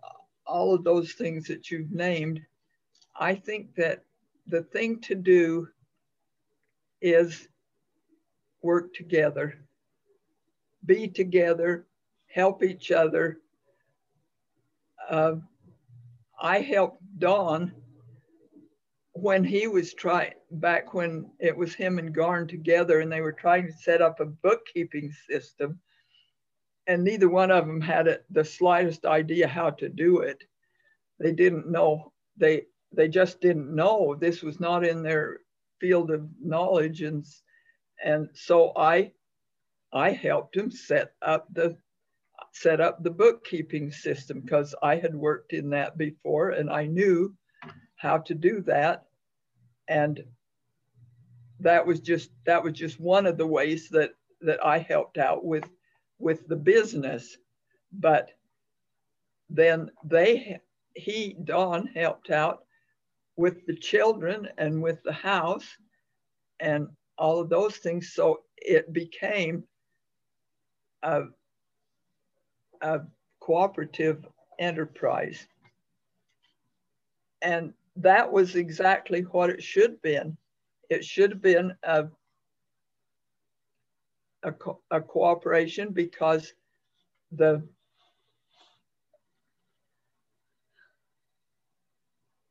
all 0.47 0.73
of 0.73 0.83
those 0.83 1.13
things 1.13 1.45
that 1.47 1.69
you've 1.69 1.91
named, 1.91 2.41
I 3.15 3.35
think 3.35 3.75
that 3.75 4.03
the 4.47 4.63
thing 4.63 4.99
to 5.01 5.13
do 5.13 5.67
is 6.99 7.47
work 8.63 8.91
together, 8.95 9.53
be 10.87 11.07
together, 11.07 11.85
help 12.27 12.63
each 12.63 12.89
other. 12.91 13.37
Uh, 15.07 15.35
I 16.41 16.61
helped 16.61 17.03
Don 17.19 17.71
when 19.21 19.43
he 19.43 19.67
was 19.67 19.93
trying 19.93 20.33
back 20.51 20.93
when 20.93 21.29
it 21.39 21.55
was 21.55 21.73
him 21.73 21.99
and 21.99 22.13
Garn 22.13 22.47
together 22.47 23.01
and 23.01 23.11
they 23.11 23.21
were 23.21 23.33
trying 23.33 23.67
to 23.67 23.73
set 23.73 24.01
up 24.01 24.19
a 24.19 24.25
bookkeeping 24.25 25.11
system 25.29 25.79
and 26.87 27.03
neither 27.03 27.29
one 27.29 27.51
of 27.51 27.67
them 27.67 27.81
had 27.81 28.07
a, 28.07 28.19
the 28.31 28.43
slightest 28.43 29.05
idea 29.05 29.47
how 29.47 29.69
to 29.71 29.89
do 29.89 30.19
it. 30.19 30.43
They 31.19 31.33
didn't 31.33 31.69
know 31.69 32.13
they 32.37 32.63
they 32.91 33.07
just 33.07 33.41
didn't 33.41 33.73
know. 33.75 34.15
This 34.15 34.41
was 34.41 34.59
not 34.59 34.83
in 34.85 35.03
their 35.03 35.41
field 35.79 36.11
of 36.11 36.27
knowledge 36.41 37.01
and 37.01 37.25
and 38.03 38.29
so 38.33 38.73
i 38.75 39.11
i 39.93 40.11
helped 40.11 40.55
him 40.55 40.69
set 40.71 41.13
up 41.21 41.47
the 41.53 41.77
set 42.51 42.81
up 42.81 43.03
the 43.03 43.11
bookkeeping 43.11 43.91
system 43.91 44.41
because 44.41 44.75
i 44.83 44.95
had 44.95 45.15
worked 45.15 45.53
in 45.53 45.69
that 45.69 45.97
before 45.97 46.51
and 46.51 46.69
i 46.69 46.85
knew 46.85 47.33
how 47.95 48.17
to 48.17 48.33
do 48.33 48.61
that 48.61 49.05
and 49.89 50.23
that 51.59 51.85
was 51.85 51.99
just 51.99 52.29
that 52.45 52.63
was 52.63 52.73
just 52.73 52.99
one 52.99 53.25
of 53.25 53.37
the 53.37 53.47
ways 53.47 53.89
that 53.89 54.11
that 54.41 54.63
I 54.65 54.77
helped 54.79 55.17
out 55.17 55.43
with 55.43 55.65
with 56.19 56.47
the 56.47 56.55
business 56.55 57.37
but 57.91 58.31
then 59.49 59.91
they 60.05 60.59
he 60.95 61.35
Don 61.43 61.87
helped 61.87 62.29
out 62.29 62.63
with 63.35 63.65
the 63.65 63.75
children 63.75 64.47
and 64.57 64.81
with 64.81 65.03
the 65.03 65.13
house 65.13 65.67
and 66.59 66.87
all 67.17 67.39
of 67.39 67.49
those 67.49 67.77
things 67.77 68.13
so 68.13 68.41
it 68.57 68.93
became 68.93 69.63
a, 71.03 71.23
a 72.81 73.01
cooperative 73.39 74.25
enterprise. 74.59 75.47
And 77.41 77.73
that 78.01 78.31
was 78.31 78.55
exactly 78.55 79.21
what 79.21 79.49
it 79.49 79.63
should 79.63 79.91
have 79.91 80.01
been. 80.01 80.37
It 80.89 81.03
should 81.03 81.31
have 81.31 81.41
been 81.41 81.73
a, 81.83 82.07
a, 84.43 84.51
co 84.51 84.81
a 84.89 85.01
cooperation 85.01 85.91
because 85.91 86.53
the 87.31 87.61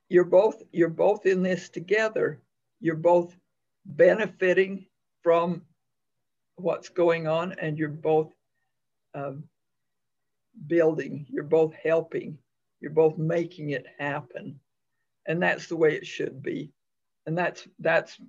you're 0.09 0.25
both 0.25 0.63
you're 0.73 0.89
both 0.89 1.27
in 1.27 1.43
this 1.43 1.69
together 1.69 2.41
you're 2.81 2.95
both 2.95 3.37
benefiting 3.85 4.87
from 5.23 5.63
what's 6.57 6.89
going 6.89 7.27
on 7.27 7.53
and 7.61 7.79
you're 7.79 7.89
both 7.89 8.33
um, 9.15 9.45
building 10.67 11.27
you're 11.29 11.43
both 11.43 11.75
helping 11.83 12.39
you're 12.81 12.93
both 12.93 13.19
making 13.19 13.71
it 13.71 13.87
happen 13.99 14.59
and 15.29 15.41
that's 15.41 15.69
the 15.69 15.77
way 15.77 15.95
it 15.95 16.07
should 16.07 16.43
be. 16.43 16.73
And 17.27 17.39
that's 17.39 17.69
that's 17.79 18.21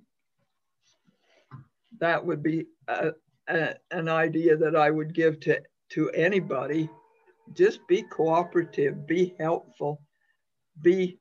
that 1.98 2.24
would 2.24 2.42
be 2.42 2.66
a, 2.86 3.12
a, 3.48 3.74
an 3.90 4.08
idea 4.08 4.56
that 4.56 4.76
i 4.76 4.90
would 4.90 5.12
give 5.12 5.40
to 5.40 5.60
to 5.90 6.10
anybody. 6.10 6.88
Just 7.52 7.80
be 7.88 8.02
cooperative 8.02 9.06
be 9.06 9.34
helpful 9.40 10.00
be 10.82 11.18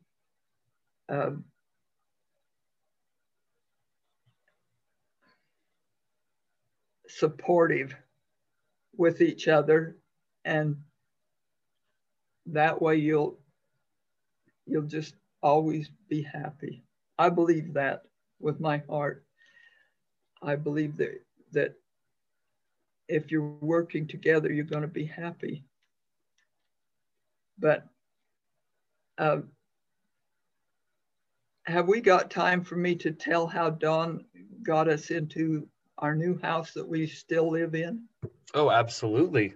um, 1.10 1.44
supportive 7.08 7.96
with 8.96 9.22
each 9.22 9.48
other. 9.48 9.98
And 10.46 10.78
that 12.48 12.82
way 12.82 12.96
you'll 12.98 13.40
you'll 14.66 14.84
just 14.84 15.16
always 15.42 15.90
be 16.10 16.22
happy 16.22 16.84
i 17.18 17.30
believe 17.30 17.74
that 17.74 18.04
with 18.40 18.60
my 18.60 18.82
heart 18.90 19.24
i 20.42 20.56
believe 20.56 20.98
that 20.98 21.22
that 21.52 21.74
if 23.08 23.32
you're 23.32 23.56
working 23.62 24.08
together 24.08 24.52
you're 24.52 24.64
going 24.66 24.82
to 24.82 24.88
be 24.88 25.06
happy 25.06 25.64
but 27.58 27.86
um, 29.18 29.50
have 31.66 31.88
we 31.88 32.02
got 32.02 32.32
time 32.32 32.64
for 32.64 32.76
me 32.76 32.96
to 32.96 33.12
tell 33.12 33.46
how 33.46 33.70
Don 33.70 34.26
got 34.64 34.88
us 34.88 35.12
into 35.12 35.68
our 35.98 36.16
new 36.16 36.40
house 36.40 36.74
that 36.74 36.88
we 36.88 37.06
still 37.06 37.52
live 37.52 37.76
in? 37.76 38.04
Oh, 38.54 38.72
absolutely. 38.72 39.54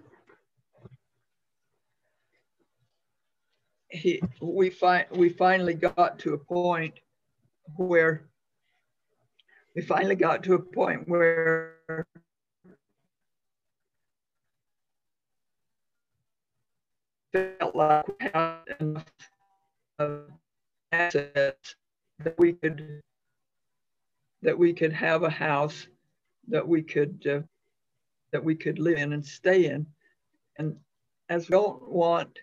He, 3.94 4.20
we 4.40 4.70
find 4.70 5.06
we 5.12 5.28
finally 5.28 5.74
got 5.74 6.18
to 6.20 6.34
a 6.34 6.38
point 6.38 6.98
where 7.76 8.28
we 9.76 9.82
finally 9.82 10.16
got 10.16 10.42
to 10.44 10.54
a 10.54 10.58
point 10.58 11.08
where 11.08 11.76
felt 17.32 17.74
like 17.74 18.06
we 18.08 18.14
had 18.32 18.58
enough 18.80 19.04
assets 20.92 21.76
that 22.18 22.38
we 22.38 22.52
could 22.54 23.00
that 24.42 24.58
we 24.58 24.72
could 24.72 24.92
have 24.92 25.22
a 25.22 25.30
house 25.30 25.86
that 26.48 26.66
we 26.66 26.82
could 26.82 27.24
uh, 27.28 27.40
that 28.32 28.42
we 28.42 28.54
could 28.54 28.78
live 28.78 28.98
in 28.98 29.12
and 29.12 29.24
stay 29.24 29.66
in. 29.66 29.86
And 30.58 30.76
as 31.28 31.48
we 31.48 31.52
don't 31.52 31.88
want 31.88 32.38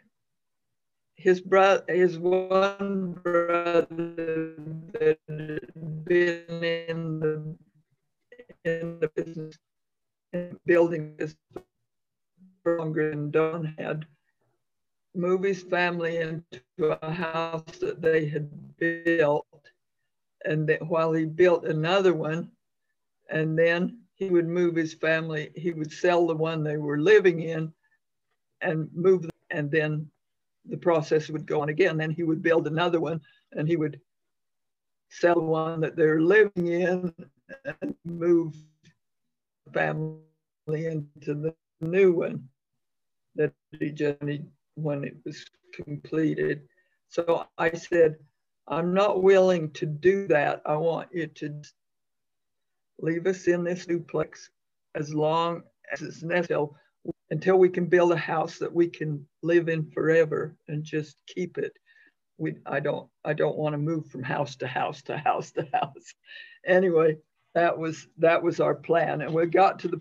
his 1.22 1.40
brother 1.40 1.84
his 1.88 2.18
one 2.18 3.14
brother 3.24 4.56
that 4.94 5.20
had 5.30 6.06
been 6.06 6.64
in 6.64 7.20
the 7.20 7.56
in 8.66 9.00
the 9.00 9.08
business 9.16 9.58
in 10.34 10.58
building 10.66 11.16
this 11.18 11.36
longer 12.66 13.12
than 13.12 13.32
Don 13.32 13.76
had 13.78 14.06
moved 15.16 15.44
his 15.46 15.64
family 15.64 16.18
into 16.18 16.62
a 17.02 17.12
house 17.12 17.78
that 17.80 18.02
they 18.02 18.26
had 18.26 18.78
built. 18.78 19.46
And 20.46 20.68
that 20.70 20.88
while 20.88 21.14
he 21.14 21.26
built 21.26 21.66
another 21.66 22.14
one, 22.14 22.50
and 23.30 23.58
then 23.58 24.00
he 24.16 24.30
would 24.30 24.48
move 24.48 24.76
his 24.76 24.94
family, 24.94 25.52
he 25.56 25.72
would 25.72 25.92
sell 25.92 26.26
the 26.28 26.36
one 26.36 26.64
they 26.64 26.78
were 26.78 27.00
living 27.00 27.42
in 27.42 27.72
and 28.62 28.90
move, 28.94 29.30
and 29.52 29.70
then 29.70 30.10
the 30.66 30.78
process 30.78 31.30
would 31.30 31.46
go 31.46 31.62
on 31.62 31.70
again. 31.70 31.98
Then 31.98 32.12
he 32.12 32.24
would 32.24 32.42
build 32.42 32.68
another 32.68 33.00
one 33.00 33.22
and 33.54 33.68
he 33.68 33.76
would 33.76 34.00
sell 35.10 35.42
one 35.42 35.82
that 35.82 35.96
they're 35.96 36.22
living 36.22 36.68
in 36.68 37.14
and 37.66 37.96
move 38.06 38.56
the 39.66 39.72
family 39.72 40.22
into 40.70 41.34
the 41.34 41.54
new 41.82 42.14
one 42.14 42.48
that 43.36 43.54
he 43.80 43.92
just 43.92 44.22
he 44.24 44.42
when 44.76 45.04
it 45.04 45.16
was 45.26 45.46
completed. 45.74 46.62
So 47.10 47.46
I 47.58 47.72
said, 47.72 48.16
I'm 48.68 48.94
not 48.94 49.22
willing 49.24 49.72
to 49.72 49.86
do 49.86 50.28
that. 50.28 50.62
I 50.66 50.76
want 50.78 51.10
you 51.12 51.28
to 51.28 51.62
leave 53.00 53.28
us 53.28 53.48
in 53.48 53.64
this 53.64 53.86
duplex 53.86 54.50
as 54.96 55.14
long 55.14 55.64
as 55.92 56.02
it's 56.02 56.24
necessary 56.24 56.70
until 57.30 57.58
we 57.58 57.70
can 57.70 57.86
build 57.86 58.12
a 58.12 58.18
house 58.18 58.58
that 58.58 58.74
we 58.74 58.88
can 58.88 59.26
live 59.42 59.70
in 59.70 59.90
forever 59.92 60.56
and 60.68 60.84
just 60.84 61.18
keep 61.28 61.58
it. 61.58 61.74
We, 62.38 62.56
I 62.66 62.80
don't, 62.80 63.08
I 63.24 63.34
don't 63.34 63.58
want 63.58 63.74
to 63.74 63.78
move 63.78 64.08
from 64.08 64.24
house 64.24 64.56
to 64.58 64.68
house 64.68 65.02
to 65.04 65.18
house 65.18 65.52
to 65.54 65.68
house. 65.74 66.14
Anyway, 66.64 67.18
that 67.56 67.76
was 67.76 68.08
that 68.20 68.44
was 68.44 68.60
our 68.60 68.76
plan, 68.76 69.22
and 69.22 69.34
we 69.34 69.48
got 69.48 69.80
to 69.80 69.88
the, 69.88 70.00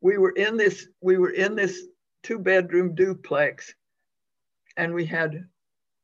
we 0.00 0.16
were 0.16 0.30
in 0.30 0.56
this, 0.56 0.88
we 1.02 1.18
were 1.18 1.32
in 1.32 1.54
this 1.54 1.82
two 2.22 2.38
bedroom 2.38 2.94
duplex 2.94 3.74
and 4.76 4.94
we 4.94 5.04
had 5.04 5.44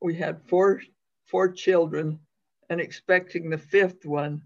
we 0.01 0.15
had 0.15 0.43
four 0.43 0.83
four 1.27 1.51
children 1.51 2.19
and 2.71 2.81
expecting 2.81 3.49
the 3.49 3.59
fifth 3.59 4.05
one 4.05 4.43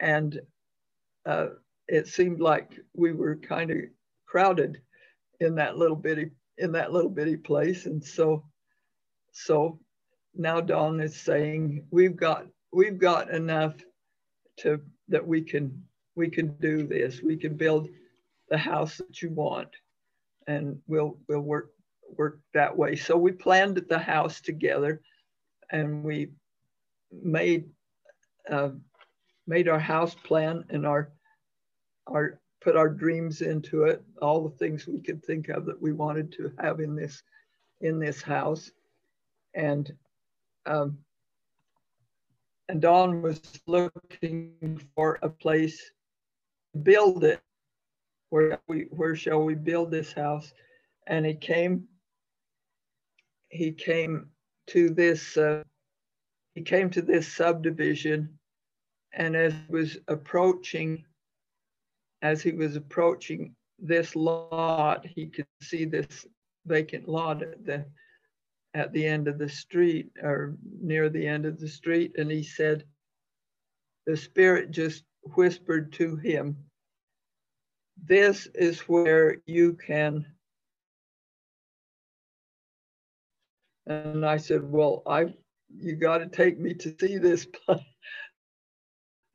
and 0.00 0.40
uh, 1.26 1.48
it 1.88 2.06
seemed 2.06 2.40
like 2.40 2.78
we 2.94 3.12
were 3.12 3.36
kind 3.36 3.70
of 3.70 3.78
crowded 4.26 4.80
in 5.40 5.54
that 5.54 5.76
little 5.76 5.96
bitty 5.96 6.30
in 6.58 6.72
that 6.72 6.92
little 6.92 7.10
bitty 7.10 7.36
place 7.36 7.86
and 7.86 8.02
so 8.02 8.44
so 9.32 9.78
now 10.34 10.60
Don 10.60 11.00
is 11.00 11.18
saying 11.18 11.86
we've 11.90 12.16
got 12.16 12.46
we've 12.72 12.98
got 12.98 13.30
enough 13.30 13.74
to 14.58 14.80
that 15.08 15.26
we 15.26 15.42
can 15.42 15.82
we 16.16 16.28
can 16.28 16.48
do 16.60 16.86
this 16.86 17.22
we 17.22 17.36
can 17.36 17.56
build 17.56 17.88
the 18.50 18.58
house 18.58 18.96
that 18.96 19.22
you 19.22 19.30
want 19.30 19.68
and 20.46 20.78
we'll 20.86 21.18
we'll 21.28 21.40
work 21.40 21.70
work 22.16 22.40
that 22.54 22.76
way. 22.76 22.96
So 22.96 23.16
we 23.16 23.32
planned 23.32 23.76
the 23.88 23.98
house 23.98 24.40
together 24.40 25.00
and 25.70 26.02
we 26.02 26.30
made 27.22 27.68
uh, 28.50 28.70
made 29.46 29.68
our 29.68 29.78
house 29.78 30.14
plan 30.14 30.64
and 30.70 30.86
our 30.86 31.10
our 32.06 32.40
put 32.60 32.76
our 32.76 32.88
dreams 32.88 33.40
into 33.40 33.84
it, 33.84 34.02
all 34.20 34.48
the 34.48 34.56
things 34.56 34.86
we 34.86 35.00
could 35.00 35.24
think 35.24 35.48
of 35.48 35.64
that 35.66 35.80
we 35.80 35.92
wanted 35.92 36.32
to 36.32 36.52
have 36.58 36.80
in 36.80 36.96
this 36.96 37.22
in 37.80 37.98
this 37.98 38.22
house. 38.22 38.70
And 39.54 39.92
um, 40.66 40.98
and 42.68 42.82
Don 42.82 43.22
was 43.22 43.40
looking 43.66 44.80
for 44.94 45.18
a 45.22 45.28
place 45.28 45.78
to 46.72 46.78
build 46.80 47.24
it. 47.24 47.40
Where 48.30 48.60
we 48.68 48.86
where 48.90 49.16
shall 49.16 49.42
we 49.42 49.54
build 49.54 49.90
this 49.90 50.12
house? 50.12 50.52
And 51.06 51.24
he 51.24 51.34
came 51.34 51.88
he 53.48 53.72
came 53.72 54.28
to 54.68 54.90
this 54.90 55.36
uh, 55.36 55.62
he 56.54 56.62
came 56.62 56.90
to 56.90 57.02
this 57.02 57.32
subdivision 57.32 58.38
and 59.12 59.34
as 59.34 59.54
was 59.68 59.96
approaching 60.08 61.04
as 62.22 62.42
he 62.42 62.52
was 62.52 62.76
approaching 62.76 63.54
this 63.78 64.16
lot 64.16 65.06
he 65.06 65.26
could 65.26 65.46
see 65.62 65.84
this 65.84 66.26
vacant 66.66 67.08
lot 67.08 67.42
at 67.42 67.64
the 67.64 67.84
at 68.74 68.92
the 68.92 69.06
end 69.06 69.28
of 69.28 69.38
the 69.38 69.48
street 69.48 70.10
or 70.22 70.56
near 70.80 71.08
the 71.08 71.26
end 71.26 71.46
of 71.46 71.58
the 71.58 71.68
street 71.68 72.12
and 72.18 72.30
he 72.30 72.42
said 72.42 72.84
the 74.06 74.16
spirit 74.16 74.70
just 74.70 75.04
whispered 75.36 75.92
to 75.92 76.16
him 76.16 76.56
this 78.04 78.46
is 78.54 78.80
where 78.80 79.36
you 79.46 79.74
can 79.74 80.24
And 83.88 84.24
I 84.24 84.36
said, 84.36 84.70
well, 84.70 85.02
I, 85.06 85.34
you 85.74 85.96
got 85.96 86.18
to 86.18 86.26
take 86.26 86.60
me 86.60 86.74
to 86.74 86.94
see 87.00 87.16
this 87.16 87.46
place, 87.66 87.80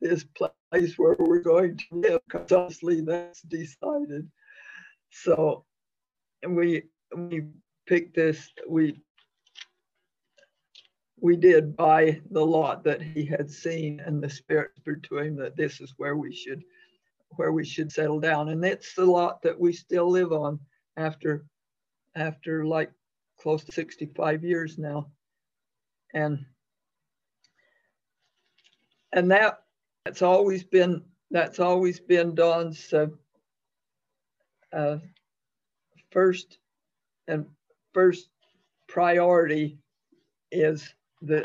this 0.00 0.24
place 0.24 0.94
where 0.96 1.16
we're 1.18 1.40
going 1.40 1.76
to 1.76 1.84
live, 1.92 2.20
because 2.28 2.52
obviously 2.52 3.00
that's 3.00 3.42
decided. 3.42 4.30
So 5.10 5.64
we 6.46 6.82
we 7.16 7.44
picked 7.86 8.16
this, 8.16 8.48
we 8.68 9.00
we 11.24 11.36
did 11.36 11.74
buy 11.74 12.20
the 12.32 12.44
lot 12.44 12.84
that 12.84 13.00
he 13.00 13.24
had 13.24 13.50
seen 13.50 13.98
and 14.00 14.22
the 14.22 14.28
spirit 14.28 14.72
whispered 14.74 15.02
to 15.04 15.18
him 15.18 15.36
that 15.36 15.56
this 15.56 15.80
is 15.80 15.94
where 15.96 16.16
we 16.16 16.34
should 16.34 16.62
where 17.36 17.50
we 17.50 17.64
should 17.64 17.90
settle 17.90 18.20
down 18.20 18.50
and 18.50 18.62
it's 18.62 18.94
the 18.94 19.04
lot 19.04 19.40
that 19.40 19.58
we 19.58 19.72
still 19.72 20.10
live 20.10 20.32
on 20.32 20.60
after 20.98 21.46
after 22.14 22.66
like 22.66 22.92
close 23.40 23.64
to 23.64 23.72
65 23.72 24.44
years 24.44 24.76
now 24.76 25.06
and 26.12 26.44
and 29.14 29.30
that 29.30 29.63
that's 30.04 30.22
always 30.22 30.64
been 30.64 31.02
that's 31.30 31.58
always 31.58 31.98
been 31.98 32.34
Don's 32.34 32.92
uh, 32.92 33.06
uh, 34.72 34.98
first 36.10 36.58
and 37.26 37.46
first 37.94 38.28
priority 38.86 39.78
is 40.52 40.92
the 41.22 41.44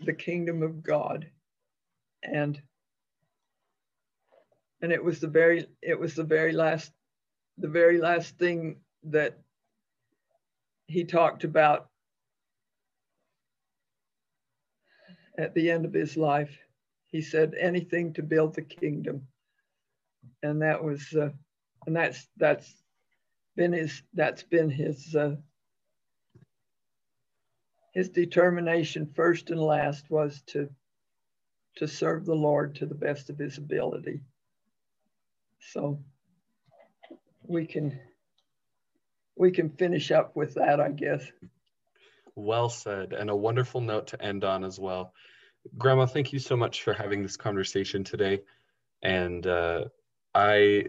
the 0.00 0.12
kingdom 0.12 0.62
of 0.62 0.82
God. 0.82 1.26
And 2.22 2.60
and 4.82 4.92
it 4.92 5.02
was 5.02 5.20
the 5.20 5.28
very 5.28 5.66
it 5.80 5.98
was 5.98 6.14
the 6.14 6.24
very 6.24 6.52
last 6.52 6.92
the 7.56 7.68
very 7.68 7.98
last 7.98 8.36
thing 8.38 8.76
that 9.04 9.38
he 10.86 11.04
talked 11.04 11.44
about 11.44 11.88
at 15.38 15.54
the 15.54 15.70
end 15.70 15.84
of 15.86 15.94
his 15.94 16.16
life 16.16 16.58
he 17.10 17.20
said 17.20 17.54
anything 17.58 18.12
to 18.14 18.22
build 18.22 18.54
the 18.54 18.62
kingdom. 18.62 19.26
And 20.42 20.62
that 20.62 20.82
was 20.82 21.12
uh, 21.14 21.30
and 21.86 21.96
that's 21.96 22.28
that's 22.36 22.74
been 23.56 23.72
his 23.72 24.02
that's 24.12 24.42
been 24.42 24.70
his 24.70 25.14
uh, 25.14 25.36
his 27.94 28.10
determination 28.10 29.10
first 29.14 29.50
and 29.50 29.60
last 29.60 30.10
was 30.10 30.42
to 30.48 30.68
to 31.76 31.86
serve 31.86 32.24
the 32.24 32.34
lord 32.34 32.74
to 32.74 32.86
the 32.86 32.94
best 32.94 33.30
of 33.30 33.38
his 33.38 33.58
ability. 33.58 34.20
So 35.60 36.00
we 37.42 37.66
can 37.66 37.98
we 39.36 39.50
can 39.52 39.70
finish 39.70 40.10
up 40.10 40.34
with 40.34 40.54
that 40.54 40.80
i 40.80 40.90
guess. 40.90 41.24
Well 42.34 42.68
said 42.68 43.12
and 43.12 43.30
a 43.30 43.36
wonderful 43.36 43.80
note 43.80 44.08
to 44.08 44.22
end 44.22 44.44
on 44.44 44.64
as 44.64 44.78
well 44.78 45.14
Grandma, 45.78 46.06
thank 46.06 46.32
you 46.32 46.38
so 46.38 46.56
much 46.56 46.82
for 46.82 46.92
having 46.92 47.22
this 47.22 47.36
conversation 47.36 48.04
today. 48.04 48.42
And 49.02 49.46
uh, 49.46 49.84
I 50.34 50.86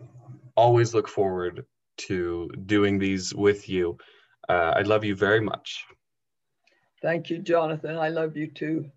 always 0.55 0.93
look 0.93 1.07
forward 1.07 1.65
to 1.97 2.49
doing 2.65 2.99
these 2.99 3.33
with 3.33 3.69
you. 3.69 3.97
Uh, 4.49 4.73
I 4.75 4.81
love 4.81 5.03
you 5.03 5.15
very 5.15 5.41
much. 5.41 5.85
Thank 7.01 7.29
you, 7.29 7.39
Jonathan. 7.39 7.97
I 7.97 8.09
love 8.09 8.35
you 8.35 8.47
too. 8.47 8.91